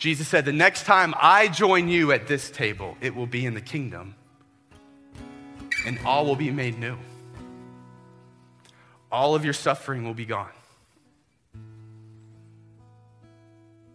Jesus 0.00 0.26
said, 0.26 0.46
The 0.46 0.52
next 0.52 0.84
time 0.84 1.14
I 1.20 1.48
join 1.48 1.86
you 1.88 2.10
at 2.10 2.26
this 2.26 2.50
table, 2.50 2.96
it 3.02 3.14
will 3.14 3.26
be 3.26 3.44
in 3.44 3.52
the 3.52 3.60
kingdom, 3.60 4.14
and 5.86 5.98
all 6.06 6.24
will 6.24 6.36
be 6.36 6.50
made 6.50 6.78
new. 6.78 6.96
All 9.12 9.34
of 9.34 9.44
your 9.44 9.52
suffering 9.52 10.04
will 10.04 10.14
be 10.14 10.24
gone. 10.24 10.48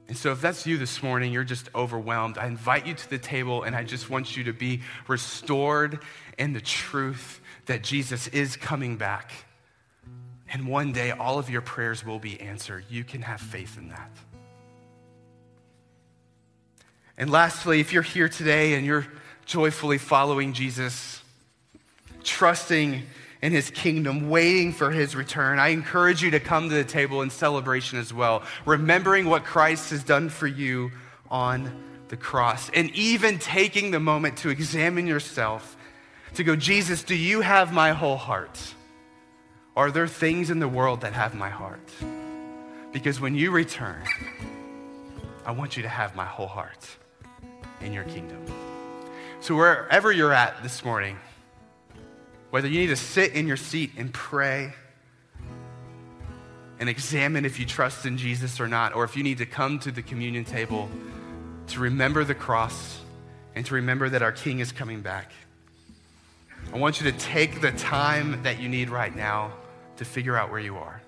And 0.07 0.15
so, 0.15 0.31
if 0.31 0.41
that's 0.41 0.67
you 0.67 0.77
this 0.77 1.01
morning, 1.01 1.33
you're 1.33 1.43
just 1.43 1.69
overwhelmed, 1.73 2.37
I 2.37 2.45
invite 2.45 2.85
you 2.85 2.93
to 2.93 3.09
the 3.09 3.17
table 3.17 3.63
and 3.63 3.75
I 3.75 3.83
just 3.83 4.07
want 4.07 4.37
you 4.37 4.43
to 4.43 4.53
be 4.53 4.81
restored 5.07 5.99
in 6.37 6.53
the 6.53 6.61
truth 6.61 7.41
that 7.65 7.81
Jesus 7.81 8.27
is 8.27 8.55
coming 8.55 8.97
back. 8.97 9.31
And 10.53 10.67
one 10.67 10.91
day, 10.91 11.09
all 11.09 11.39
of 11.39 11.49
your 11.49 11.61
prayers 11.61 12.05
will 12.05 12.19
be 12.19 12.39
answered. 12.39 12.85
You 12.91 13.03
can 13.03 13.23
have 13.23 13.41
faith 13.41 13.79
in 13.79 13.89
that. 13.89 14.11
And 17.17 17.29
lastly, 17.29 17.79
if 17.79 17.93
you're 17.93 18.03
here 18.03 18.27
today 18.27 18.73
and 18.73 18.85
you're 18.85 19.07
joyfully 19.45 19.97
following 19.97 20.53
Jesus, 20.53 21.21
trusting 22.23 23.03
in 23.41 23.51
his 23.51 23.69
kingdom, 23.69 24.29
waiting 24.29 24.73
for 24.73 24.91
his 24.91 25.15
return, 25.15 25.59
I 25.59 25.69
encourage 25.69 26.21
you 26.21 26.31
to 26.31 26.39
come 26.39 26.67
to 26.69 26.75
the 26.75 26.83
table 26.83 27.21
in 27.21 27.29
celebration 27.29 27.99
as 27.99 28.13
well, 28.13 28.43
remembering 28.65 29.27
what 29.27 29.45
Christ 29.45 29.91
has 29.91 30.03
done 30.03 30.29
for 30.29 30.47
you 30.47 30.91
on 31.29 31.83
the 32.09 32.17
cross, 32.17 32.69
and 32.71 32.91
even 32.91 33.39
taking 33.39 33.91
the 33.91 33.99
moment 33.99 34.37
to 34.37 34.49
examine 34.49 35.07
yourself, 35.07 35.77
to 36.35 36.43
go, 36.43 36.55
Jesus, 36.55 37.03
do 37.03 37.15
you 37.15 37.41
have 37.41 37.71
my 37.71 37.93
whole 37.93 38.17
heart? 38.17 38.73
Are 39.75 39.89
there 39.89 40.07
things 40.07 40.49
in 40.49 40.59
the 40.59 40.67
world 40.67 41.01
that 41.01 41.13
have 41.13 41.33
my 41.33 41.49
heart? 41.49 41.89
Because 42.91 43.19
when 43.19 43.35
you 43.35 43.51
return, 43.51 44.03
I 45.45 45.51
want 45.51 45.77
you 45.77 45.83
to 45.83 45.89
have 45.89 46.15
my 46.15 46.25
whole 46.25 46.47
heart 46.47 46.97
in 47.81 47.93
your 47.93 48.03
kingdom. 48.05 48.43
So, 49.39 49.55
wherever 49.55 50.11
you're 50.11 50.33
at 50.33 50.63
this 50.63 50.83
morning, 50.83 51.17
whether 52.49 52.67
you 52.67 52.79
need 52.79 52.87
to 52.87 52.95
sit 52.95 53.33
in 53.33 53.47
your 53.47 53.57
seat 53.57 53.91
and 53.97 54.13
pray 54.13 54.73
and 56.79 56.89
examine 56.89 57.45
if 57.45 57.59
you 57.59 57.65
trust 57.65 58.05
in 58.05 58.17
Jesus 58.17 58.59
or 58.59 58.67
not, 58.67 58.95
or 58.95 59.03
if 59.03 59.15
you 59.15 59.23
need 59.23 59.37
to 59.37 59.45
come 59.45 59.79
to 59.79 59.91
the 59.91 60.01
communion 60.01 60.45
table 60.45 60.89
to 61.67 61.79
remember 61.79 62.23
the 62.23 62.35
cross 62.35 62.99
and 63.55 63.65
to 63.65 63.75
remember 63.75 64.09
that 64.09 64.21
our 64.21 64.31
King 64.31 64.59
is 64.59 64.71
coming 64.71 65.01
back. 65.01 65.31
I 66.73 66.77
want 66.77 66.99
you 66.99 67.11
to 67.11 67.17
take 67.17 67.61
the 67.61 67.71
time 67.71 68.43
that 68.43 68.59
you 68.59 68.67
need 68.67 68.89
right 68.89 69.15
now 69.15 69.53
to 69.97 70.05
figure 70.05 70.35
out 70.35 70.51
where 70.51 70.59
you 70.59 70.77
are. 70.77 71.01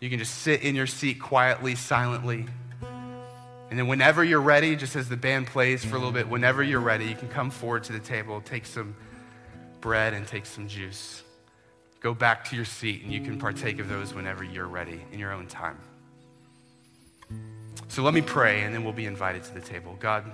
You 0.00 0.08
can 0.10 0.18
just 0.18 0.38
sit 0.38 0.62
in 0.62 0.74
your 0.74 0.86
seat 0.86 1.20
quietly, 1.20 1.74
silently. 1.74 2.46
And 3.72 3.78
then, 3.78 3.86
whenever 3.86 4.22
you're 4.22 4.38
ready, 4.38 4.76
just 4.76 4.96
as 4.96 5.08
the 5.08 5.16
band 5.16 5.46
plays 5.46 5.82
for 5.82 5.96
a 5.96 5.98
little 5.98 6.12
bit, 6.12 6.28
whenever 6.28 6.62
you're 6.62 6.78
ready, 6.78 7.06
you 7.06 7.14
can 7.14 7.30
come 7.30 7.50
forward 7.50 7.84
to 7.84 7.94
the 7.94 8.00
table, 8.00 8.42
take 8.42 8.66
some 8.66 8.94
bread, 9.80 10.12
and 10.12 10.26
take 10.26 10.44
some 10.44 10.68
juice. 10.68 11.22
Go 12.00 12.12
back 12.12 12.44
to 12.50 12.54
your 12.54 12.66
seat, 12.66 13.02
and 13.02 13.10
you 13.10 13.22
can 13.22 13.38
partake 13.38 13.78
of 13.78 13.88
those 13.88 14.12
whenever 14.12 14.44
you're 14.44 14.66
ready 14.66 15.00
in 15.10 15.18
your 15.18 15.32
own 15.32 15.46
time. 15.46 15.78
So 17.88 18.02
let 18.02 18.12
me 18.12 18.20
pray, 18.20 18.60
and 18.60 18.74
then 18.74 18.84
we'll 18.84 18.92
be 18.92 19.06
invited 19.06 19.42
to 19.44 19.54
the 19.54 19.60
table. 19.62 19.96
God, 19.98 20.30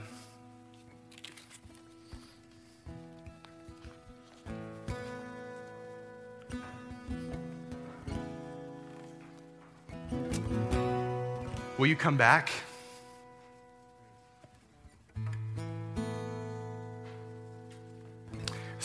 will 11.78 11.86
you 11.86 11.94
come 11.94 12.16
back? 12.16 12.50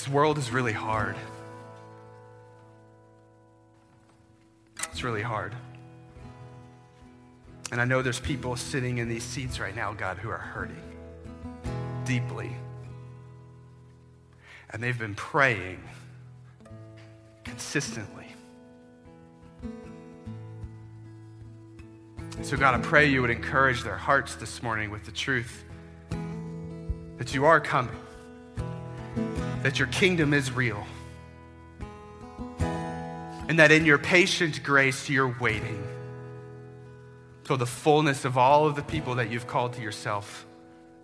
This 0.03 0.11
world 0.11 0.37
is 0.37 0.51
really 0.51 0.73
hard. 0.73 1.15
It's 4.91 5.01
really 5.01 5.21
hard. 5.21 5.55
And 7.71 7.79
I 7.79 7.85
know 7.85 8.01
there's 8.01 8.19
people 8.19 8.57
sitting 8.57 8.97
in 8.97 9.07
these 9.07 9.23
seats 9.23 9.61
right 9.61 9.73
now, 9.73 9.93
God, 9.93 10.17
who 10.17 10.29
are 10.29 10.37
hurting 10.37 10.75
deeply. 12.03 12.53
And 14.71 14.83
they've 14.83 14.99
been 14.99 15.15
praying 15.15 15.81
consistently. 17.45 18.27
So, 22.41 22.57
God, 22.57 22.75
I 22.75 22.79
pray 22.79 23.05
you 23.05 23.21
would 23.21 23.31
encourage 23.31 23.83
their 23.83 23.95
hearts 23.95 24.35
this 24.35 24.61
morning 24.61 24.91
with 24.91 25.05
the 25.05 25.13
truth 25.13 25.63
that 27.17 27.33
you 27.33 27.45
are 27.45 27.61
coming, 27.61 27.95
that 29.63 29.79
your 29.79 29.87
kingdom 29.87 30.33
is 30.33 30.51
real, 30.51 30.85
and 33.47 33.57
that 33.57 33.71
in 33.71 33.85
your 33.85 33.97
patient 33.97 34.61
grace 34.63 35.09
you're 35.09 35.35
waiting 35.39 35.81
till 37.45 37.57
the 37.57 37.65
fullness 37.65 38.25
of 38.25 38.37
all 38.37 38.67
of 38.67 38.75
the 38.75 38.83
people 38.83 39.15
that 39.15 39.31
you've 39.31 39.47
called 39.47 39.73
to 39.73 39.81
yourself 39.81 40.45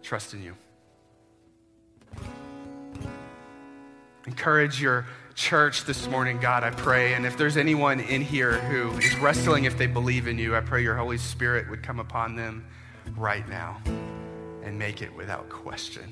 trust 0.04 0.34
in 0.34 0.44
you. 0.44 0.56
Encourage 4.26 4.82
your 4.82 5.06
church 5.36 5.86
this 5.86 6.08
morning, 6.08 6.40
God, 6.40 6.64
I 6.64 6.72
pray. 6.72 7.14
And 7.14 7.26
if 7.26 7.38
there's 7.38 7.58
anyone 7.58 8.00
in 8.00 8.22
here 8.22 8.54
who 8.54 8.92
is 8.98 9.18
wrestling 9.20 9.64
if 9.64 9.78
they 9.78 9.88
believe 9.88 10.28
in 10.28 10.38
you, 10.38 10.56
I 10.56 10.62
pray 10.62 10.84
your 10.84 10.96
Holy 10.96 11.18
Spirit 11.18 11.70
would 11.70 11.82
come 11.82 12.00
upon 12.00 12.36
them 12.36 12.66
right 13.16 13.48
now 13.50 13.82
and 14.64 14.78
make 14.78 15.02
it 15.02 15.16
without 15.16 15.50
question. 15.50 16.12